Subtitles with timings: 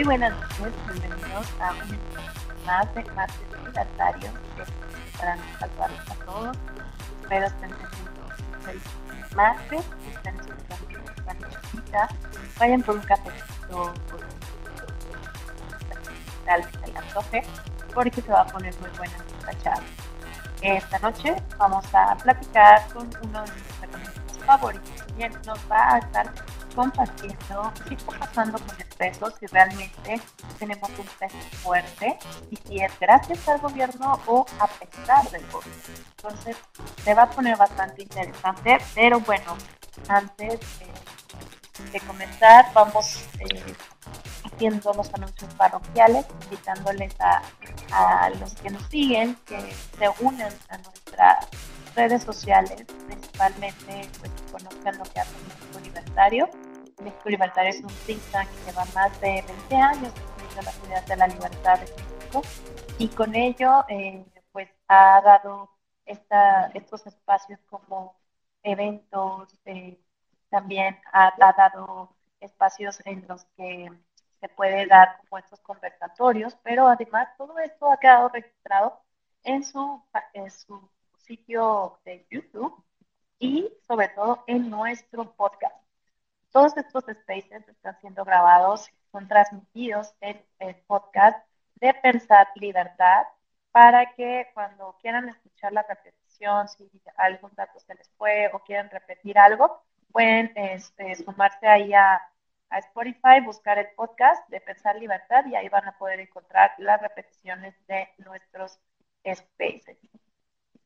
[0.00, 3.36] Muy buenas noches, bienvenidos a un más de martes
[3.66, 4.30] libertario
[5.18, 6.56] para saludarlos a todos.
[7.20, 8.22] Espero estén teniendo
[8.64, 8.82] feliz
[9.36, 12.08] martes, estén escuchando esta nochecita,
[12.58, 14.30] vayan por un cafecito, por un
[16.46, 19.88] tal que se les porque se va a poner muy buena esta charla.
[20.62, 26.32] Esta noche vamos a platicar con uno de nuestros favoritos, quien nos va a estar
[26.74, 30.20] compartiendo está pasando con el peso, si realmente
[30.58, 32.18] tenemos un peso fuerte
[32.50, 35.94] y si es gracias al gobierno o a pesar del gobierno.
[36.16, 36.56] Entonces,
[37.04, 39.56] se va a poner bastante interesante, pero bueno,
[40.08, 40.60] antes
[41.92, 43.74] de comenzar, vamos eh,
[44.44, 47.42] haciendo los anuncios parroquiales, invitándoles a,
[47.92, 49.58] a los que nos siguen que
[49.98, 51.48] se unan a nuestras
[51.94, 56.48] redes sociales, principalmente pues, conozcan lo que hace México Libertario.
[57.02, 61.06] México Libertario es un think tank que lleva más de 20 años defendiendo la ciudad
[61.06, 62.42] de la libertad de México
[62.98, 65.70] y con ello eh, pues ha dado
[66.04, 68.16] esta, estos espacios como
[68.62, 69.98] eventos, eh,
[70.50, 73.90] también ha, ha, dado espacios en los que
[74.40, 79.00] se puede dar como estos conversatorios, pero además todo esto ha quedado registrado
[79.44, 80.02] en su,
[80.34, 80.90] en su
[81.30, 82.74] sitio de YouTube
[83.38, 85.76] y sobre todo en nuestro podcast.
[86.50, 91.38] Todos estos spaces están siendo grabados, son transmitidos en el podcast
[91.76, 93.22] de Pensar Libertad
[93.70, 98.90] para que cuando quieran escuchar la repetición, si algún dato se les fue o quieren
[98.90, 102.20] repetir algo, pueden este, sumarse ahí a,
[102.70, 107.00] a, Spotify, buscar el podcast de Pensar Libertad y ahí van a poder encontrar las
[107.00, 108.80] repeticiones de nuestros
[109.24, 109.96] spaces.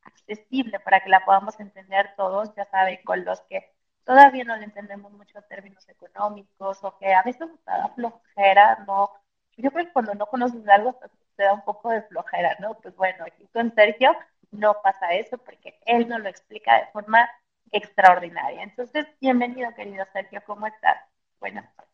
[0.05, 3.73] accesible para que la podamos entender todos, ya saben, con los que
[4.05, 9.11] todavía no le entendemos mucho términos económicos o que a veces nos da flojera, ¿no?
[9.57, 10.99] Yo creo que cuando no conoces algo
[11.37, 12.75] te da un poco de flojera, ¿no?
[12.81, 14.17] Pues bueno, aquí con Sergio
[14.51, 17.29] no pasa eso porque él nos lo explica de forma
[17.73, 18.63] extraordinaria.
[18.63, 20.99] Entonces, bienvenido, querido Sergio, ¿cómo estás?
[21.41, 21.92] Buenas noches.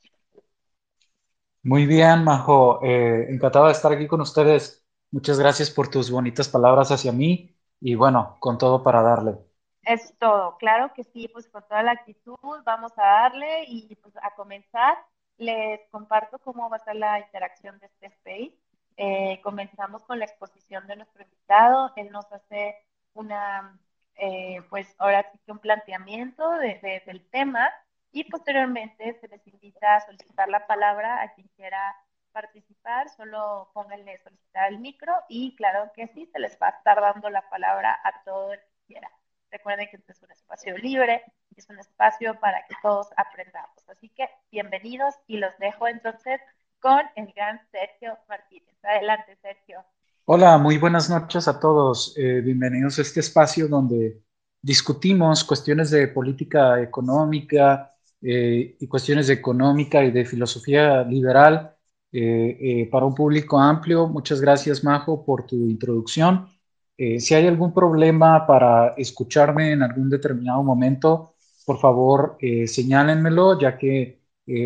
[1.62, 2.80] Muy bien, Majo.
[2.84, 4.84] Eh, encantado de estar aquí con ustedes.
[5.10, 9.38] Muchas gracias por tus bonitas palabras hacia mí y bueno, con todo para darle.
[9.82, 14.14] Es todo, claro que sí, pues con toda la actitud vamos a darle y pues
[14.18, 14.98] a comenzar
[15.38, 18.54] les comparto cómo va a ser la interacción de este space.
[18.96, 22.76] Eh, comenzamos con la exposición de nuestro invitado, él nos hace
[23.14, 23.80] una,
[24.16, 27.70] eh, pues ahora sí que un planteamiento de, de, del tema
[28.12, 31.94] y posteriormente se les invita a solicitar la palabra a quien quiera
[32.32, 37.00] participar, solo pónganle solicitar el micro y claro que sí, se les va a estar
[37.00, 39.10] dando la palabra a todo el que quiera.
[39.50, 41.22] Recuerden que este es un espacio libre,
[41.56, 43.88] es un espacio para que todos aprendamos.
[43.88, 46.40] Así que bienvenidos y los dejo entonces
[46.80, 48.76] con el gran Sergio Martínez.
[48.82, 49.84] Adelante, Sergio.
[50.26, 52.14] Hola, muy buenas noches a todos.
[52.16, 54.22] Eh, bienvenidos a este espacio donde
[54.60, 57.90] discutimos cuestiones de política económica,
[58.20, 61.76] eh, y cuestiones de económica y de filosofía liberal
[62.12, 64.08] eh, eh, para un público amplio.
[64.08, 66.48] Muchas gracias, Majo, por tu introducción.
[66.96, 71.34] si hay algún problema para escucharme en algún determinado momento,
[71.64, 72.36] por favor,
[72.66, 74.20] señálenmelo, ya que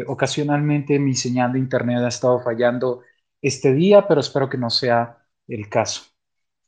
[0.06, 3.02] ocasionalmente mi señal de internet ha estado fallando
[3.42, 5.18] este día, pero espero que no sea
[5.48, 6.02] el caso.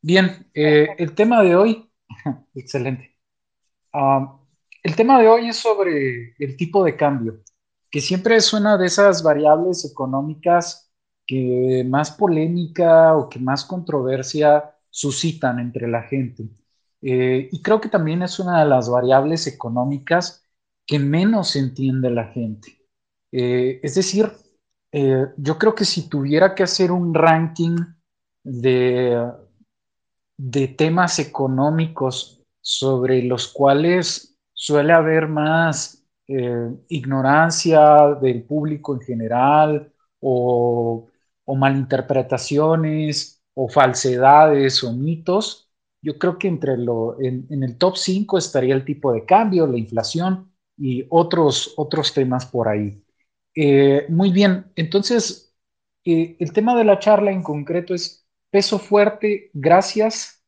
[0.02, 1.90] Bien, el tema de hoy,
[2.54, 3.16] excelente.
[3.92, 4.38] Ah,
[4.84, 7.40] el tema de hoy es sobre el tipo de cambio,
[7.90, 10.92] que siempre es una de esas variables económicas
[11.26, 16.44] que más polémica o que más controversia suscitan entre la gente.
[17.00, 20.44] Eh, y creo que también es una de las variables económicas
[20.86, 22.78] que menos entiende la gente.
[23.32, 24.31] Eh, es decir,
[24.92, 27.76] eh, yo creo que si tuviera que hacer un ranking
[28.42, 29.32] de,
[30.36, 39.92] de temas económicos sobre los cuales suele haber más eh, ignorancia del público en general
[40.20, 41.08] o,
[41.46, 45.70] malinterpretaciones o falsedades o mitos,
[46.02, 49.78] yo creo que entre lo, en, el top 5 estaría el tipo de cambio, la
[49.78, 53.04] inflación y otros, otros temas por ahí.
[53.54, 55.54] Eh, muy bien, entonces
[56.04, 60.42] eh, el tema de la charla en concreto es peso fuerte gracias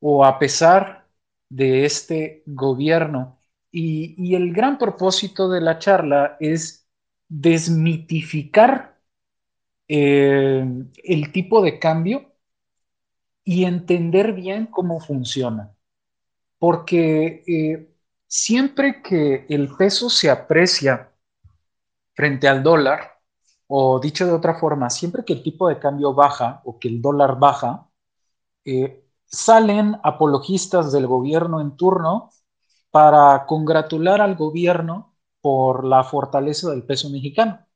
[0.00, 1.08] o a pesar
[1.48, 3.39] de este gobierno.
[3.72, 6.88] Y, el gran propósito de la charla es
[7.28, 8.98] desmitificar
[9.88, 10.64] eh,
[11.04, 12.32] el tipo de cambio
[13.44, 15.74] y entender bien cómo funciona.
[16.58, 17.94] Porque eh,
[18.26, 21.12] siempre que el peso se aprecia
[22.14, 23.18] frente al dólar,
[23.66, 27.00] o dicho de otra forma, siempre que el tipo de cambio baja o que el
[27.00, 27.88] dólar baja,
[28.64, 32.30] eh, salen apologistas del gobierno en turno
[32.90, 37.66] para congratular al gobierno por la fortaleza del peso mexicano.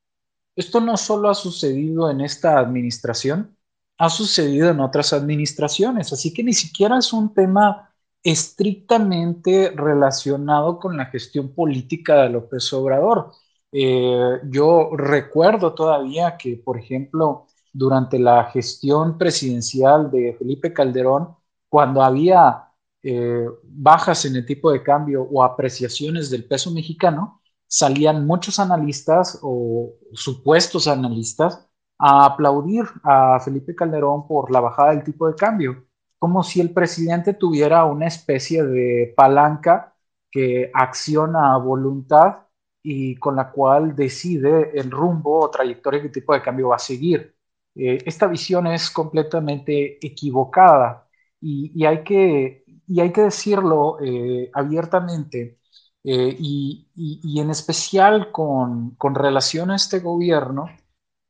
[0.55, 3.57] Esto no solo ha sucedido en esta administración,
[3.97, 10.97] ha sucedido en otras administraciones, así que ni siquiera es un tema estrictamente relacionado con
[10.97, 13.31] la gestión política de López Obrador.
[13.71, 21.35] Eh, yo recuerdo todavía que, por ejemplo, durante la gestión presidencial de Felipe Calderón,
[21.69, 22.64] cuando había
[23.07, 29.39] eh, bajas en el tipo de cambio o apreciaciones del peso mexicano, salían muchos analistas
[29.43, 31.69] o supuestos analistas
[31.99, 35.85] a aplaudir a Felipe Calderón por la bajada del tipo de cambio,
[36.17, 39.95] como si el presidente tuviera una especie de palanca
[40.31, 42.47] que acciona a voluntad
[42.83, 46.79] y con la cual decide el rumbo o trayectoria que tipo de cambio va a
[46.79, 47.35] seguir.
[47.75, 51.05] Eh, esta visión es completamente equivocada
[51.47, 55.59] y, hay, que, y hay que decirlo eh, abiertamente
[56.03, 60.67] eh, y, y, en especial con, con relación a este gobierno,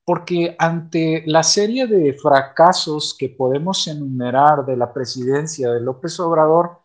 [0.03, 6.81] porque ante la serie de fracasos que podemos enumerar de la presidencia de López Obrador,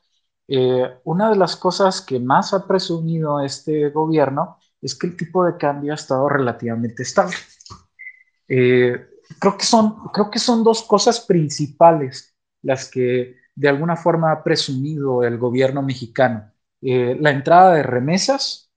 [0.48, 5.44] eh, una de las cosas que más ha presumido este gobierno es que el tipo
[5.44, 7.36] de cambio ha estado relativamente estable.
[8.46, 14.42] creo, que son, creo que son dos cosas principales las que de alguna forma ha
[14.44, 16.52] presumido el gobierno mexicano.
[16.82, 18.70] Eh, la entrada de remesas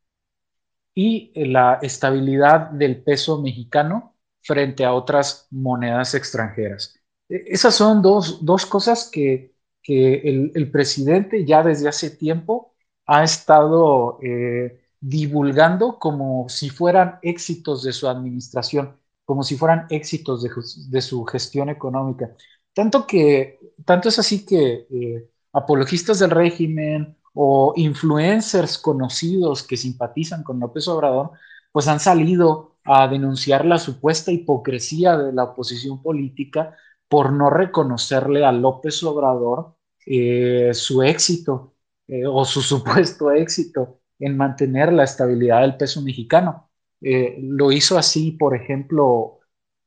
[0.96, 7.00] y la estabilidad del peso mexicano frente a otras monedas extranjeras.
[7.30, 9.54] E, esas son dos, cosas que,
[9.86, 12.74] el, presidente ya desde hace tiempo
[13.06, 20.44] ha estado eh, divulgando como si fueran éxitos de su administración, como si fueran éxitos
[20.90, 22.36] de su gestión económica.
[22.74, 30.44] Tanto que, tanto es así que eh, apologistas del régimen o influencers conocidos que simpatizan
[30.44, 31.32] con López Obrador,
[31.72, 36.76] pues han salido a denunciar la supuesta hipocresía de la oposición política
[37.08, 39.76] por no reconocerle a López Obrador
[40.06, 41.76] eh, su éxito
[42.08, 46.70] eh, o su supuesto éxito en mantener la estabilidad del peso mexicano.
[47.02, 49.40] lo hizo así, por ejemplo,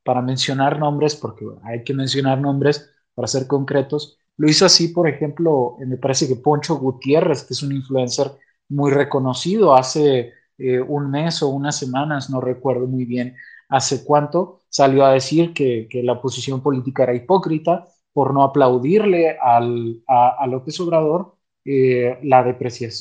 [0.06, 4.18] para mencionar nombres, porque hay que mencionar nombres para ser concretos.
[4.36, 8.30] Lo hizo así, por ejemplo, me parece que Poncho Gutiérrez, que es un influencer
[8.68, 13.36] muy reconocido, hace eh, un mes o unas semanas, no recuerdo muy bien
[13.68, 20.02] hace cuánto, salió a decir que, la oposición política era hipócrita por no aplaudirle al,
[20.06, 22.56] a, López Obrador eh, la,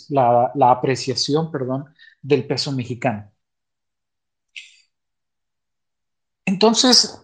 [0.09, 1.85] la, la apreciación perdón,
[2.21, 3.31] del peso mexicano.
[6.45, 7.21] Entonces,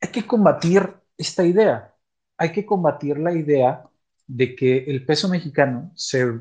[0.00, 1.94] hay que combatir esta idea.
[2.38, 3.88] Hay que combatir la idea
[4.26, 6.40] de que el peso mexicano se,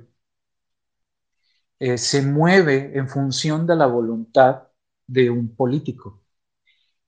[1.80, 4.64] eh, se mueve en función de la voluntad
[5.08, 6.22] de un político.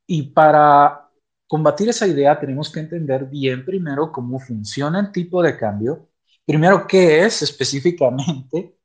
[0.07, 1.09] Y para
[1.47, 6.09] combatir esa idea tenemos que entender bien primero cómo funciona el tipo de cambio,
[6.45, 8.76] primero qué es específicamente,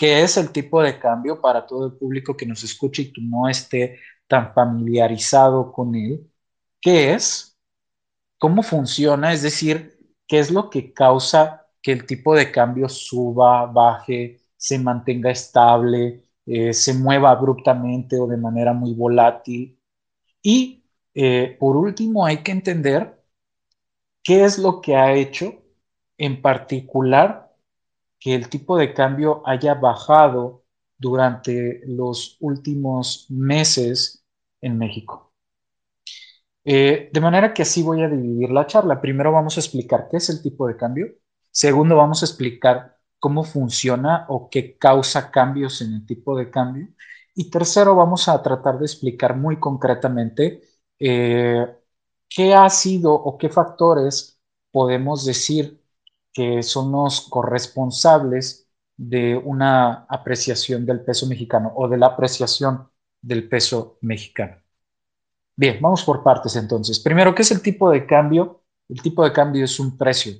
[0.00, 3.20] qué es el tipo de cambio para todo el público que nos escuche y que
[3.20, 6.26] no esté tan familiarizado con él,
[6.80, 7.58] qué es,
[8.38, 13.66] cómo funciona, es decir, qué es lo que causa que el tipo de cambio suba,
[13.66, 19.78] baje, se mantenga estable, eh, se mueva abruptamente o de manera muy volátil.
[20.42, 23.22] Y eh, por último, hay que entender
[24.22, 25.62] qué es lo que ha hecho
[26.18, 27.49] en particular
[28.20, 30.64] que el tipo de cambio haya bajado
[30.98, 34.24] durante los últimos meses
[34.62, 35.32] en México.
[36.64, 39.00] Eh, de manera que así voy a dividir la charla.
[39.00, 41.08] Primero vamos a explicar qué es el tipo de cambio.
[41.50, 46.88] Segundo, vamos a explicar cómo funciona o qué causa cambios en el tipo de cambio.
[47.34, 50.62] Y tercero, vamos a tratar de explicar muy concretamente
[50.98, 51.66] eh,
[52.28, 54.38] qué ha sido o qué factores
[54.70, 55.79] podemos decir
[56.32, 62.88] que son los corresponsables de una apreciación del peso mexicano o de la apreciación
[63.22, 64.56] del peso mexicano.
[65.56, 66.98] Bien, vamos por partes entonces.
[67.00, 68.62] Primero, ¿qué es el tipo de cambio?
[68.88, 70.34] El tipo de cambio es un precio.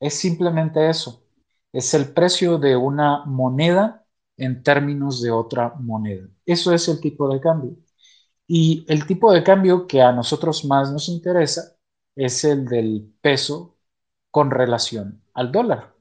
[0.00, 1.24] Es simplemente eso.
[1.72, 4.04] Es el precio de una moneda
[4.36, 6.28] en términos de otra moneda.
[6.44, 7.76] Eso es el tipo de cambio.
[8.46, 11.76] Y el tipo de cambio que a nosotros más nos interesa
[12.16, 13.71] es el del peso
[14.32, 15.94] con relación al dólar.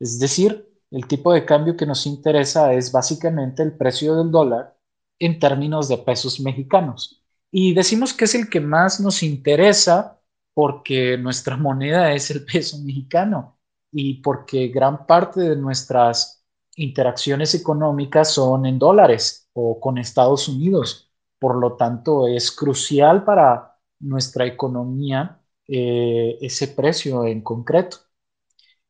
[0.00, 4.76] Es decir, el tipo de cambio que nos interesa es básicamente el precio del dólar
[5.20, 7.22] en términos de pesos mexicanos.
[7.52, 10.20] Y decimos que es el que más nos interesa
[10.54, 13.58] porque nuestra moneda es el peso mexicano
[13.92, 16.44] y porque gran parte de nuestras
[16.76, 21.12] interacciones económicas son en dólares o con Estados Unidos.
[21.38, 27.98] Por lo tanto, es crucial para nuestra economía eh, ese precio en concreto.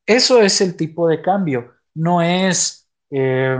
[0.06, 3.56] Eso es el tipo de cambio, no es eh,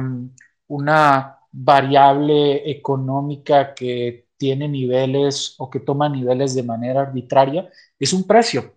[0.69, 8.27] una variable económica que tiene niveles o que toma niveles de manera arbitraria, es un
[8.27, 8.75] precio.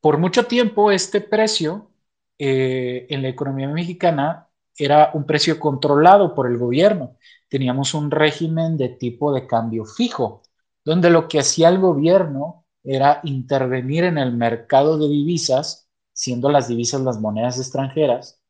[0.00, 1.90] Por mucho tiempo este precio
[2.38, 7.16] eh, en la economía mexicana era un precio controlado por el gobierno.
[7.48, 10.42] Teníamos un régimen de tipo de cambio fijo,
[10.84, 16.68] donde lo que hacía el gobierno era intervenir en el mercado de divisas, siendo las
[16.68, 18.40] divisas las monedas extranjeras.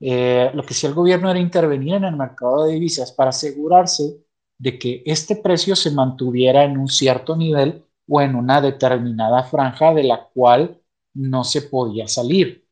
[0.00, 4.18] Eh, lo que hacía el gobierno era intervenir en el mercado de divisas para asegurarse
[4.58, 9.94] de que este precio se mantuviera en un cierto nivel o en una determinada franja
[9.94, 10.80] de la cual
[11.14, 12.66] no se podía salir.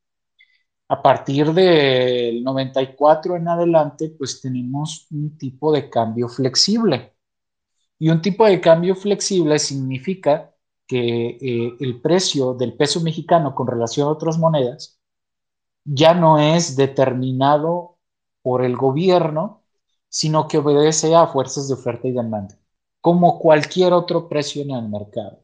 [0.89, 7.15] A partir del 94 en adelante, pues tenemos un tipo de cambio flexible.
[7.99, 10.54] Y un tipo de cambio flexible significa
[10.87, 15.01] que eh, el precio del peso mexicano con relación a otras monedas
[15.85, 17.99] ya no es determinado
[18.43, 19.63] por el gobierno,
[20.09, 22.59] sino que obedece a fuerzas de oferta y demanda,
[23.01, 25.43] como cualquier otro precio en el mercado,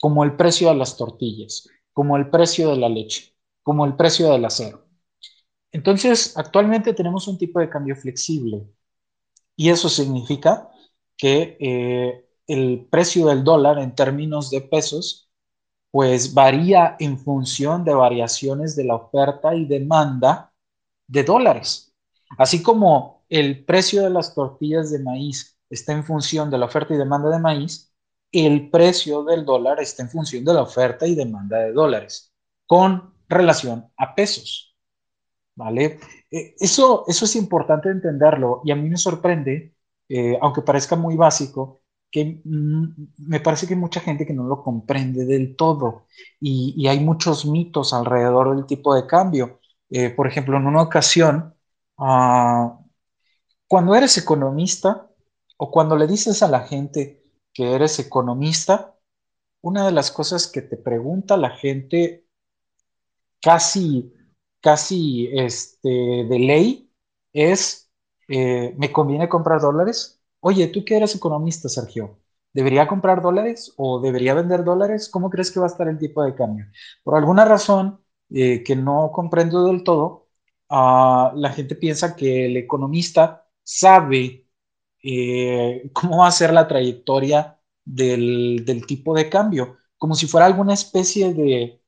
[0.00, 4.30] como el precio de las tortillas, como el precio de la leche, como el precio
[4.30, 4.86] del acero.
[5.72, 8.66] Entonces, actualmente tenemos un tipo de cambio flexible
[9.56, 10.70] y eso significa
[11.16, 15.30] que eh, el precio del dólar en términos de pesos,
[15.92, 20.52] pues varía en función de variaciones de la oferta y demanda
[21.06, 21.94] de dólares.
[22.38, 26.92] Así como el precio de las tortillas de maíz está en función de la oferta
[26.92, 27.92] y demanda de maíz,
[28.32, 32.32] el precio del dólar está en función de la oferta y demanda de dólares
[32.66, 34.76] con relación a pesos.
[35.54, 36.00] ¿Vale?
[36.30, 39.74] Eh, eso, eso es importante entenderlo y a mí me sorprende,
[40.08, 41.79] eh, aunque parezca muy básico,
[42.10, 42.86] que mm,
[43.18, 46.06] me parece que hay mucha gente que no lo comprende del todo
[46.40, 49.60] y, hay muchos mitos alrededor del tipo de cambio.
[49.90, 51.54] Eh, por ejemplo, en una ocasión,
[51.98, 52.78] ah,
[53.68, 55.08] cuando eres economista
[55.58, 58.96] o cuando le dices a la gente que eres economista,
[59.62, 62.26] una de las cosas que te pregunta la gente
[63.40, 64.12] casi,
[64.60, 66.92] casi este, de ley
[67.32, 67.90] es,
[68.28, 70.19] eh, ¿me conviene comprar dólares?
[70.40, 72.18] Oye, tú que eres economista, Sergio,
[72.52, 75.08] ¿debería comprar dólares o debería vender dólares?
[75.08, 76.66] ¿Cómo crees que va a estar el tipo de cambio?
[77.02, 80.28] Por alguna razón eh, que no comprendo del todo,
[80.68, 84.46] ah, la gente piensa que el economista sabe
[85.02, 90.74] eh, cómo va a ser la trayectoria del, tipo de cambio, como si fuera alguna
[90.74, 91.80] especie de,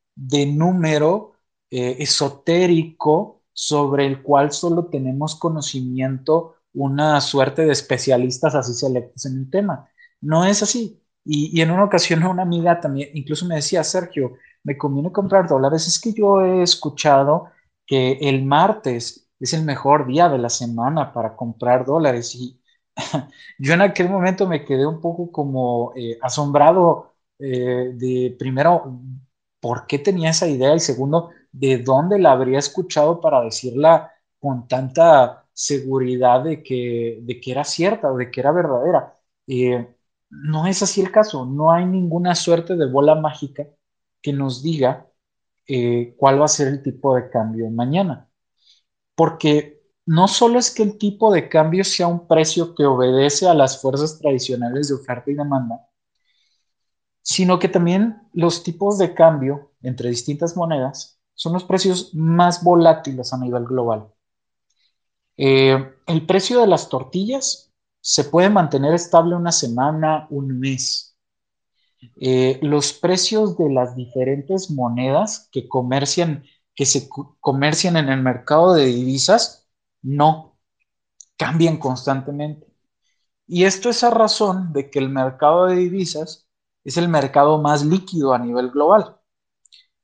[0.46, 1.34] número
[1.70, 9.38] eh, esotérico sobre el cual solo tenemos conocimiento una suerte de especialistas así selectos en
[9.38, 9.88] el tema.
[10.20, 11.02] No es así.
[11.24, 14.32] Y, en una ocasión una amiga también incluso me decía, Sergio,
[14.64, 15.86] me conviene comprar dólares.
[15.86, 17.46] Es que yo he escuchado
[17.86, 22.34] que el martes es el mejor día de la semana para comprar dólares.
[22.34, 22.60] Y
[23.58, 29.00] yo en aquel momento me quedé un poco como eh, asombrado eh, de, primero,
[29.60, 34.66] por qué tenía esa idea y segundo, de dónde la habría escuchado para decirla con
[34.68, 39.18] tanta seguridad de que, de que era cierta o de que era verdadera.
[39.46, 39.94] Eh,
[40.30, 43.66] no es así el caso, no hay ninguna suerte de bola mágica
[44.22, 45.08] que nos diga
[45.68, 48.30] eh, cuál va a ser el tipo de cambio mañana.
[49.14, 53.54] Porque no solo es que el tipo de cambio sea un precio que obedece a
[53.54, 55.88] las fuerzas tradicionales de oferta y demanda,
[57.22, 63.32] sino que también los tipos de cambio entre distintas monedas son los precios más volátiles
[63.32, 64.11] a nivel global.
[65.36, 71.16] Eh, el precio de las tortillas se puede mantener estable una semana, un mes.
[72.20, 77.08] Eh, los precios de las diferentes monedas que comercian, que se
[77.40, 79.68] comercian en el mercado de divisas,
[80.02, 80.58] no
[81.38, 82.66] cambian constantemente.
[83.46, 86.48] Y esto es a razón de que el mercado de divisas
[86.84, 89.18] es el mercado más líquido a nivel global,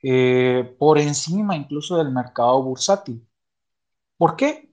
[0.02, 3.26] eh, por encima incluso del mercado bursátil.
[4.18, 4.67] ¿Por qué?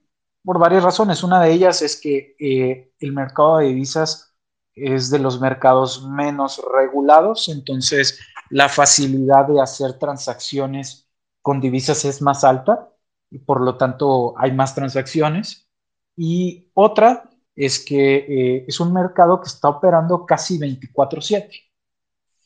[0.46, 1.24] Por varias razones.
[1.24, 4.32] Una de ellas es que eh, el mercado de divisas
[4.76, 11.10] es de los mercados menos regulados, entonces la facilidad de hacer transacciones
[11.42, 12.88] con divisas es más alta
[13.28, 15.68] y por lo tanto hay más transacciones.
[16.14, 21.50] Y otra es que eh, es un mercado que está operando casi 24/7.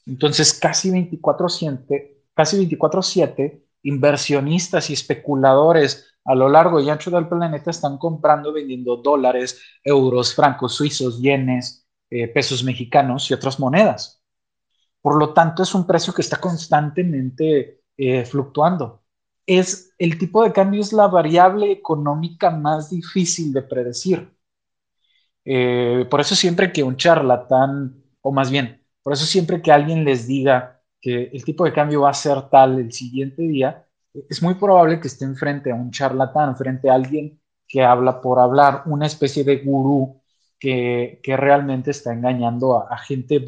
[0.07, 7.71] Entonces, casi 24/7, casi 24/7, inversionistas y especuladores a lo largo y ancho del planeta
[7.71, 14.23] están comprando, vendiendo dólares, euros, francos suizos, yenes, eh, pesos mexicanos y otras monedas.
[15.01, 19.03] Por lo tanto, es un precio que está constantemente eh, fluctuando.
[19.47, 24.31] Es, el tipo de cambio es la variable económica más difícil de predecir
[25.45, 30.05] eh, por eso siempre que un charlatán, o más bien, por eso siempre que alguien
[30.05, 33.87] les diga que el tipo de cambio va a ser tal el siguiente día,
[34.29, 38.41] es muy probable que estén frente a un charlatán, frente a alguien que habla por
[38.41, 40.21] hablar, una especie de gurú
[40.59, 43.39] que, realmente está engañando a, gente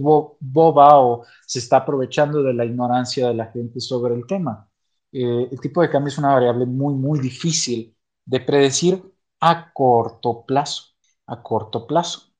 [0.40, 4.68] boba o se está aprovechando de la ignorancia de la gente sobre el tema.
[5.12, 9.02] Eh, el tipo de cambio es una variable muy, muy difícil de predecir
[9.40, 10.92] a corto plazo
[11.26, 12.32] a corto plazo.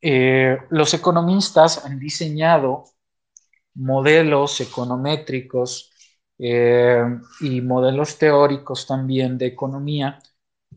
[0.00, 2.84] Eh, los economistas han diseñado
[3.74, 5.92] modelos econométricos
[6.38, 7.02] eh,
[7.40, 10.18] y modelos teóricos también de economía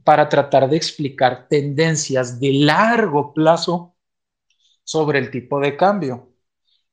[0.03, 3.95] para tratar de explicar tendencias de largo plazo
[4.83, 6.33] sobre el tipo de cambio.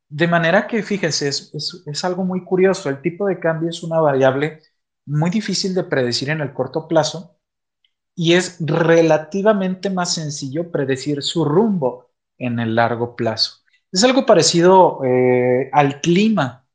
[0.08, 2.88] De manera que, fíjense, es algo muy curioso.
[2.90, 4.60] El tipo de cambio es una variable
[5.06, 7.38] muy difícil de predecir en el corto plazo
[8.16, 13.63] y es relativamente más sencillo predecir su rumbo en el largo plazo.
[13.94, 16.66] Es algo parecido eh, al clima.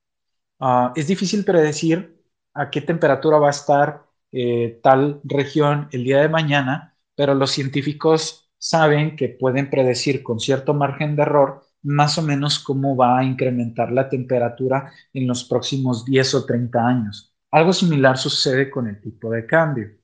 [0.57, 6.21] Ah, es difícil predecir a qué temperatura va a estar eh, tal región el día
[6.21, 12.17] de mañana, pero los científicos saben que pueden predecir con cierto margen de error más
[12.17, 17.35] o menos cómo va a incrementar la temperatura en los próximos 10 o 30 años.
[17.51, 19.98] Algo similar sucede con el tipo de cambio.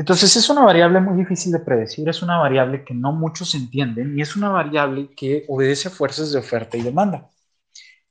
[0.00, 4.18] Entonces es una variable muy difícil de predecir, es una variable que no muchos entienden
[4.18, 7.28] y es una variable que obedece a fuerzas de oferta y demanda.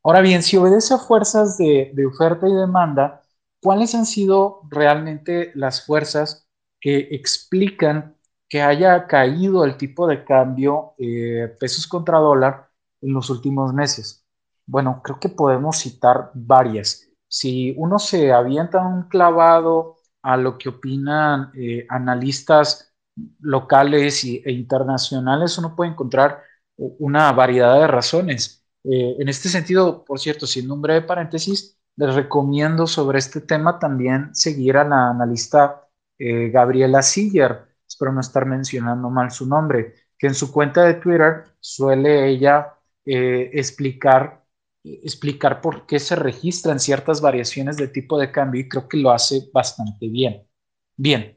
[0.03, 3.23] Ahora bien, si obedece a fuerzas de, oferta y demanda,
[3.59, 6.47] ¿cuáles han sido realmente las fuerzas
[6.79, 8.15] que explican
[8.47, 12.69] que haya caído el tipo de cambio eh, pesos contra dólar
[13.01, 14.23] en los últimos meses?
[14.67, 17.09] Bueno, creo que podemos citar varias.
[17.27, 22.93] Si uno se avienta un clavado a lo que opinan eh, analistas
[23.41, 26.41] locales e internacionales, uno puede encontrar
[26.77, 28.65] una variedad de razones.
[28.83, 33.77] Eh, en este sentido, por cierto, siendo un breve paréntesis, les recomiendo sobre este tema
[33.79, 35.85] también seguir a la analista
[36.17, 40.95] eh, Gabriela Siller, espero no estar mencionando mal su nombre, que en su cuenta de
[40.95, 44.38] Twitter suele ella explicar
[44.83, 49.11] explicar por qué se registran ciertas variaciones de tipo de cambio y creo que lo
[49.11, 50.47] hace bastante bien.
[50.95, 51.33] Bien,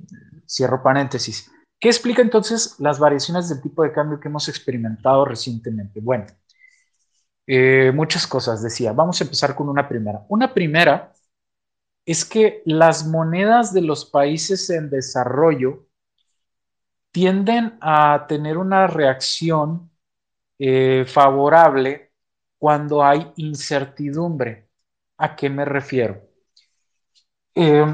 [0.46, 1.50] cierro paréntesis.
[1.80, 6.00] ¿Qué explica entonces las variaciones del tipo de cambio que hemos experimentado recientemente?
[6.00, 6.26] Bueno,
[7.46, 8.92] eh, muchas cosas, decía.
[8.92, 10.24] Vamos a empezar con una primera.
[10.28, 11.12] Una primera
[12.06, 15.86] es que las monedas de los países en desarrollo
[17.10, 19.90] tienden a tener una reacción
[20.58, 22.11] eh, favorable
[22.62, 24.68] cuando hay incertidumbre.
[25.18, 26.22] ¿A qué me refiero?
[27.56, 27.84] Eh,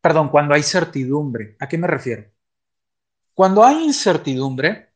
[0.00, 1.54] perdón, cuando hay certidumbre.
[1.60, 2.24] ¿A qué me refiero?
[3.32, 4.92] Cuando hay incertidumbre,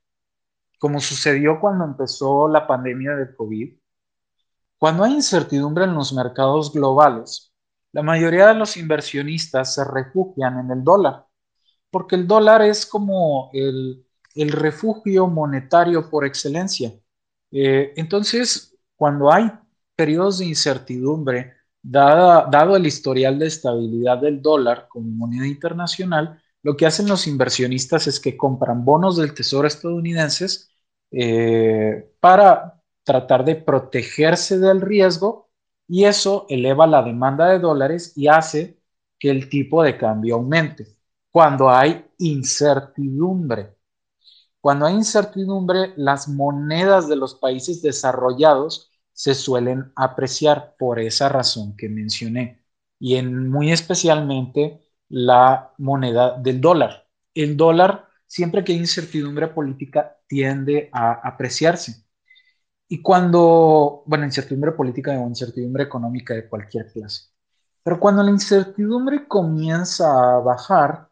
[0.81, 3.77] como sucedió cuando empezó la pandemia del COVID,
[4.77, 7.55] cuando hay incertidumbre en los mercados globales,
[7.93, 11.27] la mayoría de los inversionistas se refugian en el dólar,
[11.91, 16.93] porque el dólar es como el, refugio monetario por excelencia.
[17.53, 19.51] Eh, entonces, cuando hay
[19.95, 26.87] periodos de incertidumbre, dado el historial de estabilidad del dólar como moneda internacional, lo que
[26.87, 30.71] hacen los inversionistas es que compran bonos del Tesoro estadounidenses
[31.13, 35.51] eh, para tratar de protegerse del riesgo
[35.87, 38.81] y eso eleva la demanda de dólares y hace
[39.19, 40.89] que el tipo de cambio aumente
[41.31, 43.76] cuando hay incertidumbre.
[44.67, 51.77] Cuando hay incertidumbre, las monedas de los países desarrollados se suelen apreciar por esa razón
[51.77, 52.65] que mencioné
[52.99, 57.07] y en muy especialmente la moneda del dólar.
[57.33, 62.05] El dólar, siempre que hay incertidumbre política, tiende a apreciarse.
[62.89, 67.27] Y cuando, bueno, incertidumbre política o incertidumbre económica de cualquier clase.
[67.85, 71.09] Pero cuando la incertidumbre comienza a bajar,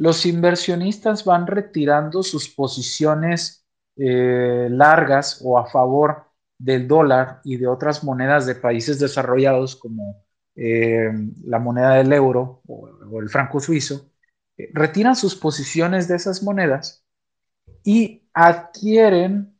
[0.00, 6.24] los inversionistas van retirando sus posiciones eh, largas o a favor
[6.56, 10.24] del dólar y de otras monedas de países desarrollados como
[10.56, 11.10] eh,
[11.44, 14.10] la moneda del euro o, el franco suizo,
[14.56, 17.04] eh, retiran sus posiciones de esas monedas
[17.84, 19.54] y adquieren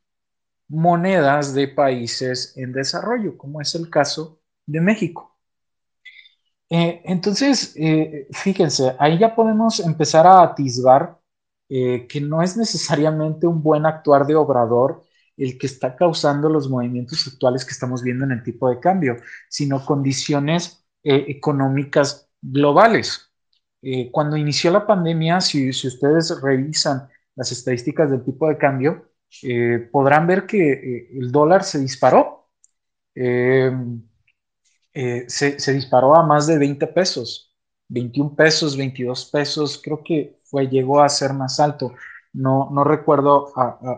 [0.68, 5.29] monedas de países en desarrollo, como es el caso de México.
[6.70, 11.18] Eh, entonces, eh, fíjense, ahí ya podemos empezar a atisbar
[11.68, 15.02] eh, que no es necesariamente un buen actuar de obrador
[15.36, 19.16] el que está causando los movimientos actuales que estamos viendo en el tipo de cambio,
[19.48, 23.32] sino condiciones económicas globales.
[24.12, 29.12] cuando inició la pandemia, si, si, ustedes revisan las estadísticas del tipo de cambio,
[29.92, 32.50] podrán ver que el dólar se disparó.
[34.92, 37.54] Eh, se, disparó a más de 20 pesos,
[37.88, 41.92] 21 pesos, 22 pesos, creo que fue, llegó a ser más alto.
[42.32, 43.52] No, no recuerdo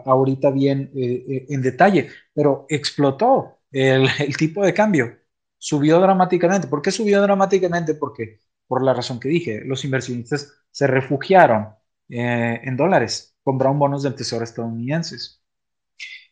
[0.07, 5.19] ahorita bien eh, eh, en detalle, pero explotó el, tipo de cambio,
[5.59, 6.69] subió dramáticamente.
[6.69, 7.95] ¿Por qué subió dramáticamente?
[7.95, 11.75] Porque, por la razón que dije, los inversionistas se refugiaron
[12.09, 15.43] en dólares, compraron bonos del Tesoro estadounidenses.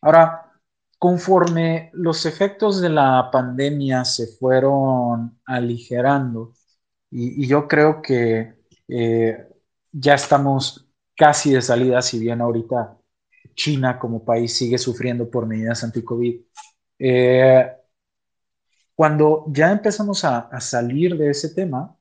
[0.02, 0.49] Ahora,
[1.00, 6.52] Conforme los efectos de la pandemia se fueron aligerando,
[7.10, 8.54] y, yo creo que
[8.88, 9.48] eh,
[9.92, 12.98] ya estamos casi de salida, si bien ahorita
[13.54, 16.40] China como país sigue sufriendo por medidas anti-COVID.
[16.98, 17.72] Eh,
[18.94, 21.96] cuando ya empezamos a, salir de ese tema,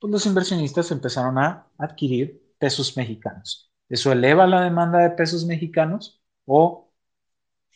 [0.00, 3.72] pues los inversionistas empezaron a adquirir pesos mexicanos.
[3.88, 6.87] Eso eleva la demanda de pesos mexicanos o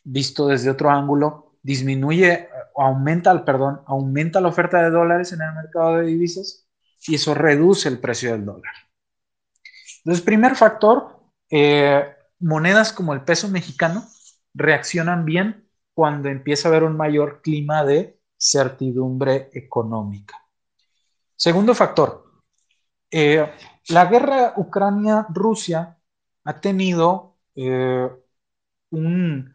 [0.05, 5.99] visto desde otro ángulo, disminuye, aumenta, perdón, aumenta la oferta de dólares en el mercado
[5.99, 6.69] de divisas
[7.07, 8.73] y eso reduce el precio del dólar.
[9.99, 12.05] Entonces, primer factor, eh,
[12.41, 14.05] monedas como el peso mexicano
[14.55, 20.37] reaccionan bien cuando empieza a haber un mayor clima de certidumbre económica.
[21.37, 22.25] Segundo factor,
[23.11, 23.53] eh,
[23.89, 25.99] la guerra Ucrania-Rusia
[26.45, 28.09] ha tenido eh,
[28.91, 29.55] un,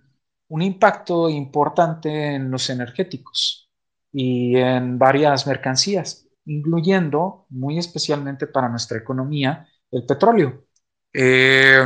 [0.49, 3.69] un impacto importante en los energéticos
[4.11, 10.65] y en varias mercancías, incluyendo muy especialmente para nuestra economía el petróleo.
[11.13, 11.83] Eh,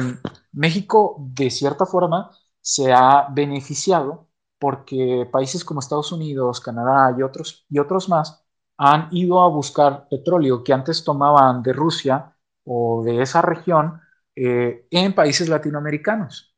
[0.54, 7.66] México, de cierta forma, se ha beneficiado porque países como Estados Unidos, Canadá y otros,
[7.70, 8.46] y otros más
[8.78, 14.00] han ido a buscar petróleo que antes tomaban de Rusia o de esa región
[14.36, 16.56] eh, en países latinoamericanos.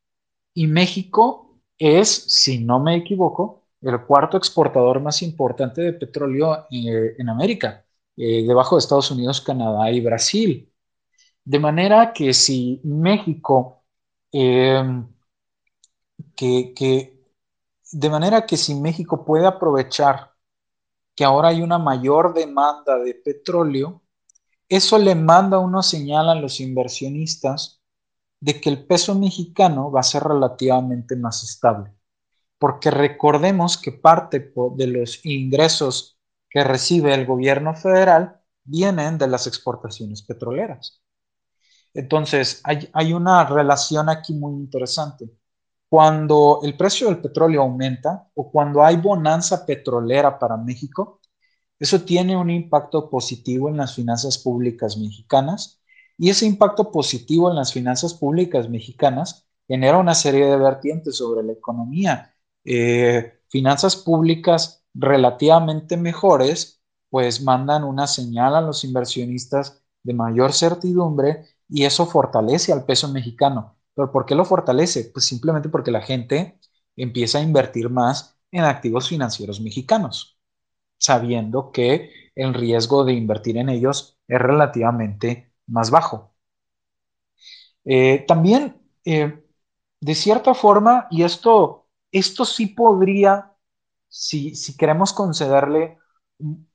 [0.53, 1.42] Y México
[1.77, 7.85] es, si no me equivoco, el cuarto exportador más importante de petróleo eh, en América,
[8.17, 10.71] eh, debajo de Estados Unidos, Canadá y Brasil.
[11.45, 13.83] De manera que si México,
[14.31, 15.07] em,
[16.35, 16.73] que,
[17.91, 20.33] de manera que si México puede aprovechar
[21.15, 24.01] que ahora hay una mayor demanda de petróleo,
[24.69, 27.82] eso le manda una señal a los inversionistas
[28.43, 31.93] de que el peso mexicano va a ser relativamente más estable.
[32.59, 39.47] Porque recordemos que parte de los ingresos que recibe el gobierno federal vienen de las
[39.47, 41.01] exportaciones petroleras.
[41.93, 45.29] Entonces, hay, hay una relación aquí muy interesante.
[45.87, 51.21] Cuando el precio del petróleo aumenta o cuando hay bonanza petrolera para México,
[51.79, 55.82] eso tiene un impacto positivo en las finanzas públicas mexicanas
[56.17, 61.43] y ese impacto positivo en las finanzas públicas mexicanas genera una serie de vertientes sobre
[61.43, 62.35] la economía.
[62.63, 71.45] Eh, finanzas públicas relativamente mejores, pues mandan una señal a los inversionistas de mayor certidumbre
[71.69, 73.77] y eso fortalece al peso mexicano.
[73.95, 75.05] ¿Pero por qué lo fortalece?
[75.13, 76.59] Pues simplemente porque la gente
[76.95, 80.37] empieza a invertir más en activos financieros mexicanos,
[80.97, 86.33] sabiendo que el riesgo de invertir en ellos es relativamente más bajo.
[87.85, 89.43] Eh, también, eh,
[90.01, 91.79] de cierta forma, y esto
[92.11, 93.53] esto sí podría,
[94.07, 95.97] si, si queremos concederle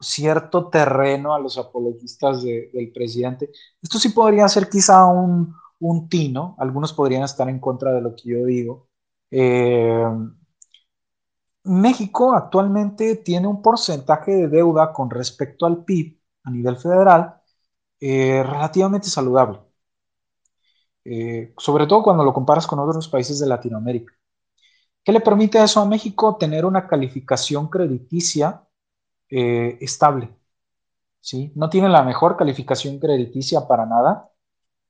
[0.01, 3.51] cierto terreno a los apologistas del presidente,
[3.83, 8.17] esto sí podría ser quizá un, un tino, algunos podrían estar en contra de lo
[8.17, 8.89] que yo digo.
[9.31, 10.05] Eh,
[11.65, 17.41] México actualmente tiene un porcentaje de deuda con respecto al PIB a nivel federal
[18.01, 19.61] eh, relativamente saludable,
[21.05, 24.13] eh, sobre todo cuando lo comparas con otros países de Latinoamérica.
[25.05, 26.37] ¿Qué le permite eso a México?
[26.39, 28.63] Tener una calificación crediticia
[29.31, 30.31] estable.
[31.21, 31.53] ¿sí?
[31.55, 34.31] No tiene la mejor calificación crediticia para nada,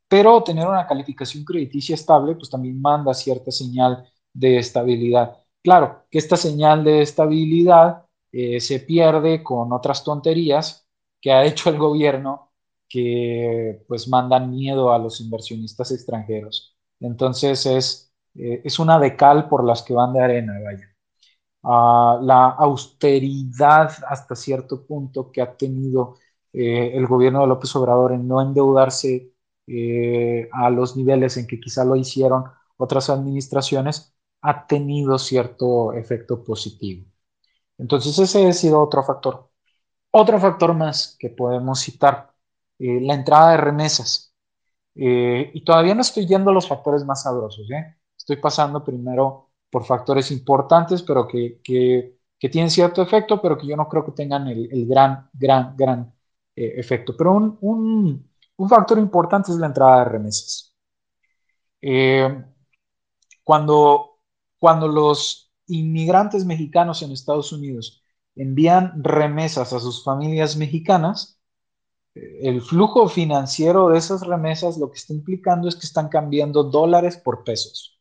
[0.09, 5.37] pero tener una calificación crediticia estable, pues también manda cierta señal de estabilidad.
[5.63, 10.89] Claro, que esta señal de estabilidad eh, se pierde con otras tonterías
[11.21, 12.48] que ha hecho el gobierno
[12.89, 16.77] que pues mandan miedo a los inversionistas extranjeros.
[17.01, 20.95] Entonces es, eh, es una decal por las que van de arena, vaya.
[21.63, 26.17] Ah, la austeridad hasta cierto punto que ha tenido
[26.53, 29.33] eh, el gobierno de López Obrador en no endeudarse
[29.67, 32.45] eh, a los niveles en que quizá lo hicieron
[32.77, 37.07] otras administraciones, ha tenido cierto efecto positivo.
[37.79, 39.51] Entonces ese ha sido otro factor.
[40.13, 42.33] Otro factor más que podemos citar,
[42.79, 44.35] eh, la entrada de remesas.
[44.95, 47.69] Eh, y todavía no estoy yendo a los factores más sabrosos,
[48.17, 51.61] estoy pasando primero por factores importantes, pero que,
[52.51, 56.13] tienen cierto efecto, pero que yo no creo que tengan el, gran, gran, gran
[56.55, 57.15] efecto.
[57.17, 60.75] Pero un un factor importante es la entrada de remesas.
[61.81, 62.45] Eh,
[63.45, 64.21] cuando,
[64.59, 68.03] cuando los inmigrantes mexicanos en Estados Unidos
[68.35, 71.38] envían remesas a sus familias mexicanas, eh,
[72.43, 77.17] el flujo financiero de esas remesas lo que está implicando es que están cambiando dólares
[77.17, 78.01] por pesos.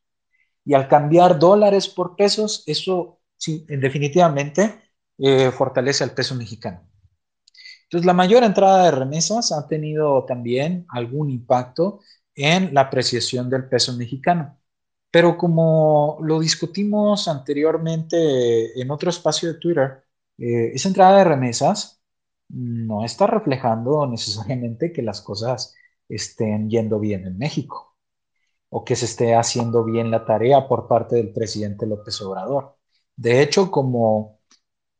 [0.65, 4.81] Y al cambiar dólares por pesos, eso sí, definitivamente
[5.17, 6.87] eh, fortalece al peso mexicano.
[7.83, 12.01] Entonces, la mayor entrada de remesas ha tenido también algún impacto
[12.35, 14.59] en la apreciación del peso mexicano.
[15.11, 20.03] Pero como lo discutimos anteriormente en otro espacio de Twitter,
[20.37, 21.96] eh, esa entrada de remesas
[22.49, 25.75] no está reflejando necesariamente que las cosas
[26.09, 27.95] estén yendo bien en México
[28.69, 32.77] o que se esté haciendo bien la tarea por parte del presidente López Obrador.
[33.15, 34.39] De hecho, como,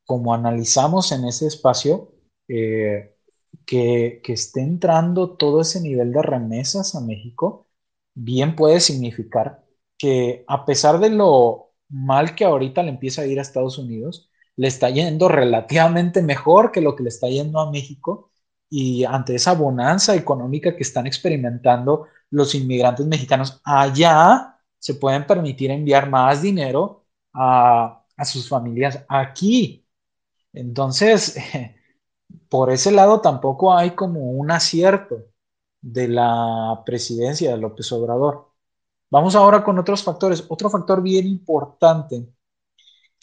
[0.06, 2.14] como analizamos en ese espacio,
[2.48, 3.18] eh,
[3.66, 7.68] que, esté entrando todo ese nivel de remesas a México,
[8.16, 9.66] bien puede significar
[9.98, 14.27] que a pesar de lo mal que ahorita le empieza a ir a Estados Unidos,
[14.58, 18.32] le está yendo relativamente mejor que lo que le está yendo a México
[18.70, 25.72] y ante esa bonanza económica que están experimentando los inmigrantes mexicanos allá, se pueden permitir
[25.72, 29.86] enviar más dinero a, a sus familias aquí.
[30.54, 31.38] Entonces,
[32.50, 35.26] por ese lado tampoco hay como un acierto
[35.82, 38.52] de la presidencia de López Obrador.
[39.10, 40.46] Vamos ahora con otros factores.
[40.50, 42.28] Otro factor bien importante,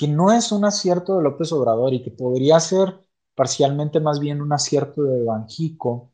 [0.05, 3.01] que no es un acierto de López Obrador y que podría ser
[3.35, 6.13] parcialmente más bien un acierto de Banjico,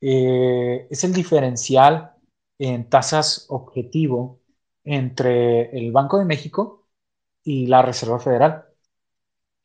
[0.00, 2.14] eh, es el diferencial
[2.58, 4.40] en tasas objetivo
[4.84, 6.88] entre el Banco de México
[7.44, 8.64] y la Reserva Federal.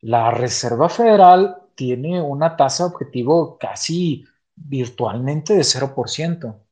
[0.02, 4.24] La Reserva Federal tiene una tasa objetivo casi
[4.54, 6.66] virtualmente de 0%.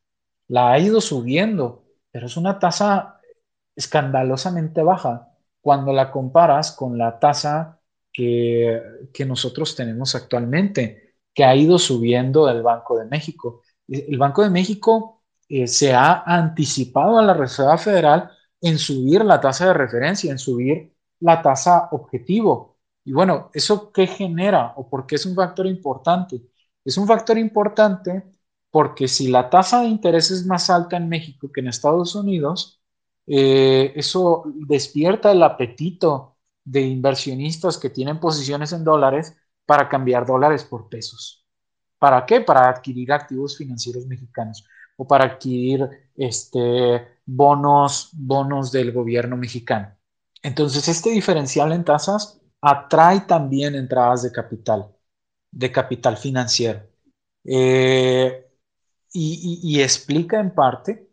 [0.48, 3.20] La ha ido subiendo, pero es una tasa
[3.76, 5.28] escandalosamente baja
[5.60, 7.80] cuando la comparas con la tasa
[8.12, 13.62] que, nosotros tenemos actualmente, que ha ido subiendo del Banco de México.
[13.86, 19.40] El Banco de México eh, se ha anticipado a la Reserva Federal en subir la
[19.40, 22.78] tasa de referencia, en subir la tasa objetivo.
[23.04, 26.42] Y bueno, ¿eso qué genera o por qué es un factor importante?
[26.84, 28.24] Es un factor importante
[28.70, 32.77] porque si la tasa de interés es más alta en México que en Estados Unidos,
[33.28, 39.36] eh, eso despierta el apetito de inversionistas que tienen posiciones en dólares
[39.66, 41.46] para cambiar dólares por pesos.
[41.98, 42.40] ¿Para qué?
[42.40, 44.64] Para adquirir activos financieros mexicanos
[44.96, 49.96] o para adquirir este, bonos, bonos del gobierno mexicano.
[50.42, 54.90] Entonces, este diferencial en tasas atrae también entradas de capital,
[55.50, 56.82] de capital financiero.
[57.44, 58.44] Eh,
[59.12, 61.08] y, explica en parte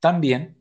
[0.00, 0.59] también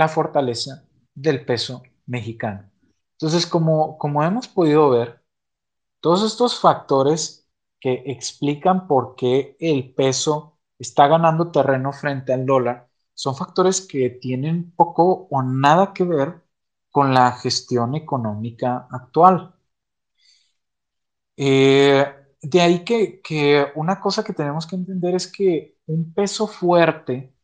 [0.00, 0.84] la fortaleza
[1.14, 2.70] del peso mexicano.
[3.12, 5.22] Entonces, como, como hemos podido ver,
[6.00, 7.48] todos estos factores
[7.80, 14.10] que explican por qué el peso está ganando terreno frente al dólar son factores que
[14.10, 16.42] tienen poco o nada que ver
[16.90, 19.54] con la gestión económica actual.
[21.36, 22.04] Eh,
[22.42, 27.34] de ahí que, que, una cosa que tenemos que entender es que un peso fuerte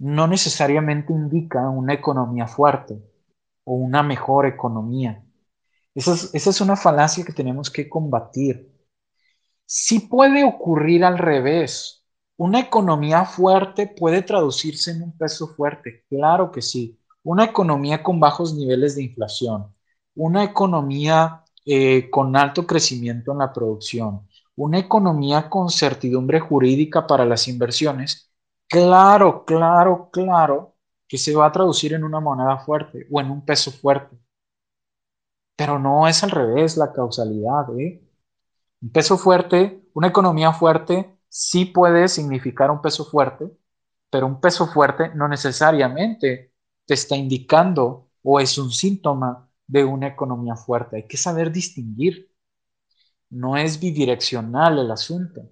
[0.00, 3.02] no necesariamente indica una economía fuerte
[3.64, 5.22] o una mejor economía.
[5.94, 8.72] Esa es, una falacia que tenemos que combatir.
[9.66, 12.04] Sí puede ocurrir al revés.
[12.38, 16.98] Una economía fuerte puede traducirse en un peso fuerte, claro que sí.
[17.22, 19.74] Una economía con bajos niveles de inflación,
[20.14, 27.26] una economía eh, con alto crecimiento en la producción, una economía con certidumbre jurídica para
[27.26, 28.29] las inversiones,
[28.70, 30.76] claro, claro, claro
[31.08, 34.16] que se va a traducir en una moneda fuerte o en un peso fuerte.
[35.56, 37.66] Pero no es al revés la causalidad.
[37.78, 38.02] ¿eh?
[38.82, 43.50] Un peso fuerte, una economía fuerte, sí puede significar un peso fuerte,
[44.10, 46.54] pero un peso fuerte no necesariamente
[46.86, 50.96] te está indicando o es un síntoma de una economía fuerte.
[50.96, 52.30] Hay que saber distinguir.
[53.30, 55.42] No es bidireccional el asunto.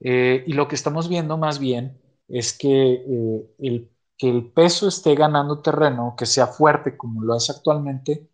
[0.00, 1.99] Eh, y lo que estamos viendo más bien
[2.30, 7.36] es que, eh, el, que el peso esté ganando terreno, que sea fuerte como lo
[7.36, 8.30] es actualmente,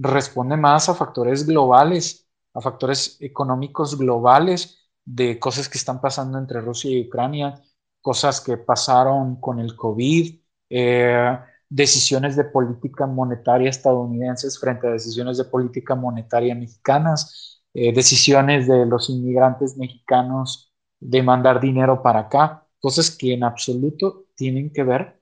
[0.00, 6.60] responde más a factores globales, a factores económicos globales de cosas que están pasando entre
[6.60, 7.62] Rusia y Ucrania,
[8.00, 15.38] cosas que pasaron con el COVID, eh, decisiones de política monetaria estadounidenses frente a decisiones
[15.38, 22.66] de política monetaria mexicanas, eh, decisiones de los inmigrantes mexicanos de mandar dinero para acá,
[22.80, 25.20] cosas que en absoluto tienen que ver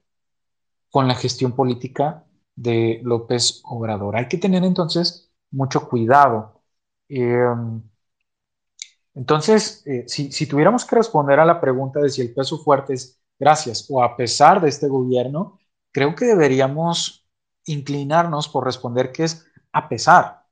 [0.89, 4.15] con la gestión política de López Obrador.
[4.17, 6.63] Hay que tener entonces mucho cuidado.
[7.09, 7.81] Em,
[9.13, 12.93] entonces, eh, si, si, tuviéramos que responder a la pregunta de si el peso fuerte
[12.93, 15.59] es gracias o a pesar de este gobierno,
[15.91, 17.27] creo que deberíamos
[17.65, 20.45] inclinarnos por responder que es a pesar.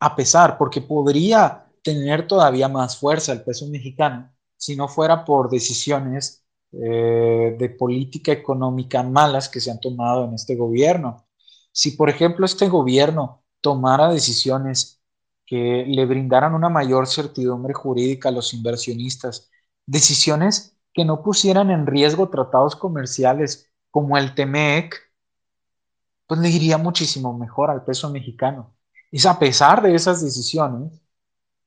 [0.00, 5.50] A pesar, porque podría tener todavía más fuerza el peso mexicano si no fuera por
[5.50, 11.26] decisiones eh, de política económica malas que se han tomado en este gobierno.
[11.72, 15.00] Si, por ejemplo, este gobierno tomara decisiones
[15.46, 19.50] que le brindaran una mayor certidumbre jurídica a los inversionistas,
[19.86, 24.96] decisiones que no pusieran en riesgo tratados comerciales como el TEMEC,
[26.26, 28.74] pues le iría muchísimo mejor al peso mexicano.
[29.12, 31.00] Es a pesar de esas decisiones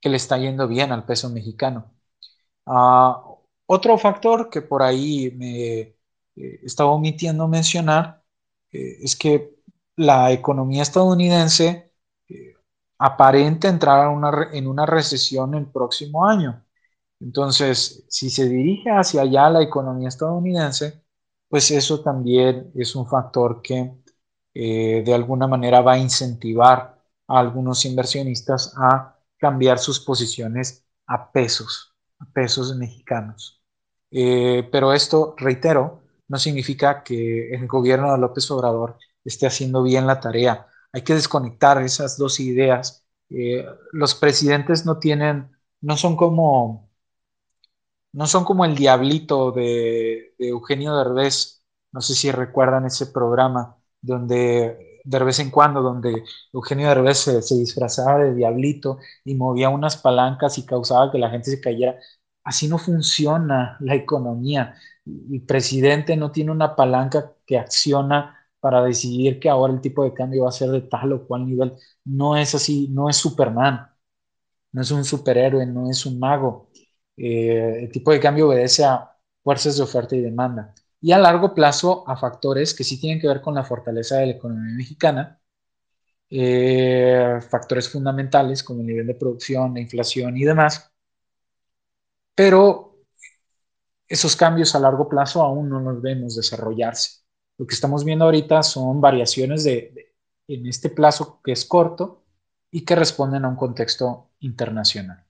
[0.00, 1.92] que le está yendo bien al peso mexicano.
[2.66, 3.22] Ah,
[3.66, 5.96] otro factor que por ahí me eh,
[6.62, 8.22] estaba omitiendo mencionar
[8.72, 9.56] eh, es que
[9.96, 11.92] la economía estadounidense
[12.28, 12.54] eh,
[12.98, 14.10] aparenta entrar
[14.52, 16.64] en una recesión el próximo año.
[17.20, 21.04] Entonces, si se dirige hacia allá la economía estadounidense,
[21.48, 23.94] pues eso también es un factor que
[24.54, 31.89] de alguna manera va a incentivar a algunos inversionistas a cambiar sus posiciones a pesos,
[31.89, 31.89] a
[32.32, 33.62] pesos mexicanos.
[34.10, 40.06] Eh, pero esto, reitero, no significa que el gobierno de López Obrador esté haciendo bien
[40.06, 40.66] la tarea.
[40.92, 43.04] Hay que desconectar esas dos ideas.
[43.30, 46.90] Eh, los presidentes no tienen, no son como,
[48.12, 51.64] no son como el diablito de, de Eugenio Derbez.
[51.92, 57.54] No sé si recuerdan ese programa donde de vez en cuando, donde Eugenio Derbez se,
[57.56, 61.98] disfrazaba de diablito y movía unas palancas y causaba que la gente se cayera.
[62.44, 64.74] Así no funciona la economía.
[65.06, 70.14] El presidente no tiene una palanca que acciona para decidir que ahora el tipo de
[70.14, 71.74] cambio va a ser de tal o cual nivel.
[72.04, 73.88] No es así, no es Superman,
[74.72, 76.70] no es un superhéroe, no es un mago.
[77.16, 79.10] Eh, el tipo de cambio obedece a
[79.42, 80.74] fuerzas de oferta y demanda.
[81.00, 84.26] Y a largo plazo a factores que sí tienen que ver con la fortaleza de
[84.26, 85.40] la economía mexicana,
[86.30, 90.92] eh, factores fundamentales como el nivel de producción, la inflación y demás,
[92.34, 92.90] pero
[94.08, 97.20] esos cambios a largo plazo aún no los vemos desarrollarse.
[97.58, 100.14] Lo que estamos viendo ahorita son variaciones de,
[100.48, 102.24] en este plazo que es corto
[102.70, 105.29] y que responden a un contexto internacional.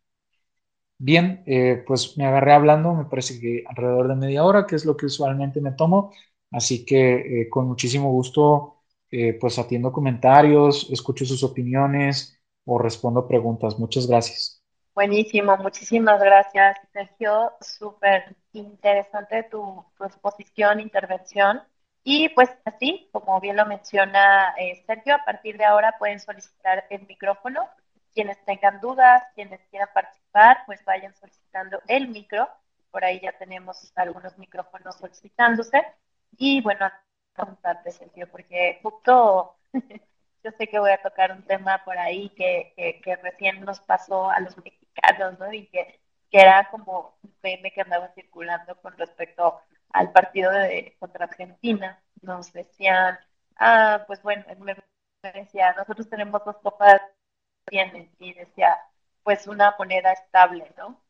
[1.03, 4.85] Bien, eh, pues me agarré hablando, me parece que alrededor de media hora, que es
[4.85, 6.13] lo que usualmente me tomo,
[6.51, 13.27] así que eh, con muchísimo gusto eh, pues atiendo comentarios, escucho sus opiniones o respondo
[13.27, 13.79] preguntas.
[13.79, 14.63] Muchas gracias.
[14.95, 17.53] Buenísimo, muchísimas gracias, Sergio.
[17.63, 21.63] Súper interesante tu, exposición, intervención.
[22.05, 26.85] Y pues así, como bien lo menciona eh, Sergio, a partir de ahora pueden solicitar
[26.91, 27.67] el micrófono.
[28.15, 32.49] Quienes tengan dudas, quienes quieran participar, pues vayan solicitando el micro.
[32.91, 35.83] Por ahí ya tenemos algunos micrófonos solicitándose.
[36.37, 36.91] Y bueno,
[37.35, 39.57] preguntarte, Sergio, porque justo
[40.45, 43.81] yo sé que voy a tocar un tema por ahí que, que, que recién nos
[43.81, 45.53] pasó a los mexicanos, ¿no?
[45.53, 46.01] Y que,
[46.31, 52.03] que era como un meme que andaba circulando con respecto al partido de, contra Argentina.
[52.23, 53.19] Nos decían,
[53.57, 54.77] ah, pues bueno, me
[55.33, 57.01] decía, nosotros tenemos dos copas,
[57.71, 58.79] tienen, y decía,
[59.23, 61.01] pues una moneda estable, ¿no?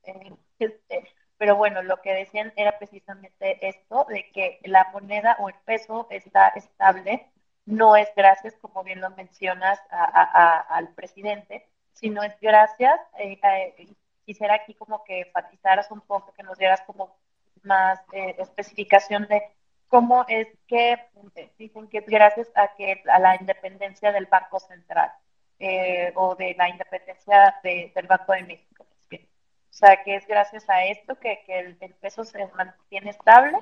[0.61, 1.08] Este,
[1.38, 6.06] pero bueno, lo que decían era precisamente esto, de que la moneda o el peso
[6.11, 7.26] está estable,
[7.66, 13.94] no es gracias, como bien lo mencionas, a, al presidente, sino es gracias, eh, eh,
[14.24, 17.16] quisiera aquí como que enfatizaras un poco, que nos dieras como
[17.62, 19.42] más eh, especificación de
[19.88, 20.92] cómo es que
[21.34, 25.12] eh, dicen que es gracias a que a la independencia del Banco Central
[25.61, 28.86] eh, o de la independencia de, del Banco de México.
[29.12, 33.58] O sea, que es gracias a esto que, que el, el, peso se mantiene estable.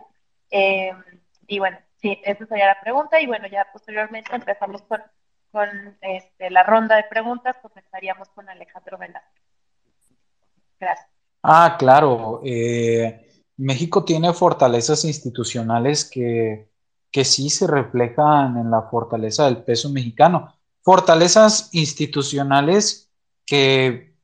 [0.51, 0.93] Eh,
[1.47, 3.21] y bueno, sí, esa sería la pregunta.
[3.21, 5.03] Y bueno, ya posteriormente empezamos con,
[5.51, 5.69] con
[6.01, 7.57] este, la ronda de preguntas.
[7.61, 9.43] Comenzaríamos con Alejandro Velázquez.
[10.81, 11.09] Gracias.
[11.43, 12.41] Ah, claro.
[12.45, 16.71] Eh, México tiene fortalezas institucionales que,
[17.11, 20.58] que sí se reflejan en la fortaleza del peso mexicano.
[20.83, 23.11] Fortalezas institucionales
[23.45, 24.17] que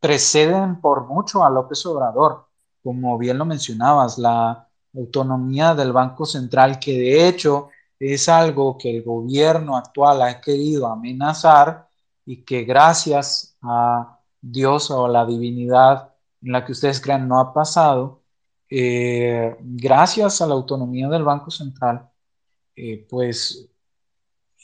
[0.00, 2.46] preceden por mucho a López Obrador,
[2.82, 7.68] como bien lo mencionabas, la autonomía del Banco Central, que de hecho
[7.98, 11.88] es algo que el gobierno actual ha querido amenazar
[12.24, 17.38] y que gracias a Dios o a la divinidad en la que ustedes crean no
[17.38, 18.22] ha pasado,
[18.70, 22.08] eh, gracias a la autonomía del Banco Central,
[22.74, 23.69] eh, pues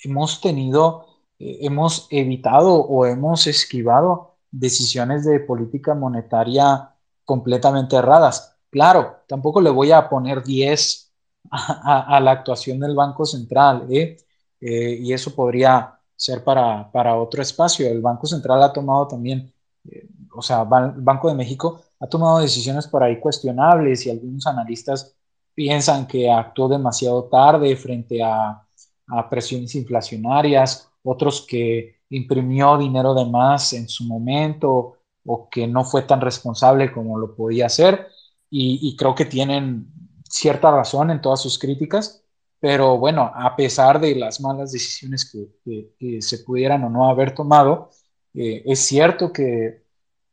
[0.05, 1.07] hemos tenido,
[1.39, 6.95] eh, hemos evitado o hemos esquivado decisiones de política monetaria
[7.25, 8.57] completamente erradas.
[8.71, 11.13] Claro, tampoco le voy a poner 10
[11.51, 14.17] a, la actuación del Banco Central, ¿eh?
[14.61, 17.87] Eh, y eso podría ser para, para, otro espacio.
[17.89, 19.53] El Banco Central ha tomado también,
[19.85, 24.47] eh, o sea, el Banco de México ha tomado decisiones por ahí cuestionables y algunos
[24.47, 25.15] analistas
[25.55, 28.66] piensan que actuó demasiado tarde frente a,
[29.09, 35.85] a presiones inflacionarias, otros que imprimió dinero de más en su momento o que no
[35.85, 38.09] fue tan responsable como lo podía hacer.
[38.51, 39.89] Y, creo que tienen
[40.29, 42.23] cierta razón en todas sus críticas,
[42.61, 47.91] pero bueno, a pesar de las malas decisiones que, se pudieran o no haber tomado,
[48.35, 49.87] eh, es cierto que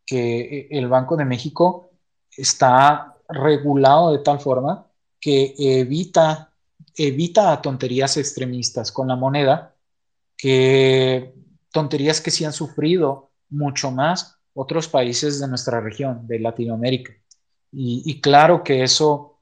[0.06, 1.92] que el Banco de México
[2.36, 4.88] está regulado de tal forma
[5.20, 6.53] que evita,
[6.96, 9.76] evita tonterías extremistas con la moneda,
[10.38, 11.34] que
[11.72, 17.14] tonterías que sí han sufrido mucho más otros países de nuestra región, de Latinoamérica.
[17.72, 19.40] Y, claro que eso,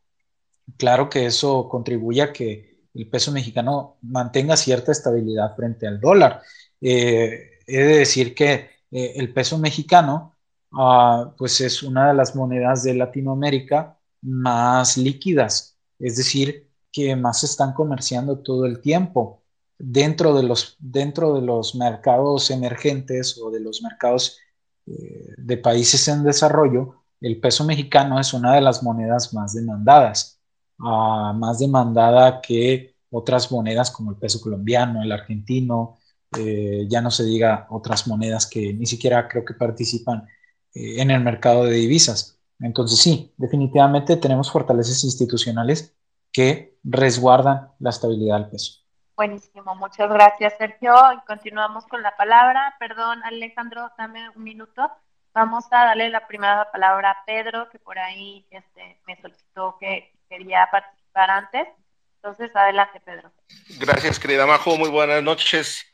[0.78, 6.41] claro que eso contribuye a que el peso mexicano mantenga cierta estabilidad frente al dólar.
[6.80, 10.38] Eh, he de decir que eh, el peso mexicano
[10.72, 17.44] uh, pues es una de las monedas de Latinoamérica más líquidas, es decir, que más
[17.44, 19.42] están comerciando todo el tiempo
[19.78, 24.38] dentro de los, dentro de los mercados emergentes o de los mercados
[24.86, 30.39] eh, de países en desarrollo, el peso mexicano es una de las monedas más demandadas,
[30.80, 36.00] uh, más demandada que otras monedas como el peso colombiano, el argentino,
[36.38, 40.28] eh, ya no se diga otras monedas que ni siquiera creo que participan
[40.74, 42.39] eh, en el mercado de divisas.
[42.60, 45.94] Entonces sí, definitivamente tenemos fortalezas institucionales
[46.32, 48.82] que resguardan la estabilidad del peso.
[49.16, 50.96] Buenísimo, muchas gracias Sergio.
[51.14, 52.76] Y continuamos con la palabra.
[52.80, 54.90] Perdón Alejandro, dame un minuto.
[55.34, 60.12] Vamos a darle la primera palabra a Pedro, que por ahí este, me solicitó que
[60.28, 61.68] quería participar antes.
[62.16, 63.32] Entonces, adelante, Pedro.
[63.80, 64.78] Gracias, querida Majo.
[64.78, 65.86] Muy buenas noches.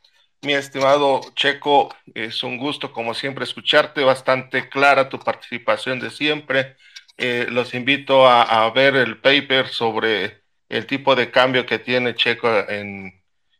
[0.41, 6.75] Mi estimado Checo, es un gusto como siempre escucharte, bastante clara tu participación de siempre.
[7.17, 12.15] Eh, los invito a, a, ver el paper sobre el tipo de cambio que tiene
[12.15, 13.13] Checo en,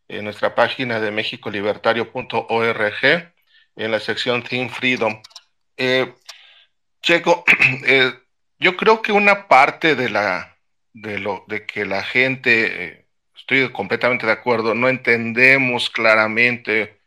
[0.10, 3.34] nuestra página de mexicolibertario.org
[3.76, 5.22] en la sección Team Freedom.
[5.76, 6.14] Eh,
[7.02, 7.44] Checo,
[7.86, 8.14] eh,
[8.60, 10.54] yo creo que una parte de la
[10.94, 13.06] de lo de que la gente eh,
[13.36, 16.98] estoy completamente de acuerdo, no entendemos claramente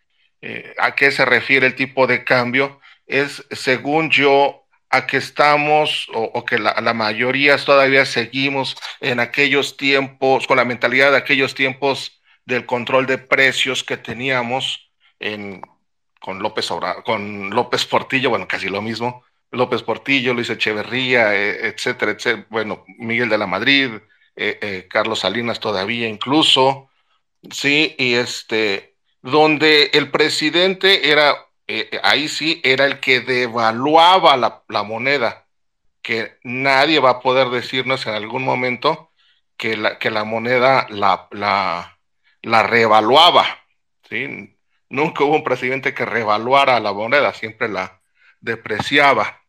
[0.78, 4.59] a qué se refiere el tipo de cambio, es según yo
[4.90, 11.12] a que estamos o, que la, mayoría todavía seguimos en aquellos tiempos, con la mentalidad
[11.12, 15.62] de aquellos tiempos del control de precios que teníamos en,
[16.20, 21.68] con, López Obra, con López Portillo, bueno, casi lo mismo, López Portillo, Luis Echeverría, eh,
[21.68, 23.90] etcétera, etcétera, bueno, Miguel de la Madrid,
[24.88, 26.88] Carlos Salinas todavía incluso,
[27.50, 31.34] sí, y este, donde el presidente era,
[32.02, 35.46] ahí sí, era el que devaluaba la, moneda,
[36.02, 39.12] que nadie va a poder decirnos en algún momento
[39.56, 41.98] que la, que la moneda la, la,
[42.42, 43.44] la revaluaba,
[44.08, 44.56] ¿sí?
[44.88, 48.00] Nunca hubo un presidente que revaluara la moneda, siempre la
[48.40, 49.42] depreciaba.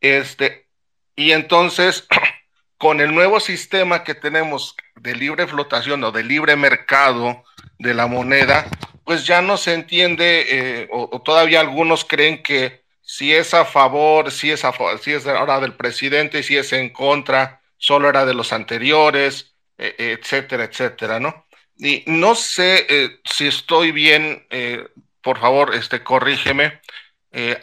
[0.00, 0.68] Este,
[1.16, 2.06] y entonces,
[2.78, 7.44] con el nuevo sistema que tenemos de libre flotación o de libre mercado
[7.78, 8.66] de la moneda,
[9.10, 14.30] pues ya no se entiende, eh, o, todavía algunos creen que si es a favor,
[14.30, 18.34] si es, a, si es ahora del presidente, si es en contra, solo era de
[18.34, 21.44] los anteriores, e, etcétera, etcétera, ¿no?
[21.76, 24.86] Y no sé eh, si estoy bien, eh,
[25.20, 26.80] por favor, este, corrígeme.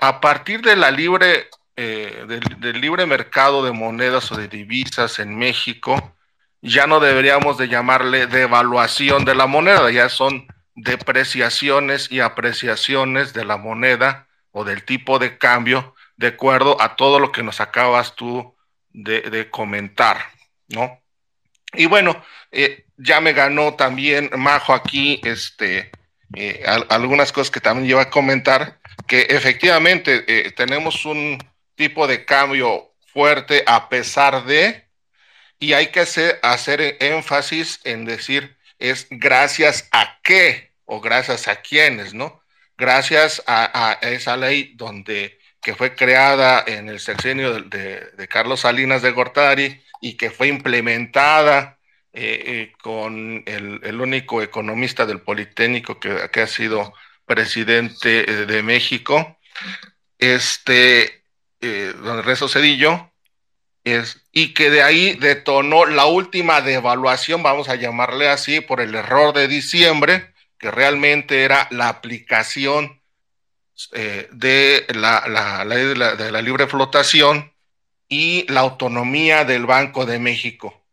[0.01, 6.13] A partir de la libre, del, libre mercado de monedas o de divisas en México,
[6.61, 10.45] ya no deberíamos de llamarle devaluación de la moneda, ya son
[10.77, 17.19] depreciaciones y apreciaciones de la moneda o del tipo de cambio de acuerdo a todo
[17.19, 18.55] lo que nos acabas tú
[18.91, 20.17] de, comentar,
[20.69, 21.01] ¿no?
[21.73, 25.91] Y bueno, eh, ya me ganó también Majo aquí este,
[26.35, 31.37] eh, algunas cosas que también iba a comentar, que efectivamente eh, tenemos un
[31.75, 34.87] tipo de cambio fuerte a pesar de,
[35.59, 42.13] y hay que hacer énfasis en decir es gracias a qué o gracias a quiénes,
[42.13, 42.41] ¿no?
[42.77, 49.11] Gracias a, esa ley donde que fue creada en el sexenio de, Carlos Salinas de
[49.11, 51.79] Gortari y que fue implementada
[52.13, 56.93] eh, eh, con el, único economista del Politécnico que, ha sido
[57.25, 59.37] presidente eh, de México,
[60.17, 61.23] este,
[61.59, 63.11] don Rezo Cedillo,
[64.31, 69.33] y que de ahí detonó la última devaluación, vamos a llamarle así, por el error
[69.33, 73.01] de diciembre, que realmente era la aplicación
[73.91, 75.65] de la,
[76.17, 77.53] de la libre flotación
[78.09, 80.83] y la autonomía del Banco de México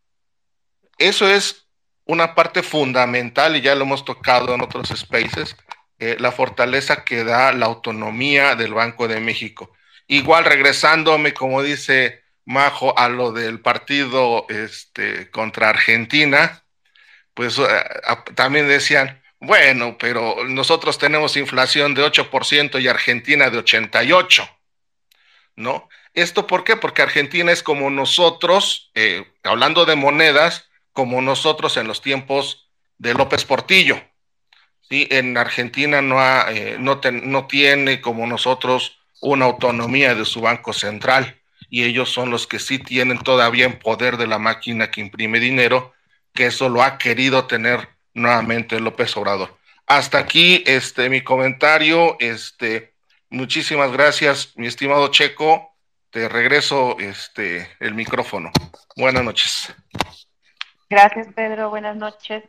[0.99, 1.67] eso es
[2.05, 5.57] una parte fundamental y ya lo hemos tocado en otros spaces,
[5.99, 9.73] eh, la fortaleza que da la autonomía del Banco de México.
[10.07, 16.63] Igual regresándome, como dice Majo, a lo del partido este, contra Argentina,
[17.33, 17.65] pues eh,
[18.35, 24.49] también decían, bueno, pero nosotros tenemos inflación de 8% y Argentina de 88%,
[25.57, 25.89] ¿no?
[26.15, 26.77] ¿Esto por qué?
[26.77, 33.15] Porque Argentina es como nosotros, eh, hablando de monedas, como nosotros en los tiempos de
[33.15, 34.01] López Portillo.
[34.89, 35.09] ¿sí?
[35.11, 41.43] En Argentina no, eh, no, no tiene como nosotros una autonomía de su banco central
[41.75, 45.41] y ellos son los que sí tienen todavía en poder de la máquina que imprime
[45.41, 45.93] dinero,
[46.33, 49.59] que eso lo ha querido tener nuevamente López Obrador.
[49.85, 52.95] Hasta aquí este mi comentario, este
[53.29, 55.75] muchísimas gracias, mi estimado Checo.
[56.11, 58.53] Te regreso este el micrófono.
[58.95, 59.75] Buenas noches.
[60.89, 61.71] Gracias, Pedro.
[61.71, 62.45] Buenas noches.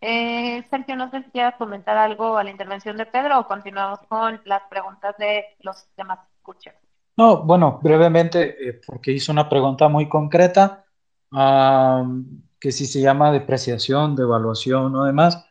[0.00, 3.98] Eh, Sergio, no sé si quieras comentar algo a la intervención de Pedro o continuamos
[4.08, 6.76] con las preguntas de los demás escuchas.
[7.18, 10.86] No, bueno, brevemente, eh, porque hizo una pregunta muy concreta,
[12.58, 15.44] que si se llama depreciación, devaluación o demás.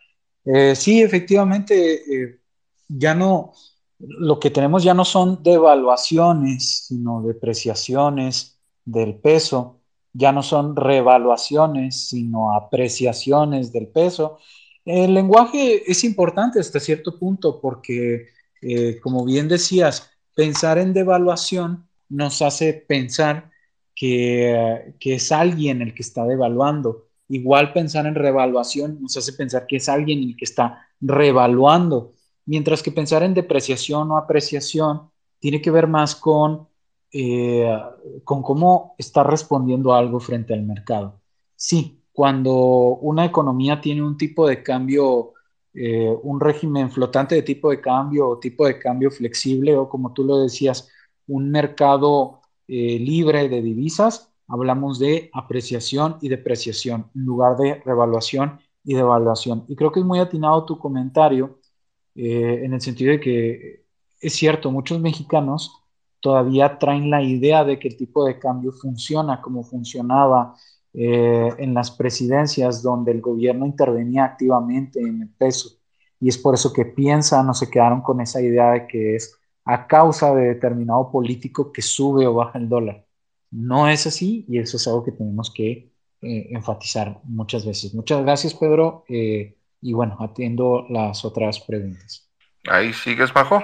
[0.46, 2.40] Eh, sí, efectivamente,
[2.88, 3.54] ya no,
[4.00, 9.78] lo que tenemos ya no son devaluaciones, sino depreciaciones del peso
[10.18, 14.40] ya no son revaluaciones, sino apreciaciones del peso.
[14.84, 18.30] El lenguaje es importante hasta cierto punto porque,
[18.62, 23.50] eh, como bien decías, pensar en devaluación nos hace pensar
[23.96, 27.08] que, es alguien el que está devaluando.
[27.28, 32.14] Igual pensar en revaluación nos hace pensar que es alguien el que está revaluando,
[32.46, 35.10] mientras que pensar en depreciación o apreciación
[35.40, 36.68] tiene que ver más con
[37.12, 37.76] eh,
[38.24, 41.20] con cómo está respondiendo algo frente al mercado.
[41.56, 45.34] Sí, cuando una economía tiene un tipo de cambio,
[45.78, 50.14] eh, un régimen flotante de tipo de cambio o tipo de cambio flexible o como
[50.14, 50.90] tú lo decías,
[51.28, 58.60] un mercado eh, libre de divisas, hablamos de apreciación y depreciación en lugar de revaluación
[58.84, 59.66] y devaluación.
[59.68, 61.60] Y creo que es muy atinado tu comentario
[62.16, 63.86] en el sentido de que
[64.20, 65.72] es cierto, muchos mexicanos
[66.20, 70.56] todavía traen la idea de que el tipo de cambio funciona como funcionaba
[71.00, 75.78] eh, en las presidencias donde el gobierno intervenía activamente en el peso.
[76.20, 79.38] Y es por eso que piensan o se quedaron con esa idea de que es
[79.64, 83.06] a causa de determinado político que sube o baja el dólar.
[83.52, 85.92] No es así y eso es algo que tenemos que eh,
[86.22, 87.94] eh, enfatizar muchas veces.
[87.94, 89.06] Muchas gracias, Pedro.
[89.08, 92.28] Eh, y bueno, atiendo las otras preguntas.
[92.68, 93.62] Ahí sigues, bajo.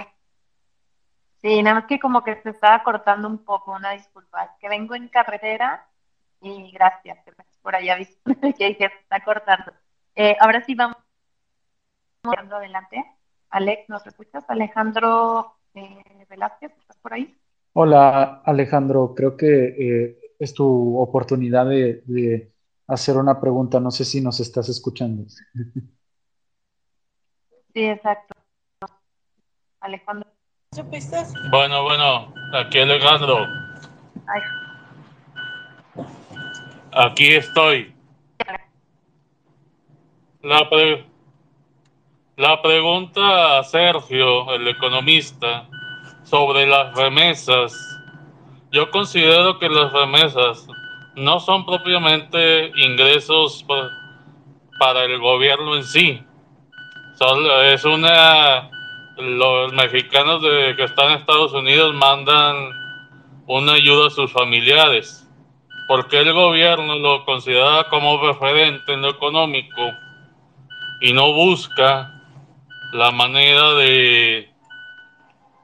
[1.42, 4.44] Sí, nada más que como que se estaba cortando un poco, una disculpa.
[4.44, 5.88] Es que vengo en carretera
[6.44, 7.18] y gracias,
[7.62, 8.20] por allá visto
[8.58, 9.72] que se está cortando.
[10.16, 10.98] Eh, ahora sí vamos
[12.26, 13.04] adelante.
[13.50, 14.44] Alex, ¿nos escuchas?
[14.50, 17.36] Alejandro eh, Velázquez, ¿estás por ahí?
[17.74, 19.14] Hola, Alejandro.
[19.16, 22.52] Creo que eh, es tu oportunidad de,
[22.88, 23.80] hacer una pregunta.
[23.80, 25.26] No sé si nos estás escuchando.
[27.74, 28.36] Sí, exacto.
[29.80, 30.30] Alejandro.
[31.52, 33.46] Bueno, bueno, aquí Alejandro.
[36.96, 37.94] Aquí estoy.
[40.42, 40.70] La,
[42.36, 45.68] la pregunta a Sergio, el economista,
[46.24, 47.74] sobre las remesas.
[48.72, 50.68] Yo considero que las remesas
[51.16, 53.66] no son propiamente ingresos
[54.80, 56.24] para el gobierno en sí.
[57.66, 58.70] es una
[59.18, 62.56] los mexicanos de, que están en Estados Unidos mandan
[63.48, 65.23] una ayuda a sus familiares.
[65.88, 69.82] Porque el gobierno lo considera como referente en lo económico
[71.02, 72.22] y no busca
[72.94, 74.50] la manera de,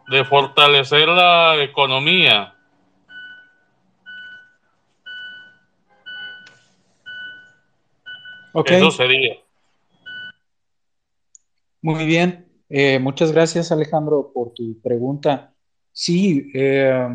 [0.07, 2.55] de fortalecer la economía?
[8.65, 9.37] Eso sería.
[11.81, 12.47] Muy bien.
[12.69, 15.53] Eh, muchas gracias, Alejandro, por tu pregunta.
[15.91, 17.07] Sí, eh,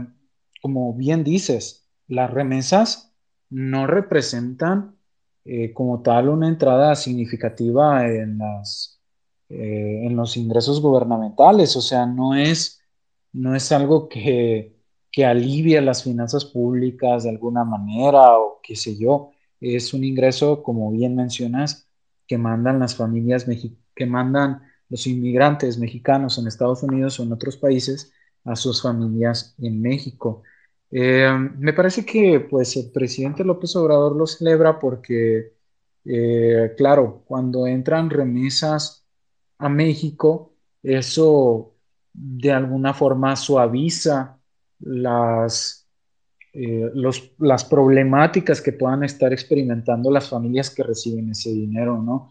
[0.61, 1.84] como bien dices,
[2.15, 3.13] las remesas
[3.51, 4.97] no representan
[5.45, 9.01] eh, como tal una entrada significativa en, las,
[9.49, 12.81] en los ingresos gubernamentales, o sea, no es,
[13.33, 14.75] no es algo que,
[15.13, 20.63] que alivia las finanzas públicas de alguna manera o qué sé yo, es un ingreso,
[20.63, 21.89] como bien mencionas,
[22.27, 23.47] que mandan las familias
[23.95, 28.13] que mandan los inmigrantes mexicanos en Estados Unidos o en otros países
[28.45, 30.43] a sus familias en México.
[30.97, 31.29] Eh,
[31.59, 35.55] me parece que pues el presidente López Obrador lo celebra porque,
[36.05, 39.05] eh, claro, cuando entran remesas
[39.59, 41.75] a México, eso
[42.13, 44.39] de alguna forma suaviza
[44.79, 45.89] las,
[46.53, 46.93] eh,
[47.39, 52.31] las problemáticas que puedan estar experimentando las familias que reciben ese dinero, ¿no?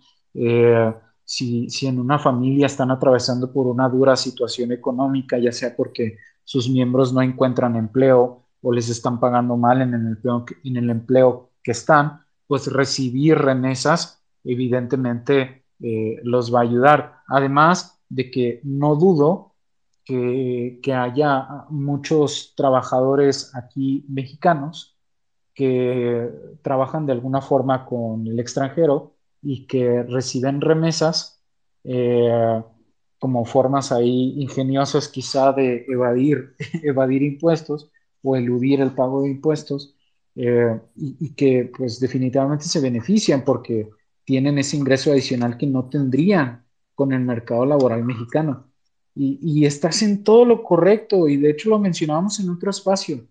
[1.26, 6.70] si, en una familia están atravesando por una dura situación económica, ya sea porque sus
[6.70, 11.52] miembros no encuentran empleo o les están pagando mal en el empleo, en el empleo
[11.62, 17.18] que están, pues recibir remesas evidentemente eh, los va a ayudar.
[17.28, 19.54] Además de que no dudo
[20.06, 24.98] que, haya muchos trabajadores aquí mexicanos
[25.54, 26.30] que
[26.62, 31.42] trabajan de alguna forma con el extranjero y que reciben remesas
[31.84, 32.64] eh,
[33.20, 37.92] como formas ahí ingeniosas quizá de evadir, evadir impuestos
[38.24, 39.96] o eludir el pago de impuestos
[40.36, 43.90] eh, y, que pues definitivamente se benefician porque
[44.24, 46.66] tienen ese ingreso adicional que no tendrían
[46.96, 48.66] con el mercado laboral mexicano.
[49.16, 53.28] Y, y estás en todo lo correcto y de hecho lo mencionábamos en otro espacio.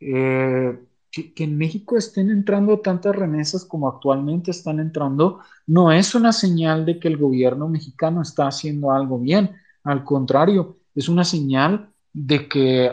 [0.00, 0.78] Eh,
[1.10, 6.86] que, en México estén entrando tantas remesas como actualmente están entrando, no es una señal
[6.86, 9.50] de que el gobierno mexicano está haciendo algo bien.
[9.82, 12.92] Al contrario, es una señal de que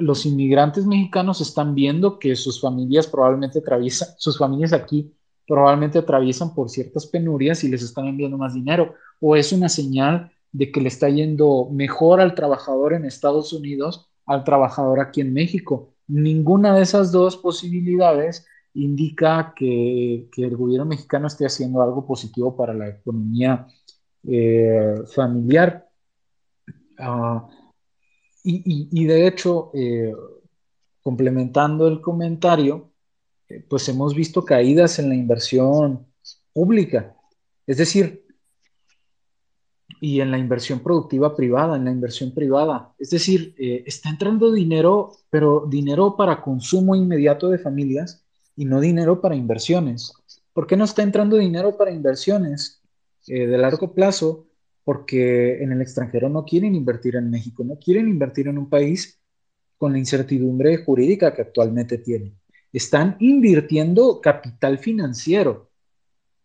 [0.00, 5.12] los inmigrantes mexicanos están viendo que sus familias probablemente atraviesan, sus familias aquí
[5.46, 8.94] probablemente atraviesan por ciertas penurias y les están enviando más dinero.
[9.18, 14.10] O es una señal de que le está yendo mejor al trabajador en Estados Unidos
[14.26, 15.94] al trabajador aquí en México.
[16.06, 22.72] Ninguna de esas dos posibilidades indica que, el gobierno mexicano esté haciendo algo positivo para
[22.72, 23.66] la economía
[24.22, 25.88] eh, familiar.
[26.96, 27.48] Ah,
[28.42, 30.14] y, de hecho, eh,
[31.02, 32.90] complementando el comentario,
[33.48, 36.06] eh, pues hemos visto caídas en la inversión
[36.52, 37.14] pública.
[37.66, 38.24] Es decir,
[40.00, 42.94] y en la inversión productiva privada, en la inversión privada.
[42.98, 48.24] Es decir, eh, está entrando dinero, pero dinero para consumo inmediato de familias
[48.56, 50.14] y no dinero para inversiones.
[50.54, 52.80] ¿Por qué no está entrando dinero para inversiones
[53.26, 54.49] de largo plazo?
[54.90, 59.20] Porque en el extranjero no quieren invertir en México, no quieren invertir en un país
[59.78, 62.36] con la incertidumbre jurídica que actualmente tienen.
[62.72, 65.70] Están invirtiendo capital financiero.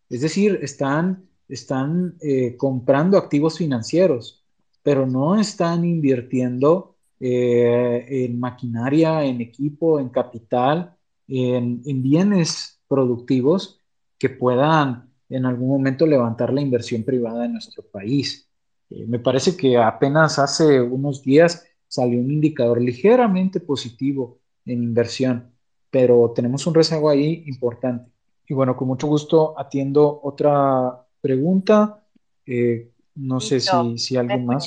[0.08, 4.44] Es decir, están están eh, comprando activos financieros,
[4.82, 10.96] pero no están invirtiendo eh, en maquinaria, en equipo, en capital,
[11.28, 13.80] en, bienes productivos
[14.18, 18.48] que puedan en algún momento levantar la inversión privada en nuestro país.
[18.90, 25.52] Eh, me parece que apenas hace unos días salió un indicador ligeramente positivo en inversión,
[25.90, 28.10] pero tenemos un rezago ahí importante.
[28.48, 32.04] Y bueno, con mucho gusto atiendo otra pregunta.
[32.44, 34.66] Eh, no sé si, si alguien más.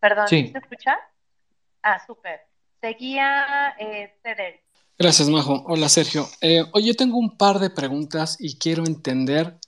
[0.00, 0.48] Perdón, sí.
[0.52, 0.96] ¿se escucha?
[1.82, 2.40] Ah, súper.
[2.80, 4.12] Seguía eh,
[4.98, 5.64] Gracias, Majo.
[5.66, 6.26] Hola, Sergio.
[6.40, 9.58] Eh, hoy yo tengo un par de preguntas y quiero entender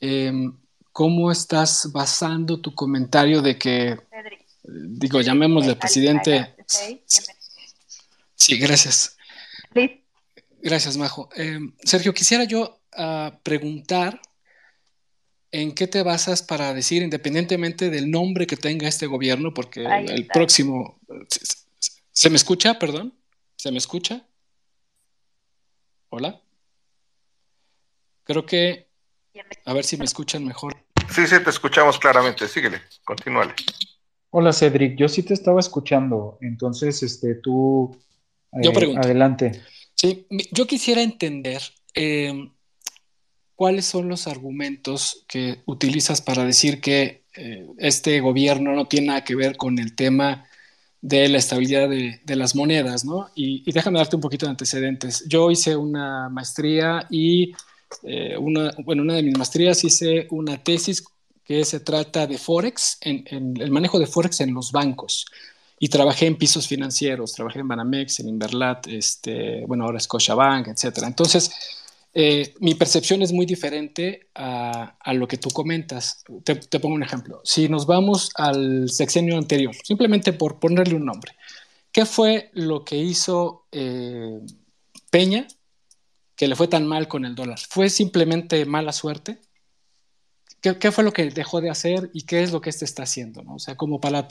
[0.00, 0.52] em,
[0.92, 3.98] cómo estás basando tu comentario de que,
[4.64, 6.54] digo, llamémosle presidente.
[8.34, 9.16] Sí, gracias.
[10.62, 11.28] Gracias, Majo.
[11.36, 14.20] Em, Sergio, quisiera yo ah, preguntar
[15.52, 20.26] en qué te basas para decir, independientemente del nombre que tenga este gobierno, porque el
[20.26, 21.00] próximo
[22.20, 22.78] ¿Se me escucha?
[22.78, 23.14] Perdón.
[23.56, 24.26] ¿Se me escucha?
[26.10, 26.42] Hola.
[28.24, 28.89] Creo que...
[29.64, 30.76] A ver si me escuchan mejor.
[31.10, 32.48] Sí, sí, te escuchamos claramente.
[32.48, 33.54] Síguele, continúale.
[34.30, 34.96] Hola, Cedric.
[34.96, 36.38] Yo sí te estaba escuchando.
[36.40, 37.96] Entonces, este, tú...
[38.52, 39.02] yo pregunto.
[39.02, 39.62] Adelante.
[39.94, 41.62] Sí, yo quisiera entender
[41.94, 42.52] em,
[43.54, 49.24] cuáles son los argumentos que utilizas para decir que eh, este gobierno no tiene nada
[49.24, 50.46] que ver con el tema
[51.02, 53.30] de la estabilidad de, las monedas, ¿no?
[53.34, 55.24] Y, déjame darte un poquito de antecedentes.
[55.26, 57.52] Yo hice una maestría y,
[58.02, 61.04] eh, una, bueno, una de mis maestrías hice una tesis
[61.44, 65.26] que se trata de Forex, en, el manejo de Forex en los bancos.
[65.78, 71.06] Y trabajé en pisos financieros, trabajé en Banamex, en Inverlat, este, bueno, ahora Scotiabank, etcétera.
[71.06, 71.50] Entonces,
[72.12, 76.22] eh, mi percepción es muy diferente a, lo que tú comentas.
[76.44, 77.40] Te, pongo un ejemplo.
[77.44, 81.32] Si nos vamos al sexenio anterior, simplemente por ponerle un nombre,
[81.92, 84.40] ¿qué fue lo que hizo eh,
[85.10, 85.48] Peña
[86.40, 87.58] que le fue tan mal con el dólar?
[87.68, 89.42] ¿Fue simplemente mala suerte?
[90.62, 93.42] ¿Qué, fue lo que dejó de hacer y qué es lo que este está haciendo?
[93.46, 94.26] O sea, como para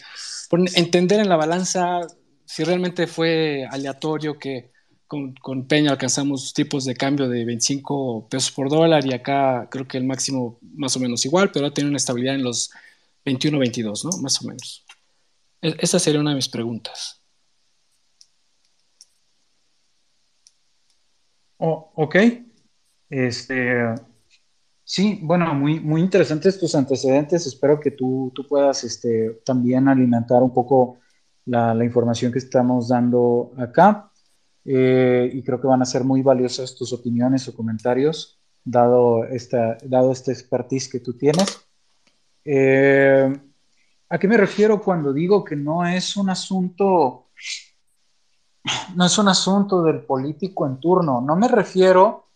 [0.74, 2.00] entender en la balanza
[2.46, 4.72] si realmente fue aleatorio que
[5.06, 10.00] con, Peña alcanzamos tipos de cambio de 25 pesos por dólar y acá creo que
[10.00, 12.72] el máximo más o menos igual, pero ha tenido una estabilidad en los
[13.24, 14.12] 21, 22, ¿no?
[14.24, 14.84] Más o menos.
[15.62, 17.19] E, esa sería una de mis preguntas.
[21.60, 22.16] Oh, ok.
[23.10, 23.96] Este,
[24.84, 27.46] sí, bueno, muy, muy interesantes tus antecedentes.
[27.46, 31.00] Espero que tú, tú puedas este, también alimentar un poco
[31.46, 34.10] la, la información que estamos dando acá.
[34.66, 39.78] Eh, y creo que van a ser muy valiosas tus opiniones o comentarios, dado, esta,
[39.84, 41.66] dado este expertise que tú tienes.
[42.46, 43.34] Eh,
[44.10, 47.30] ¿A qué me refiero cuando digo que no es un asunto,
[48.96, 51.22] no es un asunto del político en turno?
[51.22, 52.28] No me refiero,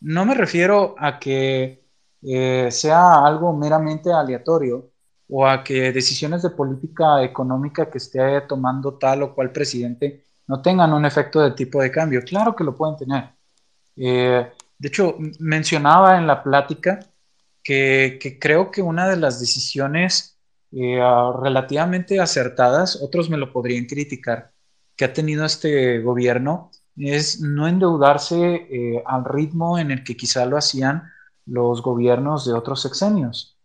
[0.00, 1.84] no me refiero a que
[2.22, 4.90] eh, sea algo meramente aleatorio
[5.28, 10.60] o a que decisiones de política económica que esté tomando tal o cual presidente no
[10.60, 12.22] tengan un efecto de tipo de cambio.
[12.22, 13.30] Claro que lo pueden tener.
[13.96, 16.98] Eh, de hecho, mencionaba en la plática
[17.62, 20.38] que, creo que una de las decisiones
[20.72, 21.00] eh,
[21.40, 24.49] relativamente acertadas, otros me lo podrían criticar,
[25.00, 30.44] que ha tenido este gobierno es no endeudarse eh, al ritmo en el que quizá
[30.44, 31.04] lo hacían
[31.46, 33.56] los gobiernos de otros sexenios.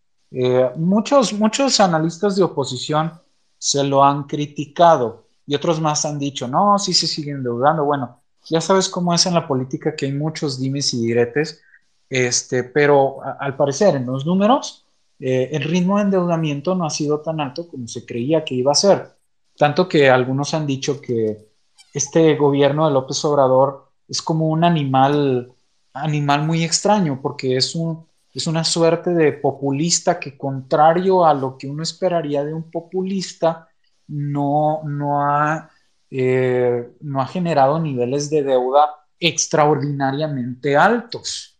[0.78, 3.12] muchos, muchos analistas de oposición
[3.58, 7.84] se lo han criticado y otros más han dicho, no, sí se siguen endeudando.
[7.84, 11.62] Bueno, ya sabes cómo es en la política que hay muchos dimes y diretes,
[12.10, 14.86] este, pero al parecer en los números
[15.20, 18.72] eh, el ritmo de endeudamiento no ha sido tan alto como se creía que iba
[18.72, 19.15] a ser.
[19.58, 21.50] Tanto que algunos han dicho que
[21.94, 25.54] este gobierno de López Obrador es como un animal,
[25.94, 31.58] animal muy extraño, porque es, un, es una suerte de populista que contrario a lo
[31.58, 33.70] que uno esperaría de un populista,
[34.08, 35.70] no, no, ha,
[36.12, 38.90] eh, no ha generado niveles de deuda
[39.20, 41.60] extraordinariamente altos.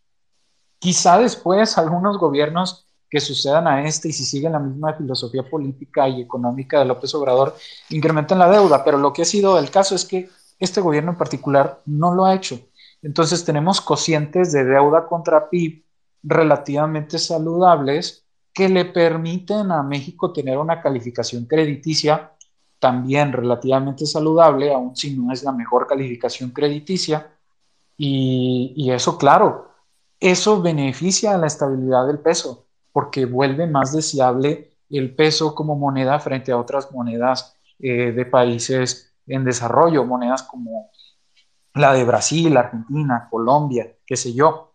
[0.78, 6.08] Quizá después algunos gobiernos que sucedan a este y si siguen la misma filosofía política
[6.08, 7.54] y económica de López Obrador
[7.90, 10.28] incrementen la deuda, pero lo que ha sido el caso es que
[10.58, 12.58] este gobierno en particular no lo ha hecho.
[13.02, 15.84] Entonces tenemos cocientes de deuda contra PIB
[16.22, 22.32] relativamente saludables que le permiten a México tener una calificación crediticia
[22.78, 27.32] también relativamente saludable, aun si no es la mejor calificación crediticia.
[27.96, 29.70] Y, eso, claro,
[30.20, 32.65] eso beneficia a la estabilidad del peso,
[32.96, 39.12] porque vuelve más deseable el peso como moneda frente a otras monedas eh, de países
[39.26, 40.92] en desarrollo, monedas como
[41.74, 44.72] la de Brasil, Argentina, Colombia, qué sé yo.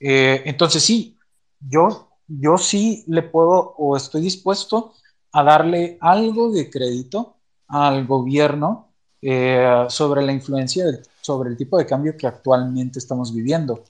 [0.00, 1.16] Eh, entonces sí,
[1.60, 4.94] yo, yo sí le puedo o estoy dispuesto
[5.30, 7.36] a darle algo de crédito
[7.68, 8.88] al gobierno
[9.20, 10.84] eh, sobre la influencia,
[11.20, 13.84] sobre el tipo de cambio que actualmente estamos viviendo.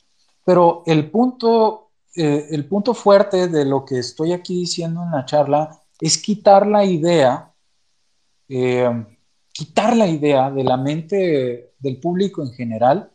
[0.45, 5.25] Pero el punto, eh, el punto fuerte de lo que estoy aquí diciendo en la
[5.25, 7.53] charla es quitar la idea,
[8.49, 9.07] eh,
[9.51, 13.11] quitar la idea de la mente del público en general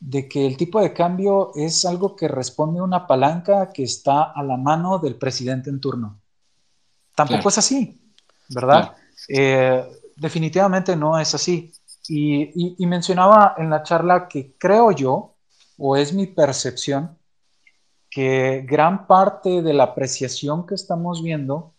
[0.00, 4.22] de que el tipo de cambio es algo que responde a una palanca que está
[4.22, 6.20] a la mano del presidente en turno.
[7.14, 8.00] Tampoco es así,
[8.48, 8.96] ¿verdad?
[9.28, 9.84] Eh,
[10.16, 11.72] definitivamente no es así.
[12.08, 15.36] y, mencionaba en la charla que creo yo,
[15.78, 17.16] o es mi percepción,
[18.12, 21.72] que gran parte de la apreciación que estamos viendo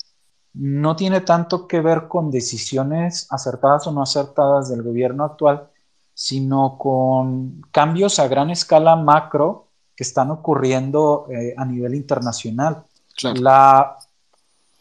[0.53, 5.69] no tiene tanto que ver con decisiones acertadas o no acertadas del gobierno actual,
[6.15, 12.83] sino con cambios a gran escala macro que están ocurriendo eh, a nivel internacional.
[13.35, 13.97] La,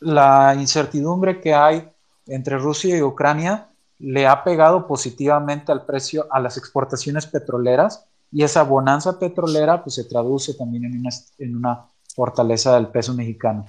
[0.00, 1.86] la incertidumbre que hay
[2.26, 8.42] entre Rusia y Ucrania le ha pegado positivamente al precio a las exportaciones petroleras y
[8.42, 13.66] esa bonanza petrolera pues se traduce también en una, en una fortaleza del peso mexicano.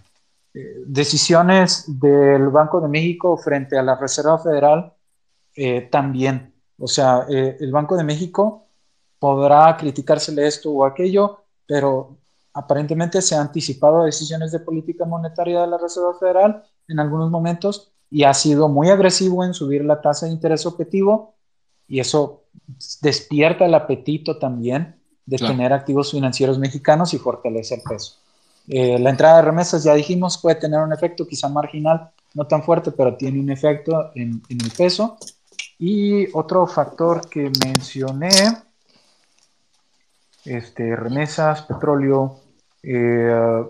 [0.54, 4.94] Eh, decisiones del Banco de México frente a la Reserva Federal
[5.56, 6.54] eh, también.
[6.80, 8.68] O sea, eh, el Banco de México
[9.20, 12.18] podrá criticársele esto o aquello, pero
[12.54, 17.30] aparentemente se ha anticipado a decisiones de política monetaria de la Reserva Federal en algunos
[17.32, 21.36] momentos y ha sido muy agresivo en subir la tasa de interés objetivo
[21.88, 22.43] y eso
[23.02, 24.96] despierta el apetito también
[25.26, 28.18] de tener activos financieros mexicanos y fortalece el peso.
[28.68, 32.64] Eh, la entrada de remesas, ya dijimos, puede tener un efecto quizá marginal, no tan
[32.64, 35.18] fuerte, pero tiene un efecto en, el peso.
[35.80, 38.30] Y otro factor que mencioné,
[40.46, 42.40] este, remesas, petróleo.
[42.82, 43.64] Eh,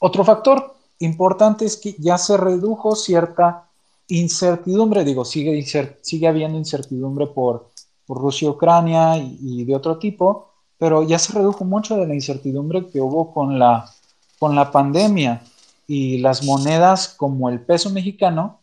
[0.00, 3.63] otro factor importante es que ya se redujo cierta
[4.08, 5.62] incertidumbre, digo, sigue,
[6.02, 7.70] sigue habiendo incertidumbre por,
[8.06, 12.14] por Rusia y Ucrania y, de otro tipo, pero ya se redujo mucho de la
[12.14, 13.90] incertidumbre que hubo con la,
[14.38, 15.42] con la pandemia
[15.86, 18.60] y las monedas como el peso mexicano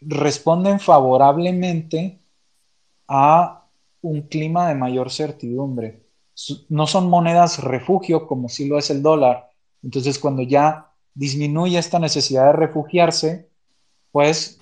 [0.00, 2.20] responden favorablemente
[3.08, 3.66] a
[4.02, 6.02] un clima de mayor certidumbre.
[6.68, 9.50] No son monedas refugio como si lo es el dólar.
[9.82, 13.48] Entonces, cuando ya disminuye esta necesidad de refugiarse,
[14.14, 14.60] pues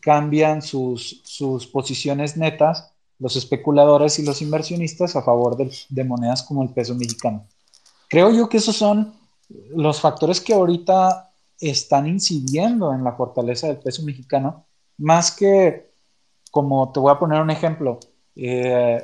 [0.00, 6.62] cambian sus, sus posiciones netas los especuladores y los inversionistas a favor de, monedas como
[6.62, 7.46] el peso mexicano.
[8.10, 9.14] Creo yo que esos son
[9.74, 14.66] los factores que ahorita están incidiendo en la fortaleza del peso mexicano,
[14.98, 15.92] más que,
[16.50, 18.00] como te voy a poner un ejemplo,
[18.36, 19.02] eh,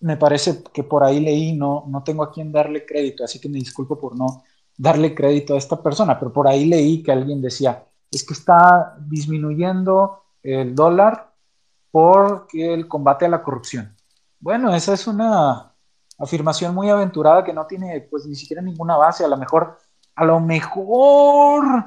[0.00, 3.48] me parece que por ahí leí, no, no tengo a quién darle crédito, así que
[3.48, 4.44] me disculpo por no
[4.76, 8.96] darle crédito a esta persona, pero por ahí leí que alguien decía, es que está
[9.00, 11.32] disminuyendo el dólar
[11.90, 13.94] porque el combate a la corrupción.
[14.40, 15.72] Bueno, esa es una
[16.18, 19.24] afirmación muy aventurada que no tiene pues ni siquiera ninguna base.
[19.24, 19.78] A lo mejor,
[20.14, 21.86] a lo mejor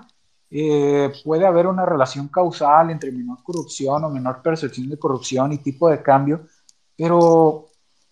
[0.50, 5.58] eh, puede haber una relación causal entre menor corrupción o menor percepción de corrupción y
[5.58, 6.48] tipo de cambio,
[6.96, 7.68] pero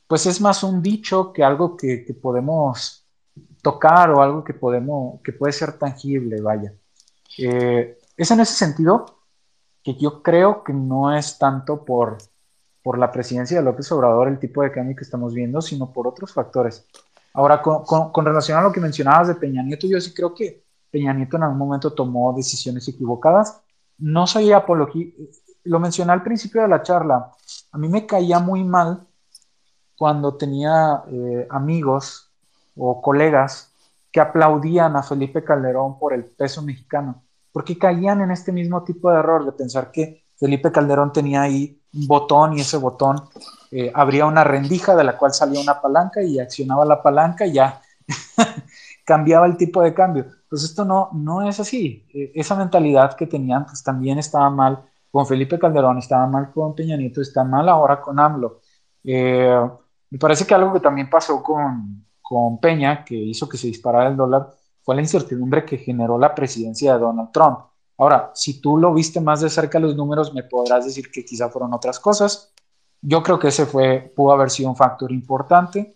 [0.08, 3.06] pues es más un dicho que algo que, podemos
[3.62, 6.74] tocar o algo que podemos, que puede ser tangible, vaya.
[7.38, 9.20] Eh, es en ese sentido
[9.84, 12.18] que yo creo que no es tanto por,
[12.82, 16.08] por la presidencia de López Obrador el tipo de cambio que estamos viendo, sino por
[16.08, 16.88] otros factores.
[17.34, 20.64] Ahora, con, con, relación a lo que mencionabas de Peña Nieto, yo sí creo que
[20.90, 23.62] Peña Nieto en algún momento tomó decisiones equivocadas.
[23.98, 25.12] No soy apología,
[25.66, 27.32] lo mencioné al principio de la charla,
[27.72, 29.06] a mí me caía muy mal
[29.98, 32.32] cuando tenía eh, amigos
[32.76, 33.72] o colegas
[34.12, 37.25] que aplaudían a Felipe Calderón por el peso mexicano
[37.56, 41.82] porque caían en este mismo tipo de error de pensar que Felipe Calderón tenía ahí
[41.94, 43.16] un botón y ese botón
[43.72, 47.54] eh, abría una rendija de la cual salía una palanca y accionaba la palanca y
[47.54, 47.82] ya
[49.06, 50.26] cambiaba el tipo de cambio.
[50.50, 52.06] Pues esto no, no es así.
[52.14, 56.76] E, esa mentalidad que tenían pues también estaba mal con Felipe Calderón, estaba mal con
[56.76, 58.60] Peña Nieto, está mal ahora con AMLO.
[59.02, 59.62] Eh,
[60.10, 64.10] me parece que algo que también pasó con, con Peña, que hizo que se disparara
[64.10, 64.50] el dólar,
[64.86, 67.58] fue la incertidumbre que generó la presidencia de Donald Trump.
[67.98, 71.50] Ahora, si tú lo viste más de cerca los números, me podrás decir que quizá
[71.50, 72.54] fueron otras cosas.
[73.02, 75.96] Yo creo que ese fue, pudo haber sido un factor importante.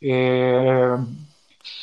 [0.00, 0.96] Eh,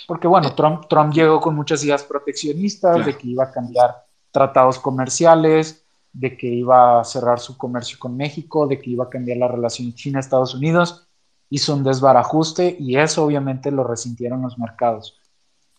[0.08, 4.80] porque bueno, Trump, Trump llegó con muchas ideas proteccionistas de que iba a cambiar tratados
[4.80, 9.38] comerciales, de que iba a cerrar su comercio con México, de que iba a cambiar
[9.38, 11.08] la relación China-Estados Unidos,
[11.50, 15.20] hizo un desbarajuste y eso obviamente lo resintieron los mercados.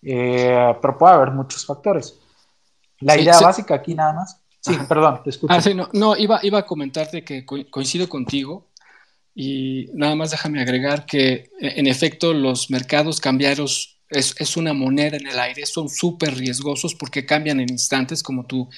[0.02, 2.18] Eh, pero puede haber muchos factores.
[3.00, 4.40] La idea básica aquí nada más.
[4.60, 5.52] Sí, perdón, te escucho.
[5.52, 8.66] Ah, sí, no, no iba, iba a comentarte que coincido contigo
[9.34, 15.16] y nada más déjame agregar que en efecto los mercados cambiarios es, es una moneda
[15.16, 18.68] en el aire, son súper riesgosos porque cambian en instantes, como tú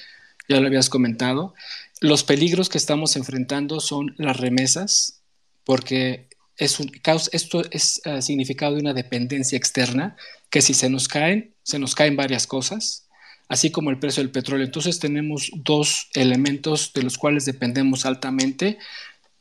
[0.47, 1.55] ya lo habías comentado.
[1.99, 5.21] Los peligros que estamos enfrentando son las remesas,
[5.63, 6.91] porque es un,
[7.31, 10.15] esto es uh, significado de una dependencia externa,
[10.49, 13.07] que si se nos caen, se nos caen varias cosas,
[13.47, 14.65] así como el precio del petróleo.
[14.65, 18.77] Entonces tenemos dos elementos de los cuales dependemos altamente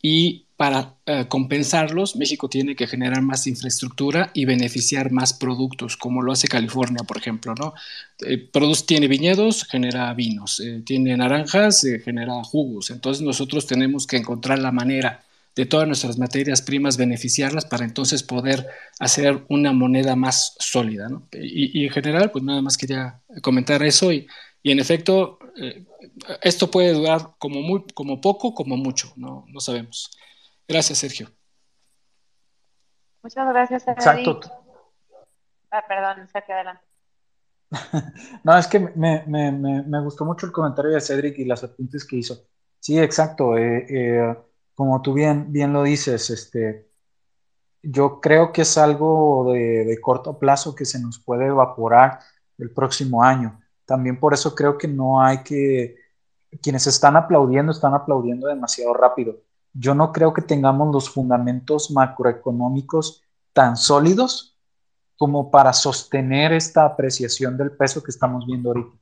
[0.03, 6.21] y para uh, compensarlos, México tiene que generar más infraestructura y beneficiar más productos, como
[6.21, 7.55] lo hace California, por ejemplo.
[7.59, 7.73] ¿no?
[8.27, 8.51] Eh,
[8.87, 12.91] tiene viñedos, genera vinos, eh, tiene naranjas, eh, genera jugos.
[12.91, 15.23] Entonces nosotros tenemos que encontrar la manera
[15.57, 18.67] de todas nuestras materias primas, beneficiarlas para entonces poder
[18.99, 21.09] hacer una moneda más sólida.
[21.09, 21.29] ¿no?
[21.33, 24.27] Y, y, en general, pues nada más quería comentar eso y,
[24.63, 25.87] y en efecto, eh,
[26.43, 30.11] esto puede durar como, muy, como poco, como mucho, no, no sabemos.
[30.69, 31.29] Gracias, Sergio.
[33.23, 34.01] Muchas gracias, Sergio.
[34.01, 34.41] Exacto.
[35.71, 36.85] Ah, perdón, Sergio, adelante.
[38.45, 42.05] no, es que me, me, me, gustó mucho el comentario de Cedric y las apuntes
[42.05, 42.47] que hizo.
[42.81, 43.57] Sí, exacto.
[43.57, 44.37] Eh, eh,
[44.81, 46.89] como tú bien, bien lo dices, este,
[47.83, 52.21] yo creo que es algo de, de, corto plazo que se nos puede evaporar
[52.57, 53.61] el próximo año.
[53.85, 55.97] También por eso creo que no hay que,
[56.63, 59.37] quienes están aplaudiendo, están aplaudiendo demasiado rápido
[59.73, 63.23] yo no creo que tengamos los fundamentos macroeconómicos
[63.53, 64.59] tan sólidos
[65.17, 68.97] como para sostener esta apreciación del peso que estamos viendo ahorita.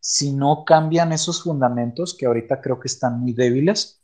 [0.00, 4.01] Si no cambian esos fundamentos, que ahorita creo que están muy débiles,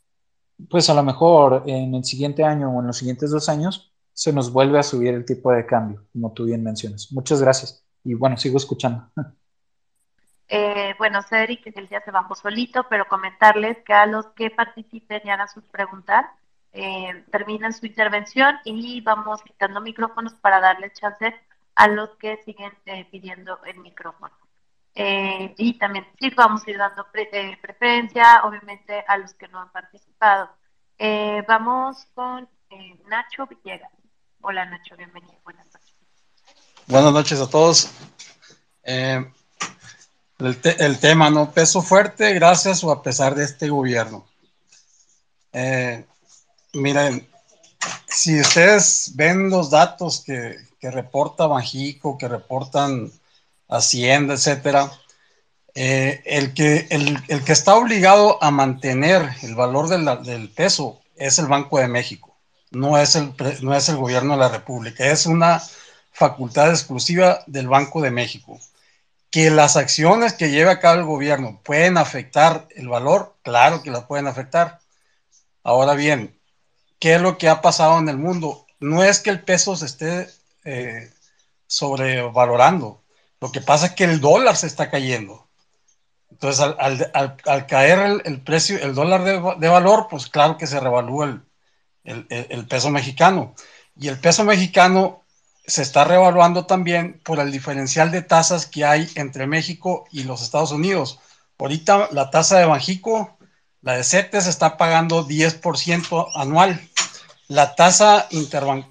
[0.69, 4.33] pues a lo mejor en el siguiente año o en los siguientes dos años se
[4.33, 7.11] nos vuelve a subir el tipo de cambio, como tú bien mencionas.
[7.11, 7.85] Muchas gracias.
[8.03, 9.09] Y bueno, sigo escuchando.
[10.51, 15.21] Eh, bueno, Cedric, que ya se bajó solito, pero comentarles que a los que participen
[15.23, 16.25] y hagan sus preguntas,
[16.71, 21.35] eh, terminan su intervención y vamos quitando micrófonos para darle chance
[21.75, 24.33] a los que siguen eh, pidiendo el micrófono.
[24.95, 29.71] Eh, y también sí vamos a ir dando preferencia, obviamente, a los que no han
[29.71, 30.49] participado.
[31.47, 32.49] vamos con
[33.07, 33.91] Nacho Villegas.
[34.41, 35.35] Hola Nacho, bienvenido.
[35.43, 35.95] Buenas noches.
[36.87, 37.93] Buenas noches a todos
[40.39, 41.51] el, tema, ¿no?
[41.51, 44.25] Peso fuerte gracias o a pesar de este gobierno.
[45.51, 46.05] Eh,
[46.73, 47.27] miren,
[48.07, 53.11] si ustedes ven los datos que, que reporta Bajico, que reportan
[53.69, 54.91] Hacienda, etcétera,
[55.75, 61.39] eh, el, que, el, el, que está obligado a mantener el valor del peso es
[61.39, 62.35] el Banco de México,
[62.71, 65.61] no es, el, no es el gobierno de la República, es una
[66.11, 68.59] facultad exclusiva del Banco de México
[69.29, 73.91] que las acciones que lleve a cabo el gobierno pueden afectar el valor, claro que
[73.91, 74.79] las pueden afectar.
[75.63, 76.35] Ahora bien,
[76.99, 78.65] ¿qué es lo que ha pasado en el mundo?
[78.79, 80.29] No es que el peso se esté
[80.65, 81.11] eh,
[81.67, 82.98] sobrevalorando,
[83.41, 85.47] lo que pasa es que el dólar se está cayendo.
[86.29, 91.41] Entonces, al, caer el, precio, el dólar de, valor, pues claro que se revalúa
[92.03, 93.55] el peso mexicano.
[93.95, 95.23] Y el peso mexicano
[95.69, 100.41] se está revaluando también por el diferencial de tasas que hay entre México y los
[100.41, 101.19] Estados Unidos.
[101.57, 103.37] Ahorita la tasa de Banjico,
[103.81, 106.88] la de CETES, está pagando 10% anual.
[107.49, 108.29] La tasa,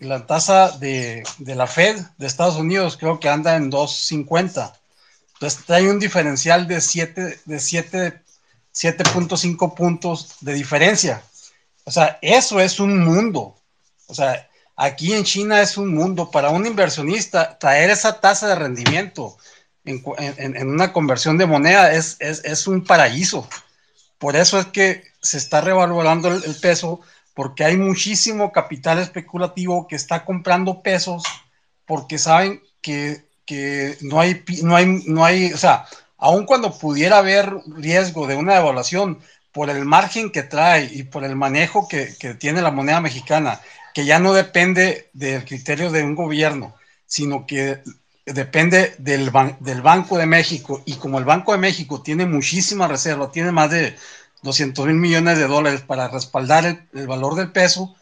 [0.01, 4.75] la tasa de, la Fed de Estados Unidos creo que anda en 2.50.
[5.35, 11.23] Entonces hay un diferencial de 7, de 7.5 puntos de diferencia.
[11.85, 13.57] O sea, eso es un mundo.
[14.09, 14.45] O sea,
[14.81, 19.37] Aquí en China es un mundo para un inversionista traer esa tasa de rendimiento
[19.85, 23.49] en, una conversión de moneda es, es, un paraíso.
[24.19, 27.01] Por eso es que se está revalorando el, peso
[27.39, 31.23] porque hay muchísimo capital especulativo que está comprando pesos
[31.87, 33.23] porque saben que,
[34.01, 35.87] no, hay, no, hay, no hay, o sea,
[36.17, 39.21] aun cuando pudiera haber riesgo de una devaluación
[39.53, 43.61] por el margen que trae y por el manejo que, que tiene la moneda mexicana
[43.95, 46.75] que ya no depende del criterio de un gobierno,
[47.07, 47.85] sino que
[48.33, 49.31] depende del,
[49.61, 50.83] del Banco de México.
[50.87, 53.97] Y como el Banco de México tiene muchísima reserva, tiene más de
[54.43, 57.95] 200 mil millones de dólares para respaldar el, valor del peso,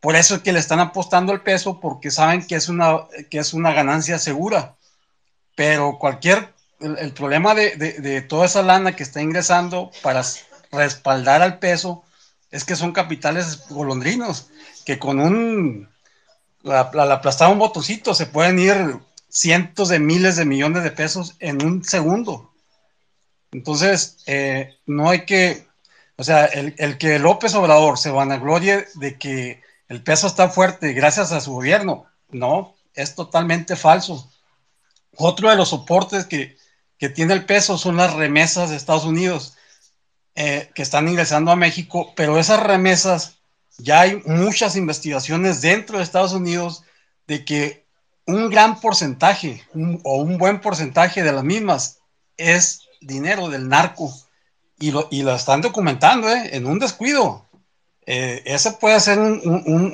[0.00, 3.00] por eso es que le están apostando el peso, porque saben que es una,
[3.30, 4.76] que es una ganancia segura.
[5.56, 10.22] Pero cualquier, el, problema de, de, toda esa lana que está ingresando para
[10.70, 12.04] respaldar al peso
[12.50, 14.50] es que son capitales golondrinos,
[14.86, 15.88] que con un,
[16.64, 18.98] al aplastar un botoncito se pueden ir
[19.28, 22.50] cientos de miles de millones de pesos en un segundo.
[23.52, 25.66] Entonces, eh, no hay que,
[26.16, 30.92] o sea, el, el, que López Obrador se vanaglorie de que el peso está fuerte
[30.92, 34.30] gracias a su gobierno, no, es totalmente falso.
[35.16, 36.56] Otro de los soportes que,
[36.98, 39.56] que tiene el peso son las remesas de Estados Unidos
[40.34, 43.38] eh, que están ingresando a México, pero esas remesas,
[43.78, 46.84] ya hay muchas investigaciones dentro de Estados Unidos
[47.26, 47.86] de que
[48.26, 49.64] un gran porcentaje
[50.04, 52.00] o un buen porcentaje de las mismas
[52.36, 54.12] es dinero del narco
[54.78, 56.50] y lo, y lo están documentando ¿eh?
[56.52, 57.44] en un descuido.
[58.06, 59.42] Eh, ese puede ser un,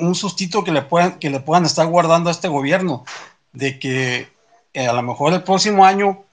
[0.00, 3.04] un, sustito que le, puedan, que le puedan estar guardando a este gobierno,
[3.52, 4.28] de que
[4.72, 6.24] eh, a lo mejor el próximo año,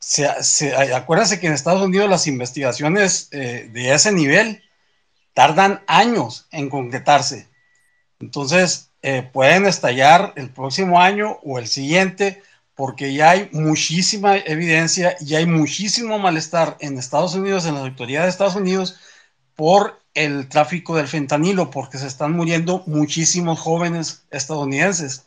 [0.00, 4.62] se, se, acuérdense que en Estados Unidos las investigaciones de ese nivel
[5.32, 7.48] tardan años en concretarse.
[8.20, 8.90] Entonces,
[9.32, 12.42] pueden estallar el próximo año o el siguiente,
[12.76, 18.24] porque ya hay muchísima evidencia y hay muchísimo malestar en Estados Unidos, en la autoridad
[18.24, 18.98] de Estados Unidos,
[19.56, 25.24] por el tráfico del fentanilo, porque se están muriendo muchísimos jóvenes estadounidenses.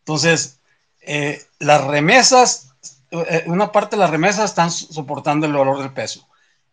[0.00, 0.58] Entonces,
[1.00, 2.68] eh, las remesas,
[3.10, 6.28] eh, una parte de las remesas están soportando el valor del peso.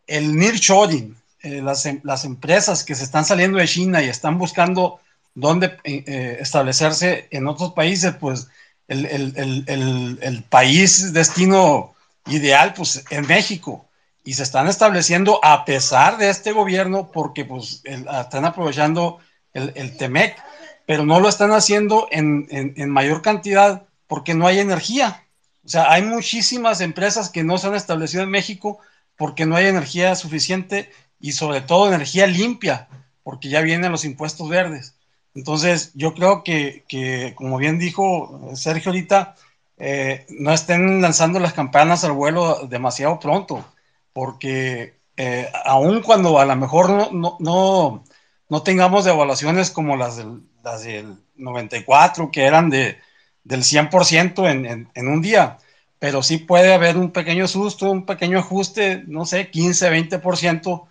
[0.06, 4.38] El nearshoring, eh, las, em, las, empresas que se están saliendo de China y están
[4.38, 5.00] buscando
[5.34, 8.48] dónde eh, establecerse en otros países, pues
[8.92, 9.06] el,
[9.38, 13.88] el, el, el, país destino ideal, pues en México
[14.24, 19.20] y se están estableciendo a pesar de este gobierno porque pues están aprovechando
[19.54, 20.38] el, el, TEMEC,
[20.86, 25.24] pero no lo están haciendo en, en, en, mayor cantidad porque no hay energía.
[25.66, 28.80] O sea, hay muchísimas empresas que no se han establecido en México
[29.16, 32.88] porque no hay energía suficiente y sobre todo energía limpia,
[33.24, 34.96] porque ya vienen los impuestos verdes.
[35.36, 39.36] Entonces, yo creo que, como bien dijo Sergio ahorita,
[39.78, 43.66] eh, no estén lanzando las campanas al vuelo demasiado pronto
[44.14, 48.04] porque eh, aun cuando a lo mejor no, no, no,
[48.50, 52.98] no, tengamos evaluaciones como las del, las del 94, que eran de,
[53.44, 55.58] del 100% en, en, en, un día,
[56.00, 60.88] pero sí puede haber un pequeño susto, un pequeño ajuste, no sé, 15, 20%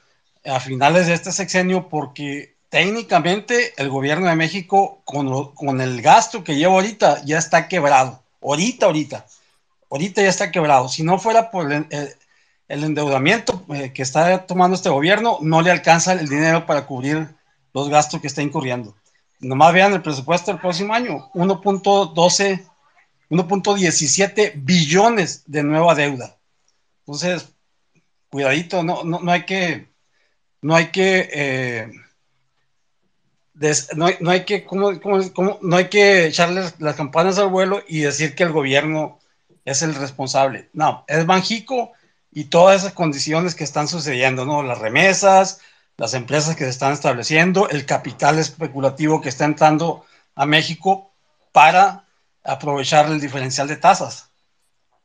[0.47, 6.57] a finales de este sexenio, porque técnicamente el gobierno de México, con, el gasto que
[6.57, 8.23] lleva ahorita, ya está quebrado.
[8.41, 9.27] Ahorita, ahorita.
[9.91, 10.89] Ahorita ya está quebrado.
[10.89, 16.13] Si no fuera por el endeudamiento eh, que está tomando este gobierno no le alcanza
[16.13, 17.29] el dinero para cubrir
[17.75, 18.95] los gastos que está incurriendo.
[19.41, 22.65] Nomás vean el presupuesto del próximo año, 1.12,
[23.31, 26.37] 1.17 billones de nueva deuda.
[27.01, 27.49] Entonces,
[28.29, 29.89] cuidadito, no, no, no hay que,
[30.63, 31.91] no hay que, eh,
[33.95, 37.83] no, no, hay que, ¿cómo, cómo, cómo, no hay que echarle las campanas al vuelo
[37.87, 39.21] y decir que el gobierno
[39.65, 40.71] es el responsable.
[40.73, 41.93] No, es Banjico
[42.31, 44.63] y todas esas condiciones que están sucediendo, ¿no?
[44.63, 45.61] Las remesas,
[45.97, 50.05] las empresas que se están estableciendo, el capital especulativo que está entrando
[50.35, 51.13] a México
[51.53, 52.05] para
[52.45, 54.31] aprovechar el diferencial de tasas.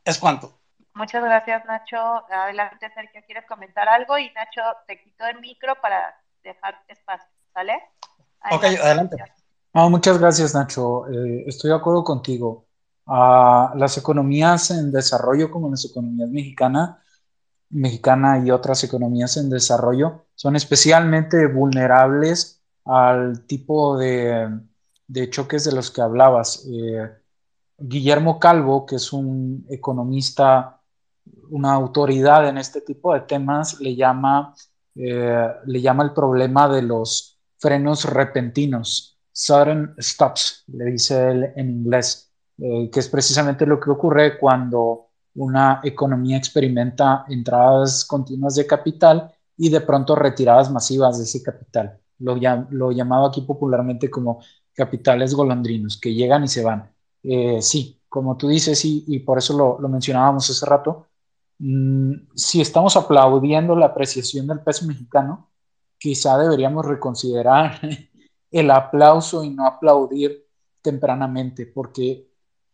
[0.03, 0.57] ¿Es cuánto?
[0.93, 1.97] Muchas gracias, Nacho.
[2.31, 4.17] Adelante, Sergio, ¿quieres comentar algo?
[4.17, 7.73] Y Nacho, te quito el micro para dejar espacio, ¿sale?
[8.45, 8.77] Adelante.
[8.77, 9.17] Ok, adelante.
[9.73, 11.07] No, muchas gracias, Nacho.
[11.09, 12.65] Eh, estoy de acuerdo contigo.
[13.07, 16.97] Uh, las economías en desarrollo, como las economías mexicanas,
[17.69, 24.59] mexicana y otras economías en desarrollo son especialmente vulnerables al tipo de,
[25.07, 26.65] de choques de los que hablabas.
[26.71, 27.09] Eh,
[27.77, 30.79] Guillermo Calvo, que es un economista,
[31.49, 34.53] una autoridad en este tipo de temas, le llama,
[34.95, 41.69] eh, le llama el problema de los frenos repentinos, sudden stops, le dice él en
[41.69, 48.65] inglés, eh, que es precisamente lo que ocurre cuando una economía experimenta entradas continuas de
[48.65, 52.37] capital y de pronto retiradas masivas de ese capital, lo,
[52.69, 54.39] lo llamado aquí popularmente como
[54.73, 56.91] capitales golondrinos, que llegan y se van.
[57.23, 61.07] Eh, sí, como tú dices, y, y por eso lo, lo, mencionábamos hace rato,
[61.59, 65.49] mmm, si estamos aplaudiendo la apreciación del peso mexicano,
[66.05, 67.81] quizá deberíamos reconsiderar
[68.51, 70.45] el aplauso y no aplaudir
[70.83, 72.29] tempranamente, porque,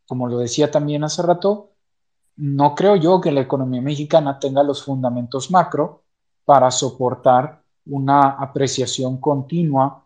[0.06, 1.72] como lo decía también hace rato,
[2.36, 6.03] no creo yo que la economía mexicana tenga los fundamentos macro
[6.44, 10.06] para soportar una apreciación continua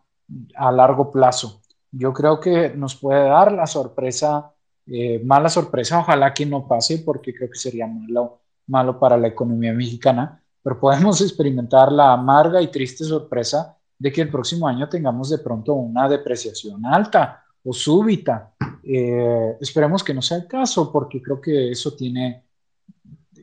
[0.54, 1.62] a largo plazo.
[1.90, 4.54] Yo creo que nos puede dar la sorpresa,
[4.86, 9.26] eh, mala sorpresa, ojalá que no pase porque creo que sería malo, malo para la
[9.26, 14.88] economía mexicana, pero podemos experimentar la amarga y triste sorpresa de que el próximo año
[14.88, 18.52] tengamos de pronto una depreciación alta o súbita.
[18.82, 22.46] Eh, esperemos que no sea el caso, porque creo que eso tiene,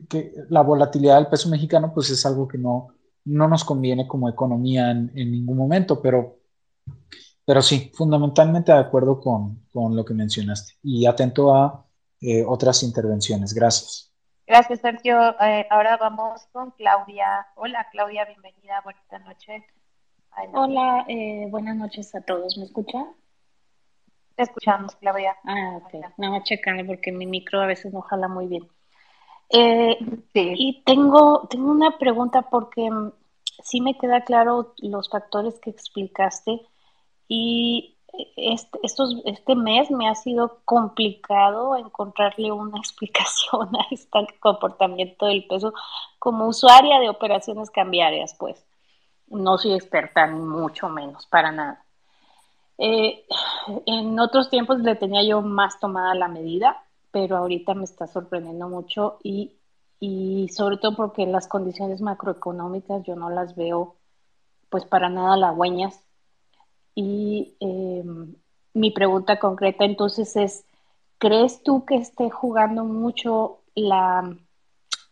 [0.06, 2.88] que la volatilidad del peso mexicano, pues es algo que no,
[3.24, 6.40] no nos conviene como economía en, ningún momento, pero,
[7.42, 11.86] pero sí, fundamentalmente de acuerdo con, con lo que mencionaste y atento a
[12.20, 13.54] eh, otras intervenciones.
[13.54, 14.13] Gracias.
[14.46, 15.34] Gracias, Sergio.
[15.40, 17.46] Eh, ahora vamos con Claudia.
[17.54, 18.82] Hola, Claudia, bienvenida.
[18.82, 19.62] Buenas noches.
[20.52, 22.58] Hola, eh, buenas noches a todos.
[22.58, 23.06] ¿Me escuchan?
[24.36, 25.34] Te escuchamos, Claudia.
[25.44, 25.94] Ah, ok.
[26.18, 28.68] Nada más checando porque mi micro a veces no jala muy bien.
[29.48, 29.96] Eh,
[30.34, 30.54] sí.
[30.56, 33.12] Y tengo, tengo una pregunta porque mm,
[33.62, 36.60] sí me queda claro los factores que explicaste
[37.28, 37.93] y
[38.36, 45.46] este, estos, este mes me ha sido complicado encontrarle una explicación a este comportamiento del
[45.46, 45.72] peso
[46.18, 48.64] como usuaria de operaciones cambiarias, pues.
[49.28, 51.84] No soy experta, ni mucho menos, para nada.
[52.78, 53.24] Eh,
[53.86, 58.68] en otros tiempos le tenía yo más tomada la medida, pero ahorita me está sorprendiendo
[58.68, 59.52] mucho y,
[60.00, 63.96] y sobre todo porque las condiciones macroeconómicas yo no las veo
[64.68, 66.04] pues para nada halagüeñas
[66.94, 68.34] y em,
[68.72, 70.64] mi pregunta concreta entonces es,
[71.18, 74.36] ¿crees tú que esté jugando mucho la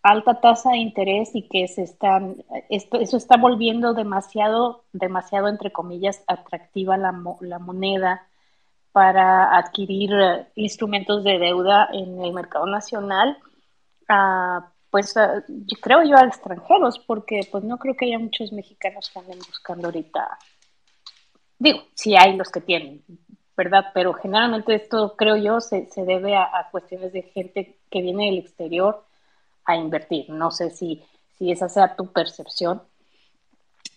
[0.02, 6.22] alta tasa de interés y que se están, eso está volviendo demasiado, demasiado, entre comillas,
[6.26, 8.26] atractiva la, la moneda
[8.90, 13.38] para adquirir eh, instrumentos de deuda en el mercado nacional?
[14.08, 15.42] Ah, pues ah,
[15.80, 19.88] creo yo a extranjeros, porque pues no creo que haya muchos mexicanos que anden buscando
[19.88, 20.38] ahorita
[21.62, 23.04] Digo, sí hay los que tienen,
[23.56, 23.84] ¿verdad?
[23.94, 29.04] Pero generalmente esto, creo yo, se, debe a, cuestiones de gente que viene del exterior
[29.64, 30.28] a invertir.
[30.28, 31.04] No sé si,
[31.38, 32.82] si esa sea tu percepción.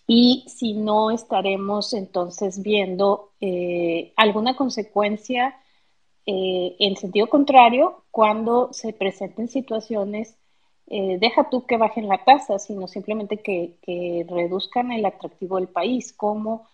[0.06, 5.56] Y si no estaremos entonces viendo eh, alguna consecuencia
[6.24, 10.36] eh, en sentido contrario cuando se presenten situaciones,
[10.86, 15.66] eh, deja tú que bajen la tasa, sino simplemente que, que reduzcan el atractivo del
[15.66, 16.68] país, como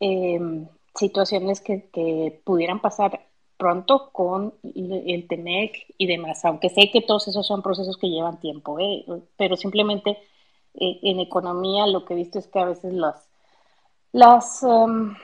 [0.00, 7.28] Em, situaciones que, pudieran pasar pronto con el TEMEC y demás, aunque sé que todos
[7.28, 9.04] esos son procesos que llevan tiempo, ¿eh?
[9.36, 10.10] pero simplemente
[10.74, 13.28] eh, en economía lo que he visto es que a veces las,
[14.12, 15.14] las em,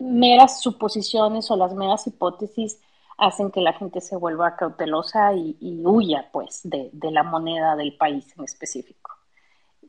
[0.00, 2.80] meras suposiciones o las meras hipótesis
[3.18, 8.26] hacen que la gente se vuelva cautelosa y, huya pues de, la moneda del país
[8.38, 9.12] en específico.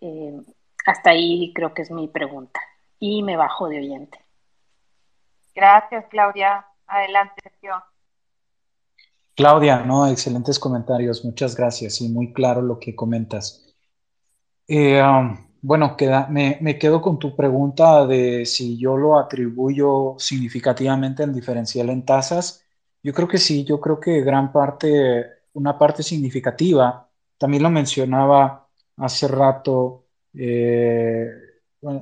[0.02, 0.46] Em,
[0.86, 2.60] hasta ahí creo que es mi pregunta
[3.00, 4.20] y me bajo de oyente.
[5.56, 6.66] Gracias, Claudia.
[6.88, 7.84] Adelante, Sergio.
[9.36, 13.76] Claudia, no, excelentes comentarios, muchas gracias y muy claro lo que comentas.
[14.68, 20.16] Eh, um, bueno, queda, me, me, quedo con tu pregunta de si yo lo atribuyo
[20.18, 22.64] significativamente al diferencial en tasas.
[23.04, 27.08] Yo creo que sí, yo creo que gran parte, una parte significativa,
[27.38, 28.68] también lo mencionaba
[28.98, 31.47] hace rato eh,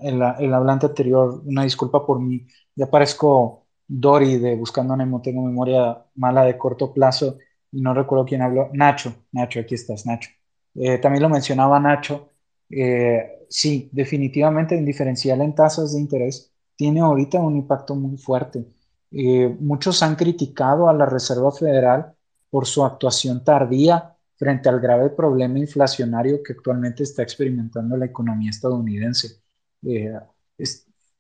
[0.01, 2.45] en la, el hablante anterior, una disculpa por mí,
[2.75, 7.37] ya parezco Dory de Buscando Nemo, tengo memoria mala de corto plazo
[7.71, 8.69] y no recuerdo quién habló.
[8.73, 10.29] Nacho, Nacho, aquí estás, Nacho.
[10.75, 12.31] Eh, también lo mencionaba Nacho.
[12.69, 18.65] Eh, sí, definitivamente el diferencial en tasas de interés tiene ahorita un impacto muy fuerte.
[19.11, 22.13] Eh, muchos han criticado a la Reserva Federal
[22.49, 28.49] por su actuación tardía frente al grave problema inflacionario que actualmente está experimentando la economía
[28.49, 29.41] estadounidense.
[29.85, 30.11] Eh,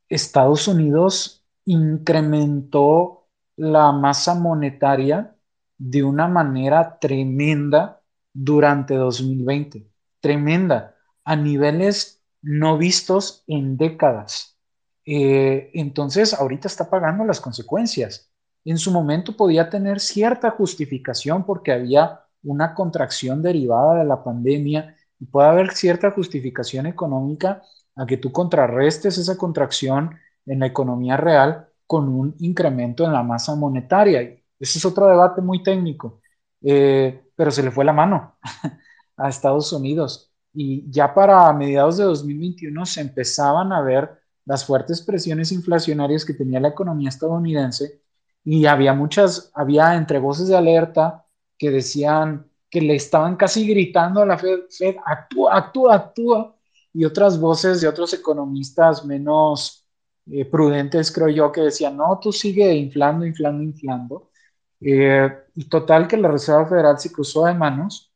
[0.09, 5.35] Estados Unidos incrementó la masa monetaria
[5.77, 8.01] de una manera tremenda
[8.33, 9.87] durante 2020,
[10.19, 14.57] tremenda, a niveles no vistos en décadas.
[15.05, 18.31] Eh, entonces, ahorita está pagando las consecuencias.
[18.63, 24.95] En su momento podía tener cierta justificación porque había una contracción derivada de la pandemia
[25.19, 27.63] y puede haber cierta justificación económica
[27.95, 33.23] a que tú contrarrestes esa contracción en la economía real con un incremento en la
[33.23, 34.21] masa monetaria.
[34.59, 36.21] Ese es otro debate muy técnico,
[36.61, 38.37] eh, pero se le fue la mano
[39.17, 40.31] a Estados Unidos.
[40.53, 44.09] Y ya para mediados de 2021 se empezaban a ver
[44.45, 48.01] las fuertes presiones inflacionarias que tenía la economía estadounidense
[48.43, 51.25] y había muchas, había entre voces de alerta
[51.57, 56.54] que decían que le estaban casi gritando a la Fed, Fed actúa, actúa, actúa,
[56.95, 59.85] y otras voces de otros economistas menos
[60.31, 64.31] eh, prudentes, creo yo, que decían, no, tú sigue inflando, inflando, inflando.
[64.79, 68.13] Eh, y total que la Reserva Federal se cruzó de manos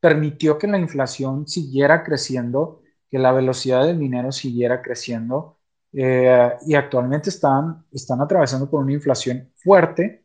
[0.00, 5.58] permitió que la inflación siguiera creciendo, que la velocidad del dinero siguiera creciendo
[5.92, 10.24] eh, y actualmente están, están atravesando por una inflación fuerte,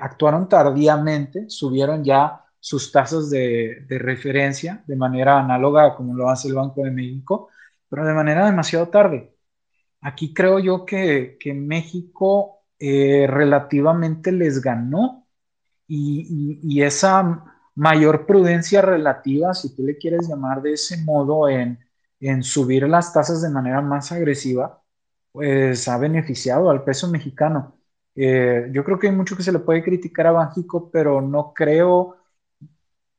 [0.00, 6.54] actuaron tardíamente, subieron ya sus tasas de, referencia de manera análoga como lo hace el
[6.54, 7.50] Banco de México,
[7.90, 9.36] pero de manera demasiado tarde.
[10.00, 15.26] Aquí creo yo que, México eh, relativamente les ganó
[15.86, 21.78] y, esa mayor prudencia relativa, si tú le quieres llamar de ese modo, en,
[22.42, 24.82] subir las tasas de manera más agresiva,
[25.32, 27.78] pues ha beneficiado al peso mexicano.
[28.14, 31.52] Eh, yo creo que hay mucho que se le puede criticar a Banjico, pero no
[31.54, 32.23] creo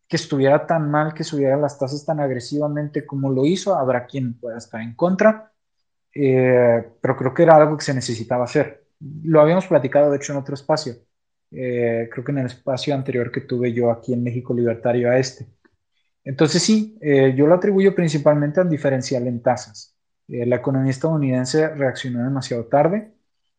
[0.07, 3.75] que estuviera tan mal que subiera las tasas tan agresivamente como lo hizo.
[3.75, 5.51] Habrá quien pueda estar en contra,
[6.13, 8.87] eh, pero creo que era algo que se necesitaba hacer.
[9.23, 10.95] Lo habíamos platicado, de hecho, en otro espacio.
[11.51, 15.17] Eh, creo que en el espacio anterior que tuve yo aquí en México Libertario a
[15.17, 15.47] este.
[16.23, 16.97] Entonces sí,
[17.35, 19.95] yo lo atribuyo principalmente al diferencial en tasas.
[20.27, 23.13] Eh, la economía estadounidense reaccionó demasiado tarde.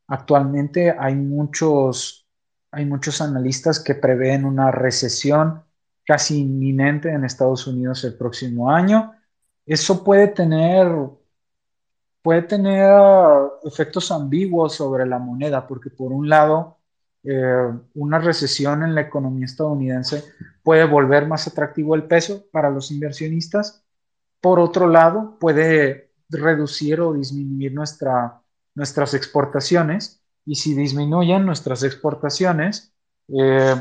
[0.09, 2.29] Actualmente hay muchos,
[2.71, 5.65] hay muchos analistas que prevén una recesión
[6.07, 9.13] casi inminente en Estados Unidos el próximo año.
[9.67, 10.89] Eso puede tener,
[12.23, 12.91] puede tener
[13.65, 16.79] efectos ambiguos sobre la moneda, porque por un lado,
[17.25, 20.25] eh, una recesión en la economía estadounidense
[20.63, 23.85] puede volver más atractivo el peso para los inversionistas.
[24.41, 28.41] Por otro lado, puede reducir o disminuir nuestra,
[28.75, 32.93] nuestras exportaciones y si disminuyen nuestras exportaciones,
[33.29, 33.75] eh,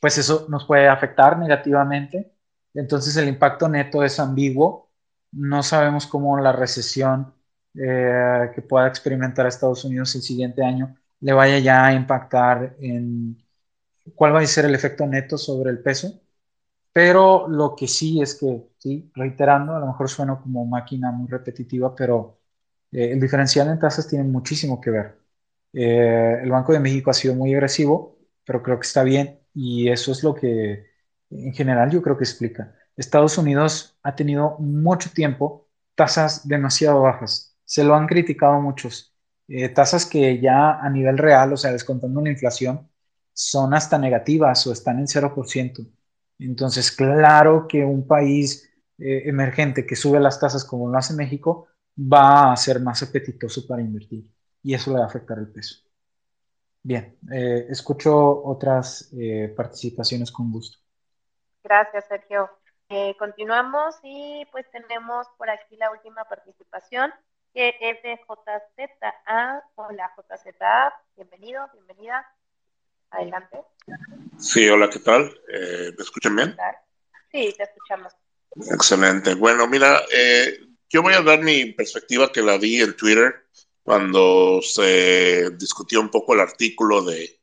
[0.00, 2.34] pues eso nos puede afectar negativamente.
[2.74, 4.90] Entonces el impacto neto es ambiguo.
[5.32, 7.34] No sabemos cómo la recesión
[7.74, 13.38] eh, que pueda experimentar Estados Unidos el siguiente año le vaya ya a impactar en
[14.14, 16.20] cuál va a ser el efecto neto sobre el peso.
[16.92, 21.28] Pero lo que sí es que, sí, reiterando, a lo mejor suena como máquina muy
[21.28, 22.40] repetitiva, pero
[22.92, 25.18] eh, el diferencial en tasas tiene muchísimo que ver.
[25.72, 29.88] Eh, el Banco de México ha sido muy agresivo, pero creo que está bien y
[29.88, 30.86] eso es lo que
[31.30, 32.74] en general yo creo que explica.
[32.96, 37.56] Estados Unidos ha tenido mucho tiempo tasas demasiado bajas.
[37.64, 39.14] Se lo han criticado muchos.
[39.48, 42.88] Eh, tasas que ya a nivel real, o sea, descontando la inflación,
[43.32, 45.82] son hasta negativas o están en 0%.
[46.38, 48.68] Entonces, claro que un país
[48.98, 53.66] eh, emergente que sube las tasas como lo hace México va a ser más apetitoso
[53.66, 54.30] para invertir
[54.62, 55.81] y eso le va a afectar el peso.
[56.82, 60.78] Bien, eh, escucho otras eh, participaciones con gusto.
[61.62, 62.50] Gracias, Sergio.
[63.18, 67.12] continuamos y pues tenemos por aquí la última participación
[67.54, 69.62] que es de JZA.
[69.74, 72.26] Hola JZA, bienvenido, bienvenida.
[73.10, 73.60] Adelante.
[74.38, 75.30] Sí, hola, ¿qué tal?
[75.52, 76.56] Eh, ¿Me escuchan bien?
[77.30, 78.14] Sí, te escuchamos.
[78.70, 79.34] Excelente.
[79.34, 83.46] Bueno, mira, eh, yo voy a dar mi perspectiva que la vi en Twitter
[83.82, 87.40] cuando se discutió un poco el artículo de,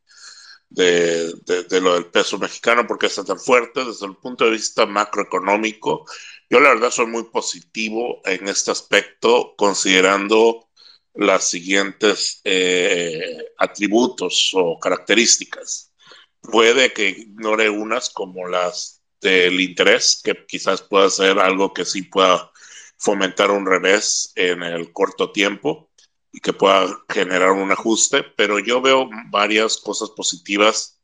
[0.69, 6.05] de, lo del peso mexicano, porque está tan fuerte desde el punto de vista macroeconómico.
[6.49, 10.69] Yo la verdad soy muy positivo en este aspecto, considerando
[11.13, 15.93] las siguientes eh, atributos o características.
[16.41, 22.03] Puede que ignore unas como las del interés, que quizás pueda ser algo que sí
[22.03, 22.51] pueda
[22.97, 25.88] fomentar un revés en el corto tiempo
[26.31, 30.99] y que pueda generar un ajuste, pero yo veo varias cosas positivas,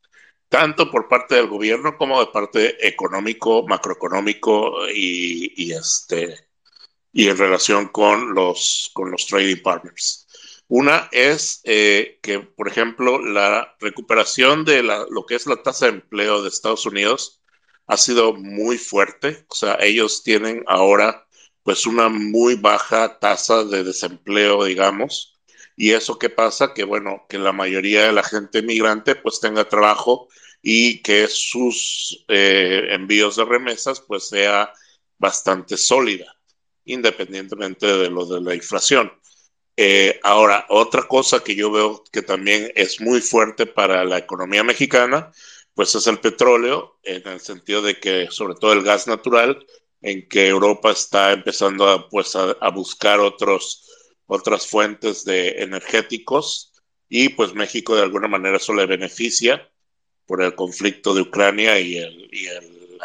[0.48, 6.48] tanto por parte del gobierno como de parte económico, macroeconómico y, este,
[7.12, 10.26] y en relación con los, con los trading partners.
[10.68, 15.86] Una es eh, que, por ejemplo, la recuperación de la, lo que es la tasa
[15.86, 17.40] de empleo de Estados Unidos
[17.86, 19.46] ha sido muy fuerte.
[19.48, 21.25] O sea, ellos tienen ahora
[21.66, 25.36] pues una muy baja tasa de desempleo, digamos.
[25.76, 29.68] Y eso qué pasa, que bueno, que la mayoría de la gente migrante pues tenga
[29.68, 30.28] trabajo
[30.62, 34.72] y que sus eh, envíos de remesas pues sea
[35.18, 36.36] bastante sólida
[36.84, 39.12] independientemente de lo de la inflación.
[39.76, 44.62] Eh, ahora, otra cosa que yo veo que también es muy fuerte para la economía
[44.62, 45.32] mexicana,
[45.74, 49.66] pues es el petróleo, en el sentido de que sobre todo el gas natural,
[50.06, 53.90] en que Europa está empezando a, pues, a, buscar otros,
[54.26, 56.72] otras fuentes de energéticos
[57.08, 59.68] y pues México de alguna manera eso le beneficia
[60.24, 62.98] por el conflicto de Ucrania y, el, y el,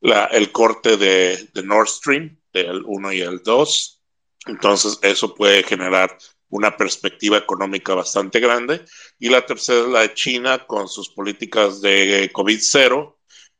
[0.00, 4.02] la, el corte de, Nord Stream, del 1 y el 2.
[4.46, 6.16] Entonces, eso puede generar
[6.48, 8.82] una perspectiva económica bastante grande.
[9.18, 13.14] Y la tercera es la de China con sus políticas de COVID-0,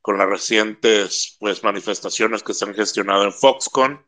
[0.05, 4.05] con las recientes pues, manifestaciones que se han gestionado en Foxconn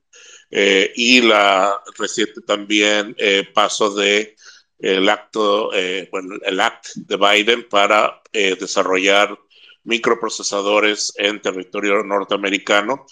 [0.52, 4.36] eh, y la reciente también eh, paso de
[4.78, 9.40] el acto, eh, bueno, el act de Biden para desarrollar
[9.86, 13.08] microprocesadores en territorio norteamericano,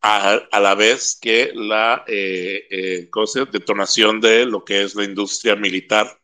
[0.00, 6.16] a, la vez que la detonación de lo que es la industria militar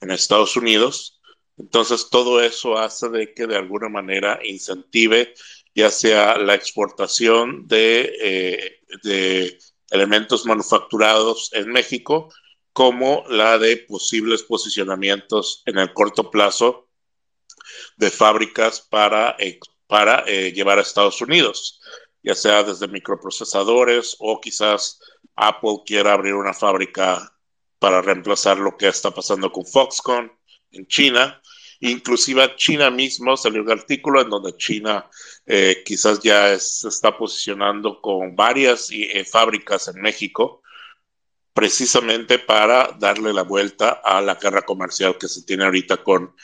[0.00, 1.19] en Estados Unidos.
[1.60, 5.34] Entonces, todo eso hace de que de alguna manera incentive
[5.74, 9.58] ya sea la exportación de, de
[9.90, 12.28] elementos manufacturados en México,
[12.72, 16.88] como la de posibles posicionamientos en el corto plazo
[17.96, 21.80] de fábricas para, eh, para eh, llevar a Estados Unidos,
[22.22, 25.00] ya sea desde microprocesadores o quizás
[25.36, 27.36] Apple quiera abrir una fábrica
[27.78, 30.30] para reemplazar lo que está pasando con Foxconn
[30.70, 31.40] en China.
[31.80, 35.08] Inclusive China mismo salió un artículo en donde China
[35.46, 40.62] eh, quizás ya se está posicionando con varias eh, fábricas en México,
[41.54, 46.34] precisamente para darle la vuelta a la guerra comercial que se tiene ahorita con,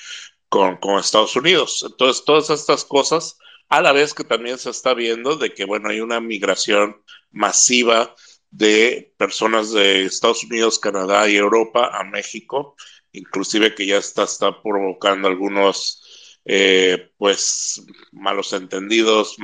[0.48, 1.84] con, con Estados Unidos.
[1.86, 3.38] Entonces, todas estas cosas,
[3.68, 8.14] a la vez que también se está viendo de que, bueno, hay una migración masiva
[8.50, 12.74] de personas de Estados Unidos, Canadá y Europa a México,
[13.18, 16.02] inclusive que ya está, está provocando algunos
[16.48, 19.36] eh, pues malos entendidos,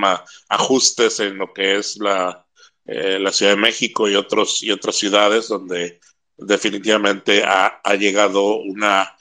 [0.49, 2.47] ajustes en lo que es la,
[2.87, 5.99] eh, la Ciudad de México y, otros, y otras ciudades donde
[6.37, 9.17] definitivamente ha, llegado una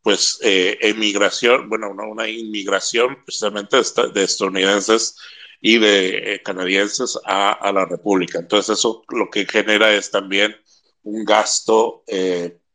[0.00, 5.16] pues eh, emigración, bueno, una, inmigración precisamente de, estadounidenses
[5.60, 8.38] y de canadienses a, la República.
[8.38, 10.56] Entonces eso lo que genera es también
[11.02, 12.02] un gasto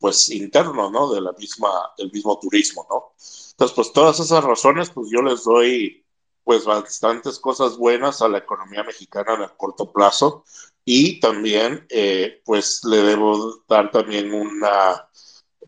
[0.01, 1.13] pues interno, ¿no?
[1.13, 3.13] De la misma, del mismo turismo, ¿no?
[3.51, 6.03] Entonces, pues todas esas razones, pues yo les doy
[6.43, 10.43] pues bastantes cosas buenas a la economía mexicana a corto plazo
[10.83, 15.07] y también eh, pues le debo dar también una,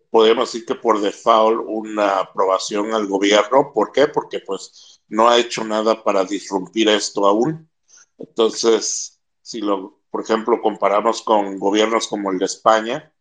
[0.10, 3.72] podemos decir que por default una aprobación al gobierno.
[3.72, 4.08] ¿Por qué?
[4.08, 7.70] Porque pues no ha hecho nada para disrumpir esto aún.
[8.18, 13.13] Entonces, si lo, por ejemplo, comparamos con gobiernos como el de España,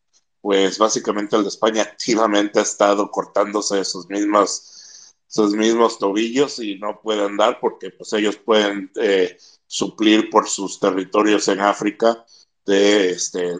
[0.42, 6.78] pues básicamente el de España activamente ha estado cortándose sus mismos, sus mismos tobillos y
[6.78, 12.26] no puede andar porque pues ellos pueden eh, suplir por sus territorios en África
[12.66, 13.56] de, este,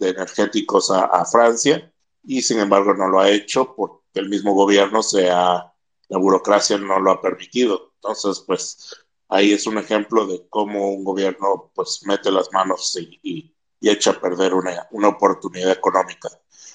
[0.00, 1.92] energéticos a, Francia
[2.24, 5.72] y sin embargo no lo ha hecho porque el mismo gobierno se ha,
[6.08, 7.92] la burocracia no lo ha permitido.
[7.96, 8.96] Entonces, pues
[9.28, 13.53] ahí es un ejemplo de cómo un gobierno pues mete las manos y
[13.88, 16.28] echa a perder una, una oportunidad económica.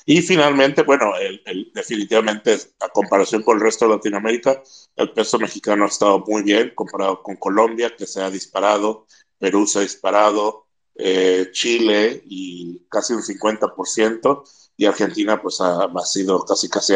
[0.05, 4.61] Y finalmente, bueno, el, definitivamente a comparación con el resto de Latinoamérica,
[4.95, 9.05] el peso mexicano ha estado muy bien comparado con Colombia, que se ha disparado,
[9.37, 10.65] Perú se ha disparado,
[10.95, 14.43] eh, Chile y casi un 50%,
[14.77, 16.93] y Argentina pues ha, ha sido casi casi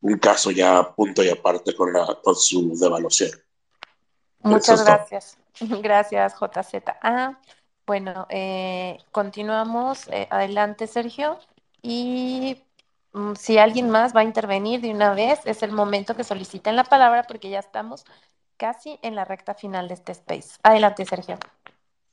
[0.00, 3.30] un caso ya punto y aparte con, la, con su devaluación.
[4.40, 5.36] Muchas gracias.
[5.82, 6.82] Gracias, JZ.
[7.02, 7.38] Ah,
[7.86, 10.08] bueno, eh, continuamos.
[10.08, 11.38] Eh, adelante, Sergio.
[11.82, 12.62] Y
[13.12, 16.76] mm, si alguien más va a intervenir de una vez, es el momento que soliciten
[16.76, 18.04] la palabra porque ya estamos
[18.56, 20.58] casi en la recta final de este space.
[20.62, 21.38] Adelante, Sergio.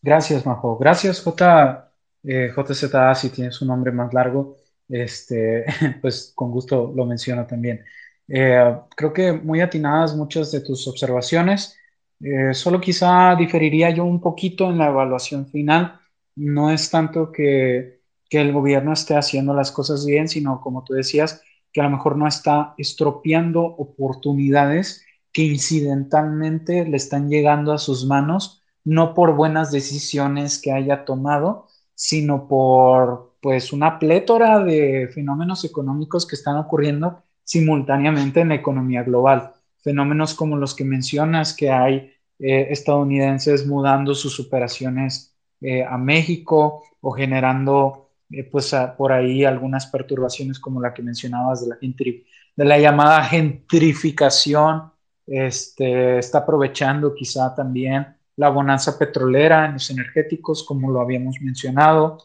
[0.01, 0.77] Gracias, Majo.
[0.77, 1.91] Gracias, J,
[2.23, 4.57] eh, JZA, si tienes un nombre más largo,
[4.89, 5.65] este,
[6.01, 7.83] pues con gusto lo menciono también.
[8.27, 11.77] creo que muy atinadas muchas de tus observaciones.
[12.23, 15.99] Eh, solo quizá diferiría yo un poquito en la evaluación final.
[16.35, 20.93] No es tanto que, que el gobierno esté haciendo las cosas bien, sino como tú
[20.93, 21.41] decías,
[21.71, 28.05] que a lo mejor no está estropeando oportunidades que incidentalmente le están llegando a sus
[28.05, 35.65] manos, no por buenas decisiones que haya tomado, sino por pues una plétora de fenómenos
[35.65, 39.53] económicos que están ocurriendo simultáneamente en la economía global.
[39.81, 42.12] Fenómenos como los que mencionas, que hay
[42.45, 49.85] eh, estadounidenses mudando sus operaciones eh, a México o generando eh, pues por ahí algunas
[49.85, 54.91] perturbaciones como la que mencionabas de la, de la llamada gentrificación,
[55.25, 62.17] este, está aprovechando quizá también la bonanza petrolera en los energéticos, como lo habíamos mencionado.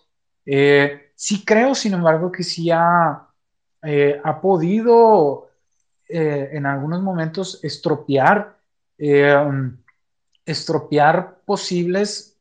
[0.44, 3.28] sí creo, sin embargo, que sí ha,
[4.24, 5.48] ha podido
[6.08, 8.56] en algunos momentos estropear
[10.48, 12.38] estropear posibles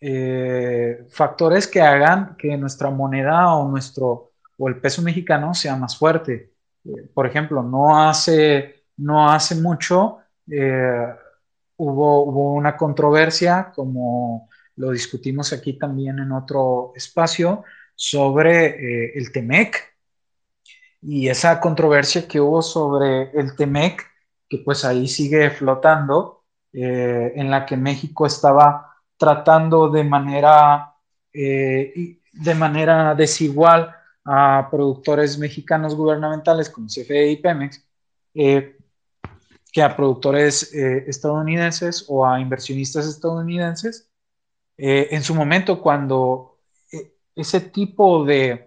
[0.00, 5.98] eh, factores que hagan que nuestra moneda o nuestro o el peso mexicano sea más
[5.98, 6.52] fuerte.
[6.84, 10.18] Eh, por ejemplo, no hace, no hace mucho,
[10.50, 11.14] eh,
[11.76, 17.64] hubo, hubo una controversia, como lo discutimos aquí también en otro espacio,
[17.94, 19.76] sobre el TEMEC.
[21.02, 24.02] Y esa controversia que hubo sobre el TEMEC,
[24.48, 30.94] que pues ahí sigue flotando, eh, en la que México estaba tratando de manera,
[31.32, 33.94] eh, de manera desigual
[34.24, 37.82] a productores mexicanos gubernamentales como CFE y Pemex,
[38.34, 44.10] que a productores estadounidenses o a inversionistas estadounidenses.
[44.76, 46.56] en su momento, cuando
[47.36, 48.66] ese tipo de,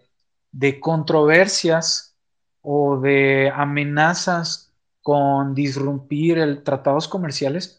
[0.80, 2.16] controversias
[2.62, 4.72] o de amenazas
[5.02, 7.79] con disrumpir el tratados comerciales,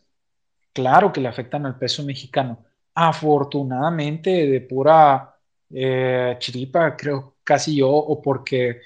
[0.73, 2.65] claro que le afectan al peso mexicano.
[2.95, 5.35] Afortunadamente, de pura
[5.71, 8.81] eh, chiripa, creo casi yo, o porque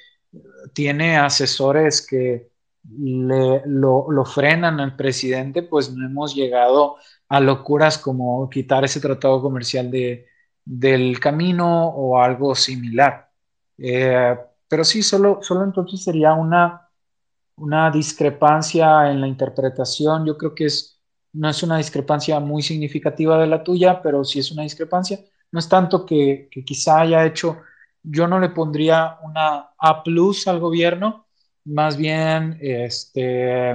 [0.73, 2.51] tiene asesores que
[2.99, 6.97] le, lo, frenan al presidente, pues no hemos llegado
[7.29, 10.27] a locuras como quitar ese tratado comercial de,
[10.65, 13.31] del camino o algo similar.
[13.79, 14.37] Eh,
[14.69, 16.89] pero sí, solo, solo entonces sería una,
[17.57, 20.27] una discrepancia en la interpretación.
[20.27, 20.94] Yo creo que es,
[21.35, 25.21] no es una discrepancia muy significativa de la tuya, pero sí es una discrepancia.
[25.53, 27.59] No es tanto que, quizá haya hecho,
[28.03, 31.27] yo no le pondría una A plus al gobierno,
[31.65, 33.71] más bien, este,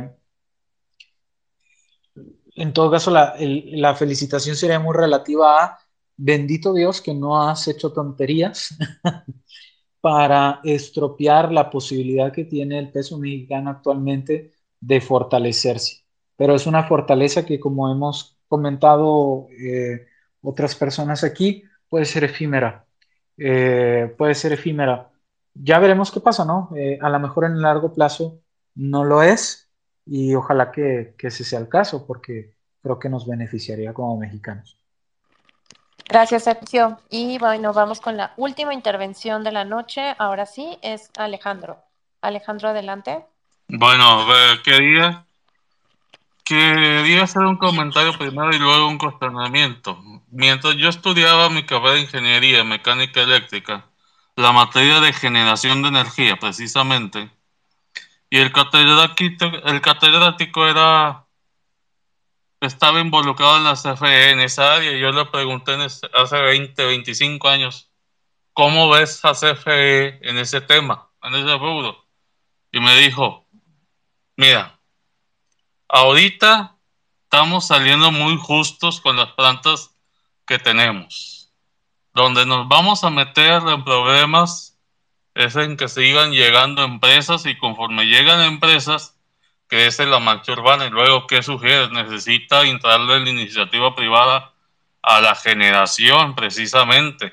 [2.56, 5.80] en todo caso, la, la felicitación sería muy relativa a
[6.18, 8.76] bendito Dios que no has hecho tonterías
[10.02, 16.09] para estropear la posibilidad que tiene el peso mexicano actualmente de fortalecerse.
[16.40, 20.08] Pero es una fortaleza que, como hemos comentado eh,
[20.42, 22.86] otras personas aquí, puede ser efímera.
[23.38, 25.10] Eh, puede ser efímera.
[25.54, 26.70] Ya veremos qué pasa, ¿no?
[26.78, 28.40] Eh, a lo mejor en el largo plazo
[28.76, 29.70] no lo es
[30.06, 34.78] y ojalá que, que ese sea el caso porque creo que nos beneficiaría como mexicanos.
[36.08, 37.02] Gracias, Sergio.
[37.10, 40.16] Y bueno, vamos con la última intervención de la noche.
[40.18, 41.84] Ahora sí, es Alejandro.
[42.22, 43.26] Alejandro, adelante.
[43.68, 44.26] Bueno,
[44.64, 45.26] quería,
[46.50, 50.02] quería hacer un comentario primero y luego un cuestionamiento.
[50.32, 53.86] Mientras yo estudiaba mi carrera de ingeniería mecánica eléctrica,
[54.36, 57.30] la materia de generación de energía precisamente,
[58.32, 61.28] y el catedrático, el catedrático era
[62.62, 64.92] estaba involucrado en la CFE en esa área.
[64.98, 67.92] Yo le pregunté hace 20, 25 años,
[68.54, 72.06] ¿cómo ves a CFE en ese tema, en ese rubro?
[72.72, 73.48] Y me dijo,
[74.36, 74.79] mira,
[75.90, 76.78] ahorita
[77.24, 79.96] estamos saliendo muy justos con las plantas
[80.46, 81.52] que tenemos.
[82.14, 84.78] Donde nos vamos a meter en problemas
[85.36, 89.16] es en que sigan llegando empresas y conforme llegan empresas,
[89.68, 91.90] crece la marcha urbana y luego, ¿qué sugiere?
[91.90, 94.54] Necesita entrarle la iniciativa privada
[95.02, 97.32] a la generación, precisamente.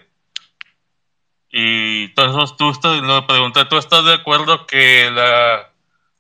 [1.51, 5.73] Y entonces tú estás, lo pregunté, ¿tú estás de acuerdo que la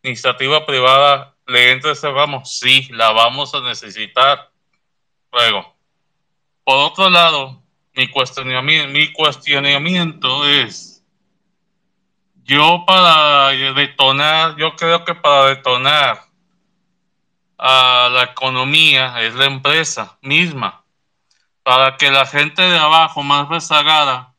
[0.03, 2.59] iniciativa privada le entre ese vamos?
[2.59, 4.51] Sí, la vamos a necesitar.
[5.33, 5.77] Luego,
[6.65, 7.63] por otro lado,
[7.95, 11.05] mi cuestionamiento, mi cuestionamiento es,
[12.45, 16.21] yo para detonar, yo creo que para detonar
[17.59, 20.85] a la economía es la empresa misma.
[21.63, 24.35] Para que la gente de abajo más rezagada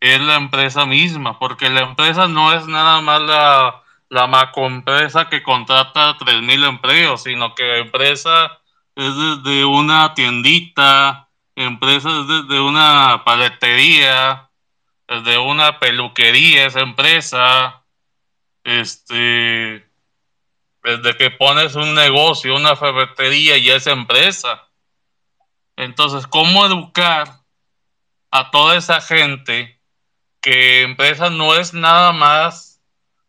[0.00, 5.42] es la empresa misma, porque la empresa no es nada más la, la macroempresa que
[5.42, 8.60] contrata 3.000 empleos, sino que la empresa
[8.94, 14.50] es desde una tiendita, empresa es desde una paletería,
[15.08, 17.84] de una peluquería, esa empresa,
[18.64, 19.88] este,
[20.82, 24.68] desde que pones un negocio, una ferretería y esa empresa.
[25.76, 27.28] Entonces, ¿cómo educar
[28.30, 29.80] a toda esa gente
[30.40, 32.65] que empresa no es nada más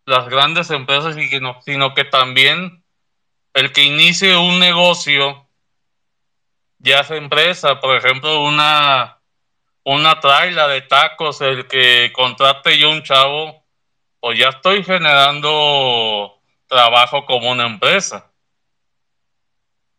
[0.07, 1.15] las grandes empresas,
[1.65, 2.81] sino que también
[3.53, 5.45] el que inicie un negocio
[6.79, 9.17] ya es empresa, por ejemplo, una
[9.83, 13.63] una traila de tacos, el que contrate yo un chavo,
[14.19, 18.29] pues ya estoy generando trabajo como una empresa.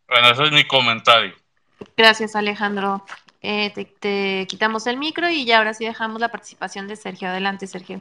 [0.07, 1.35] Bueno, ese es mi comentario.
[1.97, 3.03] Gracias, Alejandro.
[3.41, 7.27] Eh, te, quitamos el micro y ya ahora sí dejamos la participación de Sergio.
[7.27, 7.99] Adelante, Sergio.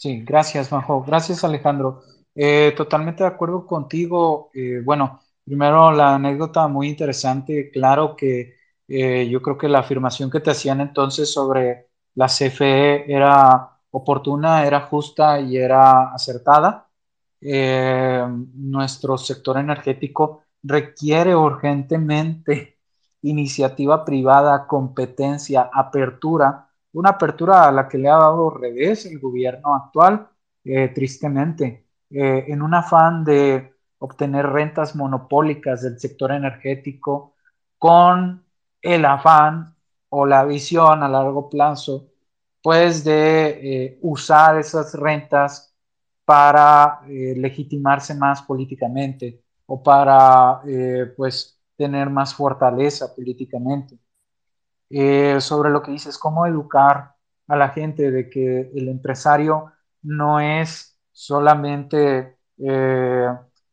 [0.00, 1.02] Sí, gracias, Majo.
[1.06, 2.02] Gracias, Alejandro.
[2.34, 4.50] Eh, totalmente de acuerdo contigo.
[4.54, 7.70] Eh, bueno, primero la anécdota muy interesante.
[7.70, 8.56] Claro que
[8.88, 14.66] eh, yo creo que la afirmación que te hacían entonces sobre la CFE era oportuna,
[14.66, 16.88] era justa y era acertada.
[17.42, 22.78] Nuestro sector energético requiere urgentemente
[23.22, 29.74] iniciativa privada, competencia, apertura, una apertura a la que le ha dado revés el gobierno
[29.74, 30.28] actual,
[30.64, 37.34] eh, tristemente, eh, en un afán de obtener rentas monopólicas del sector energético
[37.78, 38.44] con
[38.82, 39.74] el afán
[40.08, 42.08] o la visión a largo plazo,
[42.62, 45.74] pues de eh, usar esas rentas
[46.24, 50.62] para legitimarse más políticamente o para,
[51.16, 53.98] pues, tener más fortaleza políticamente.
[54.90, 57.14] Eh, sobre lo que dices, cómo educar
[57.48, 59.72] a la gente de que el empresario
[60.02, 63.26] no es solamente eh,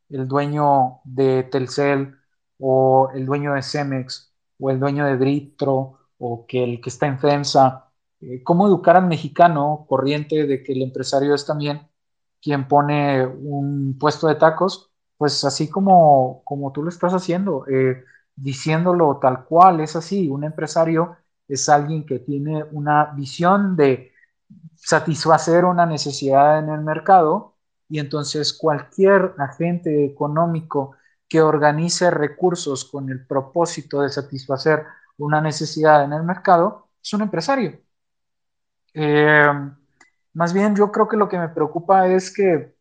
[0.10, 2.16] el dueño de Telcel
[2.60, 7.08] o el dueño de Cemex o el dueño de Dritro o que el que está
[7.08, 7.92] en FEMSA.
[8.22, 11.88] Eh, ¿Cómo educar al mexicano corriente de que el empresario es también
[12.42, 17.66] quien pone un puesto de tacos pues así como, como tú lo estás haciendo,
[18.38, 24.14] diciéndolo tal cual, es así, un empresario es alguien que tiene una visión de
[24.76, 27.56] satisfacer una necesidad en el mercado
[27.90, 30.96] y entonces cualquier agente económico
[31.28, 34.86] que organice recursos con el propósito de satisfacer
[35.18, 37.80] una necesidad en el mercado es un empresario.
[38.94, 39.46] Eh,
[40.34, 42.78] más bien yo creo que lo que me preocupa es que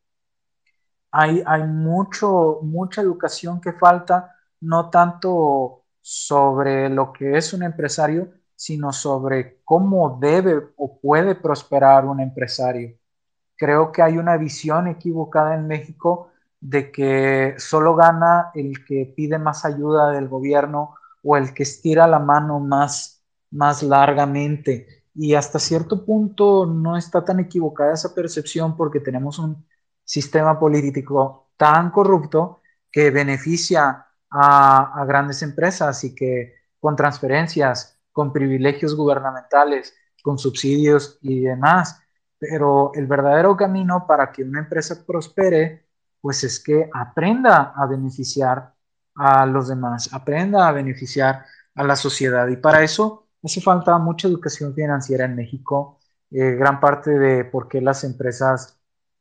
[1.10, 8.92] hay, mucho, mucha educación que falta, no tanto sobre lo que es un empresario, sino
[8.92, 12.96] sobre cómo debe o puede prosperar un empresario.
[13.56, 16.30] Creo que hay una visión equivocada en México
[16.60, 22.06] de que solo gana el que pide más ayuda del gobierno o el que estira
[22.06, 25.04] la mano más, más largamente.
[25.14, 29.64] Y hasta cierto punto no está tan equivocada esa percepción porque tenemos un
[30.04, 32.60] sistema político tan corrupto
[32.90, 34.05] que beneficia
[34.38, 42.02] a, grandes empresas y que con transferencias, con privilegios gubernamentales, con subsidios y demás.
[42.38, 45.86] Pero el verdadero camino para que una empresa prospere,
[46.20, 48.74] pues es que aprenda a beneficiar
[49.14, 52.46] a los demás, aprenda a beneficiar a la sociedad.
[52.48, 55.98] Y para eso hace falta mucha educación financiera en México.
[56.30, 58.78] Eh, gran parte de por qué las empresas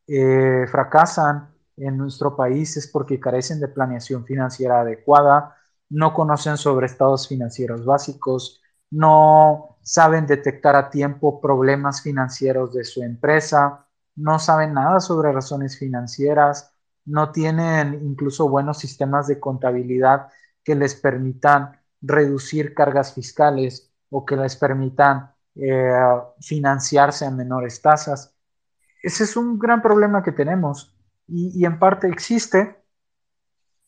[0.07, 5.55] eh, fracasan en nuestro país es porque carecen de planeación financiera adecuada,
[5.89, 8.61] no conocen sobre estados financieros básicos,
[8.91, 13.85] no saben detectar a tiempo problemas financieros de su empresa,
[14.15, 16.71] no saben nada sobre razones financieras,
[17.05, 20.29] no tienen incluso buenos sistemas de contabilidad
[20.63, 25.91] que les permitan reducir cargas fiscales o que les permitan eh,
[26.39, 28.33] financiarse a menores tasas.
[29.03, 30.94] Ese es un gran problema que tenemos
[31.27, 32.77] y, en parte existe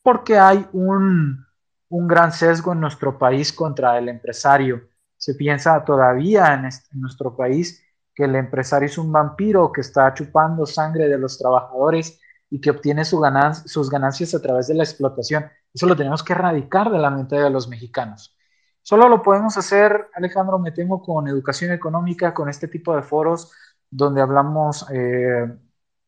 [0.02, 1.44] porque hay un,
[1.90, 4.88] gran sesgo en nuestro país contra el empresario.
[5.16, 6.68] Se piensa todavía en,
[7.00, 7.84] nuestro país
[8.14, 12.20] que el empresario es un vampiro que está chupando sangre de los trabajadores
[12.50, 13.20] y que obtiene sus
[13.90, 15.46] ganancias a través de la explotación.
[15.72, 18.34] Eso lo tenemos que erradicar de la mente de los mexicanos.
[18.82, 23.52] Solo lo podemos hacer, Alejandro, me tengo con educación económica, con este tipo de foros
[23.90, 25.46] donde hablamos eh,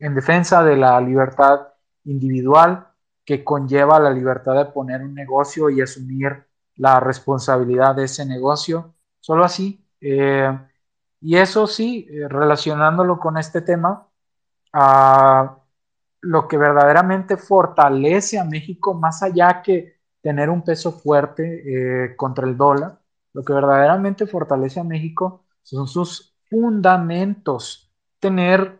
[0.00, 1.68] en defensa de la libertad
[2.04, 2.88] individual
[3.24, 6.46] que conlleva la libertad de poner un negocio y asumir
[6.76, 8.94] la responsabilidad de ese negocio.
[9.20, 9.86] Solo así.
[10.00, 10.58] Eh,
[11.20, 14.08] y eso sí, eh, relacionándolo con este tema,
[16.22, 22.56] lo que verdaderamente fortalece a México, más allá que tener un peso fuerte contra el
[22.56, 23.00] dólar,
[23.32, 28.79] lo que verdaderamente fortalece a México son sus fundamentos, tener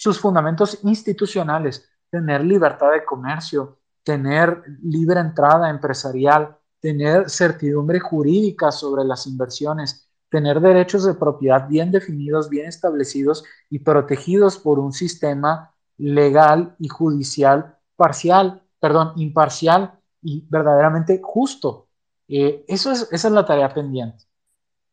[0.00, 9.04] sus fundamentos institucionales, tener libertad de comercio, tener libre entrada empresarial, tener certidumbre jurídica sobre
[9.04, 15.74] las inversiones, tener derechos de propiedad bien definidos, bien establecidos y protegidos por un sistema
[15.98, 21.88] legal y judicial parcial, perdón, imparcial y verdaderamente justo.
[22.26, 24.24] Eh, eso es, esa es la tarea pendiente,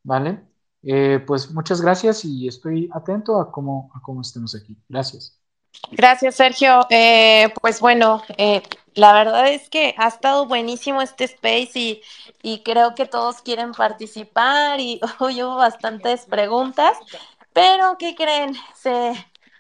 [0.04, 0.44] ¿vale?
[0.84, 3.92] Eh, pues muchas gracias y estoy atento a cómo,
[4.22, 4.78] estemos aquí.
[4.88, 5.40] Gracias.
[5.92, 6.88] Gracias, Sergio.
[6.90, 8.64] Eh, pues bueno, eh,
[8.94, 12.02] la verdad es que ha estado buenísimo este space y,
[12.42, 16.98] y creo que todos quieren participar y hoy hubo bastantes preguntas,
[17.54, 18.56] pero ¿qué creen?
[18.76, 19.14] Se,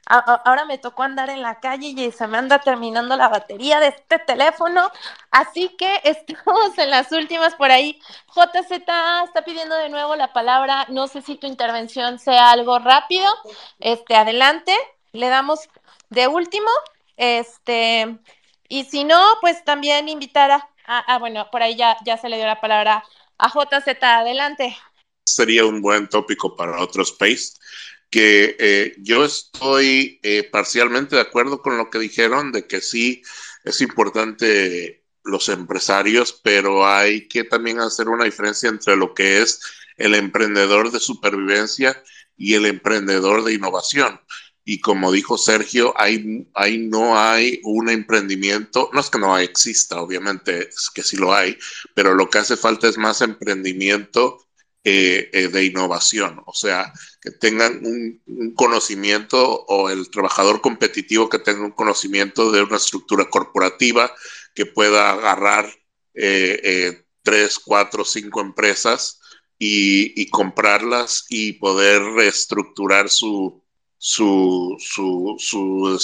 [0.09, 3.87] ahora me tocó andar en la calle y se me anda terminando la batería de
[3.87, 4.91] este teléfono,
[5.31, 7.99] así que estamos en las últimas por ahí.
[8.33, 13.27] JZ está pidiendo de nuevo la palabra, no sé si tu intervención sea algo rápido,
[13.79, 14.75] este, adelante,
[15.11, 15.59] le damos
[16.09, 16.69] de último,
[17.17, 18.17] este,
[18.69, 22.37] Y si no, pues también invitar a, ah, bueno, por ahí ya, ya se le
[22.37, 23.03] dio la palabra
[23.37, 24.77] a JZ, adelante.
[25.25, 27.53] Sería un buen tópico para otro space,
[28.09, 33.21] que eh, yo estoy eh, parcialmente de acuerdo con lo que dijeron, de que sí
[33.63, 39.59] es importante los empresarios, pero hay que también hacer una diferencia entre lo que es
[39.97, 42.01] el emprendedor de supervivencia
[42.37, 44.21] y el emprendedor de innovación.
[44.63, 50.01] Y como dijo Sergio, ahí, ahí no hay un emprendimiento, no es que no exista,
[50.01, 51.57] obviamente es que sí lo hay,
[51.93, 54.45] pero lo que hace falta es más emprendimiento
[54.83, 61.39] eh, eh, de innovación, o sea, que tengan un, conocimiento o el trabajador competitivo que
[61.39, 64.13] tenga un conocimiento de una estructura corporativa
[64.55, 65.69] que pueda agarrar
[66.13, 69.19] eh, tres, cuatro, cinco empresas
[69.59, 73.63] y, comprarlas y poder reestructurar su,
[73.97, 75.99] su, su, su,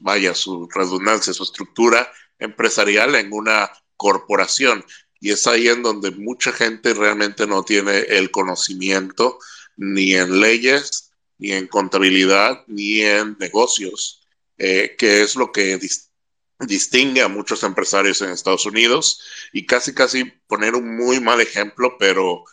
[0.00, 4.84] vaya, su redundancia, su estructura empresarial en una corporación.
[5.20, 9.38] Y es ahí en donde mucha gente realmente no tiene el conocimiento
[9.76, 14.26] ni en leyes, ni en contabilidad, ni en negocios,
[14.58, 15.78] eh, que es lo que
[16.60, 19.22] distingue a muchos empresarios en Estados Unidos.
[19.52, 22.44] Y casi, casi poner un muy mal ejemplo, pero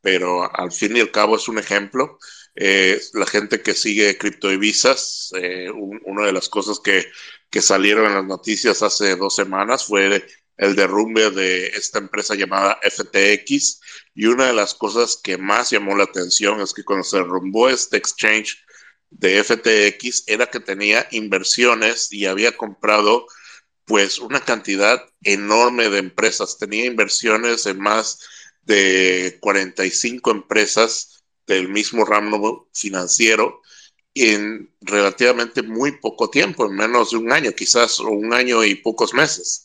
[0.00, 2.18] pero al fin y al cabo es un ejemplo.
[2.54, 7.06] Eh, la gente que sigue criptodivisas, eh, una de las cosas que,
[7.48, 10.26] que, salieron en las noticias hace dos semanas fue
[10.60, 13.80] el derrumbe de esta empresa llamada FTX
[14.14, 17.70] y una de las cosas que más llamó la atención es que cuando se derrumbó
[17.70, 18.62] este exchange
[19.08, 23.26] de FTX era que tenía inversiones y había comprado
[23.86, 28.20] pues una cantidad enorme de empresas, tenía inversiones en más
[28.60, 33.62] de 45 empresas del mismo ramo financiero
[34.12, 39.14] en relativamente muy poco tiempo, en menos de un año, quizás un año y pocos
[39.14, 39.64] meses.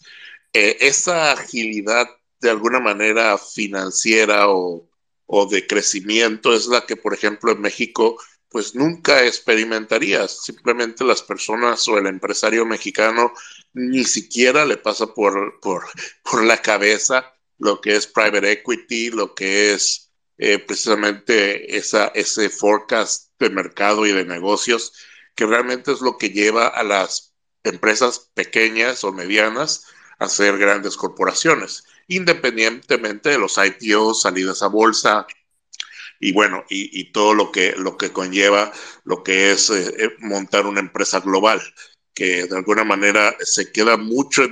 [0.57, 2.07] Eh, esa agilidad
[2.40, 4.90] de alguna manera financiera o,
[5.26, 8.18] o, de crecimiento es la que, por ejemplo, en México,
[8.48, 10.45] pues nunca experimentarías.
[10.45, 13.34] Simplemente las personas o el empresario mexicano
[13.73, 15.84] ni siquiera le pasa por, por,
[16.23, 22.49] por la cabeza lo que es private equity, lo que es eh, precisamente esa, ese
[22.49, 24.94] forecast de mercado y de negocios,
[25.36, 29.88] que realmente es lo que lleva a las empresas pequeñas o medianas
[30.19, 30.27] a
[30.57, 35.27] grandes corporaciones, independientemente de los IPOs, salidas a bolsa,
[36.19, 38.71] y bueno, y, todo lo que, lo que conlleva
[39.03, 41.61] lo que es eh, eh, montar una empresa global
[42.15, 44.43] que de alguna manera se queda mucho,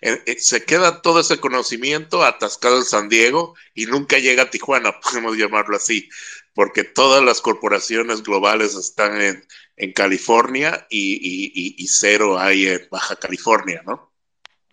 [0.00, 4.98] en, se queda todo ese conocimiento atascado en San Diego y nunca llega a Tijuana,
[5.02, 6.08] podemos llamarlo así,
[6.54, 9.46] porque todas las corporaciones globales están en,
[9.94, 14.09] California y, y, y, cero hay en Baja California, ¿no?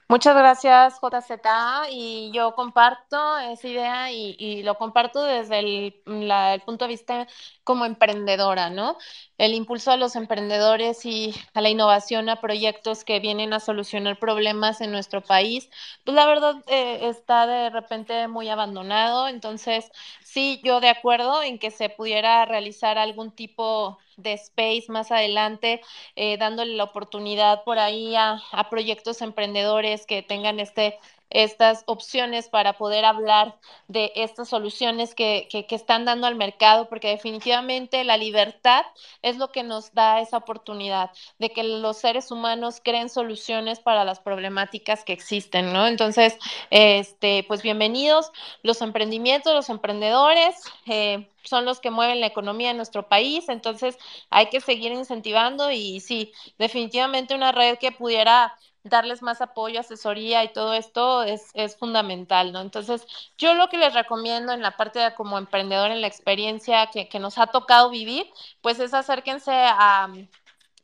[0.10, 1.90] Muchas gracias, JZ.
[1.92, 7.28] Y yo comparto esa idea y, lo comparto desde el, el, punto de vista
[7.66, 8.98] como emprendedora, ¿no?
[9.38, 14.18] El impulso a los emprendedores y a la innovación, a proyectos que vienen a solucionar
[14.18, 15.70] problemas en nuestro país,
[16.06, 19.28] pues la verdad eh, está de repente muy abandonado.
[19.28, 19.92] Entonces,
[20.38, 25.82] sí, yo de acuerdo en que se pudiera realizar algún tipo de space más adelante,
[26.16, 32.48] eh, dándole la oportunidad por ahí a, a proyectos emprendedores que tengan este estas opciones
[32.50, 38.18] para poder hablar de estas soluciones que, que, están dando al mercado, porque definitivamente la
[38.18, 38.86] libertad
[39.22, 44.04] es lo que nos da esa oportunidad de que los seres humanos creen soluciones para
[44.04, 45.88] las problemáticas que existen, ¿no?
[45.88, 46.38] Entonces,
[46.70, 48.32] este, pues bienvenidos
[48.64, 50.56] los emprendimientos, los emprendedores.
[50.86, 53.98] Eh, son los que mueven la economía en nuestro país, entonces
[54.30, 58.54] hay que seguir incentivando y sí, definitivamente una red que pudiera
[58.90, 62.62] darles más apoyo, asesoría y todo esto es, fundamental, ¿no?
[62.62, 63.06] Entonces,
[63.38, 67.20] yo lo que les recomiendo en la parte de como emprendedor, en la experiencia que,
[67.20, 68.28] nos ha tocado vivir,
[68.62, 70.10] pues es acérquense a,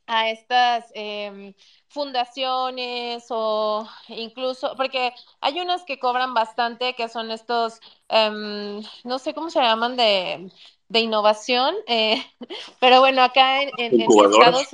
[0.06, 1.54] a estas em,
[1.88, 9.34] fundaciones o incluso, porque hay unas que cobran bastante, que son estos, em, no sé
[9.34, 10.50] cómo se llaman, de,
[10.88, 12.22] de innovación, eh,
[12.80, 14.68] pero bueno, acá en, en, Estados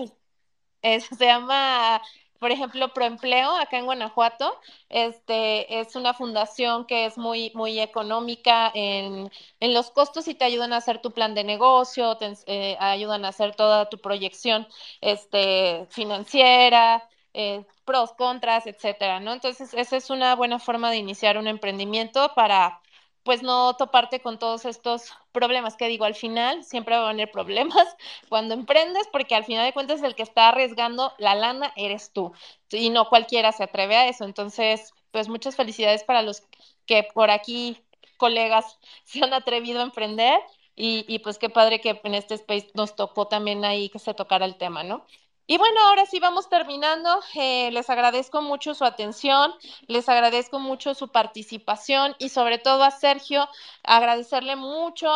[0.83, 2.01] se llama
[2.41, 4.59] por ejemplo, Proempleo, acá en Guanajuato,
[4.89, 9.31] este, es una fundación que es muy, muy económica en,
[9.61, 13.29] los costos y te ayudan a hacer tu plan de negocio, te eh, ayudan a
[13.29, 14.67] hacer toda tu proyección
[15.03, 19.33] este, financiera, eh, pros, contras, etcétera, ¿no?
[19.35, 22.81] Entonces, esa es una buena forma de iniciar un emprendimiento para
[23.23, 27.31] pues no toparte con todos estos problemas que digo, al final siempre va a haber
[27.31, 27.87] problemas
[28.29, 32.33] cuando emprendes, porque al final de cuentas el que está arriesgando la lana eres tú
[32.71, 34.25] y no cualquiera se atreve a eso.
[34.25, 36.43] Entonces, pues muchas felicidades para los
[36.87, 37.79] que por aquí,
[38.17, 40.39] colegas, se han atrevido a emprender
[40.77, 44.15] y, y pues qué padre que en este space nos tocó también ahí que se
[44.15, 45.07] tocara el tema, ¿no?
[45.51, 47.09] Y bueno, ahora sí vamos terminando.
[47.35, 49.51] Eh, les agradezco mucho su atención,
[49.89, 53.49] les agradezco mucho su participación y sobre todo a Sergio,
[53.83, 55.09] agradecerle mucho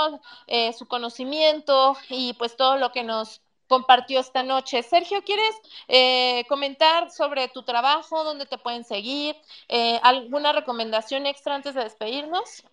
[0.48, 4.82] eh, su conocimiento y pues todo lo que nos compartió esta noche.
[4.82, 5.55] Sergio, ¿quieres
[5.86, 9.36] eh, comentar sobre tu trabajo, dónde te pueden seguir?
[10.02, 12.65] ¿Alguna recomendación extra antes de despedirnos?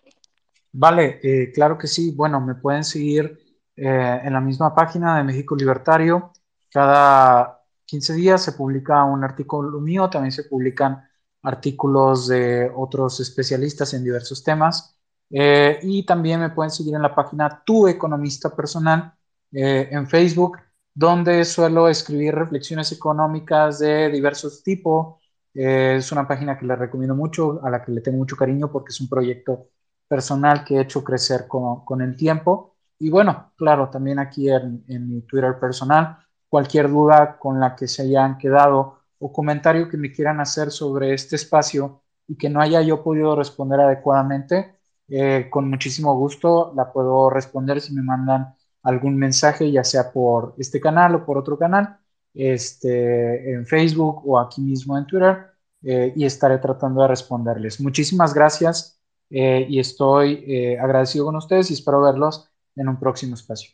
[0.72, 2.10] Vale, claro que sí.
[2.10, 3.38] Bueno, me pueden seguir
[3.76, 6.32] en la misma página de México Libertario
[6.72, 11.02] cada 15 días se publica un artículo mío, también se publican
[11.42, 14.98] artículos de otros especialistas en diversos temas.
[15.30, 19.14] Eh, y también me pueden seguir en la página Tu Economista Personal
[19.52, 20.58] eh, en Facebook,
[20.94, 25.16] donde suelo escribir reflexiones económicas de diversos tipos.
[25.54, 28.70] Eh, es una página que le recomiendo mucho, a la que le tengo mucho cariño
[28.70, 29.68] porque es un proyecto
[30.08, 32.76] personal que he hecho crecer con, con el tiempo.
[32.98, 36.18] Y bueno, claro, también aquí en, en mi Twitter personal
[36.52, 41.14] cualquier duda con la que se hayan quedado o comentario que me quieran hacer sobre
[41.14, 44.76] este espacio y que no haya yo podido responder adecuadamente,
[45.08, 50.54] eh, con muchísimo gusto la puedo responder si me mandan algún mensaje, ya sea por
[50.58, 51.98] este canal o por otro canal,
[52.34, 55.46] este, en Facebook o aquí mismo en Twitter,
[55.82, 57.80] eh, y estaré tratando de responderles.
[57.80, 59.00] Muchísimas gracias
[59.30, 63.70] eh, y estoy agradecido con ustedes y espero verlos en un próximo espacio.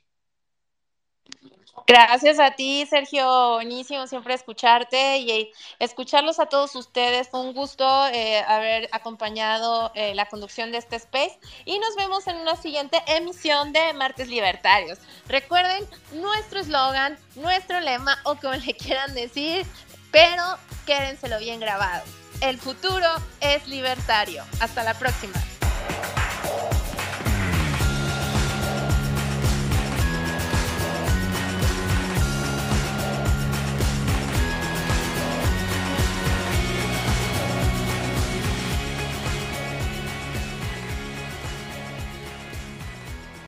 [1.89, 3.55] Gracias a ti, Sergio.
[3.55, 7.31] Buenísimo siempre escucharte y escucharlos a todos ustedes.
[7.31, 12.27] Fue un gusto eh, haber acompañado eh, la conducción de este space y nos vemos
[12.27, 14.99] en una siguiente emisión de Martes Libertarios.
[15.29, 19.65] Recuerden nuestro eslogan, nuestro lema o como le quieran decir,
[20.11, 20.43] pero
[20.85, 22.05] quédenselo bien grabado.
[22.43, 23.09] El futuro
[23.41, 24.45] es libertario.
[24.61, 25.43] Hasta la próxima.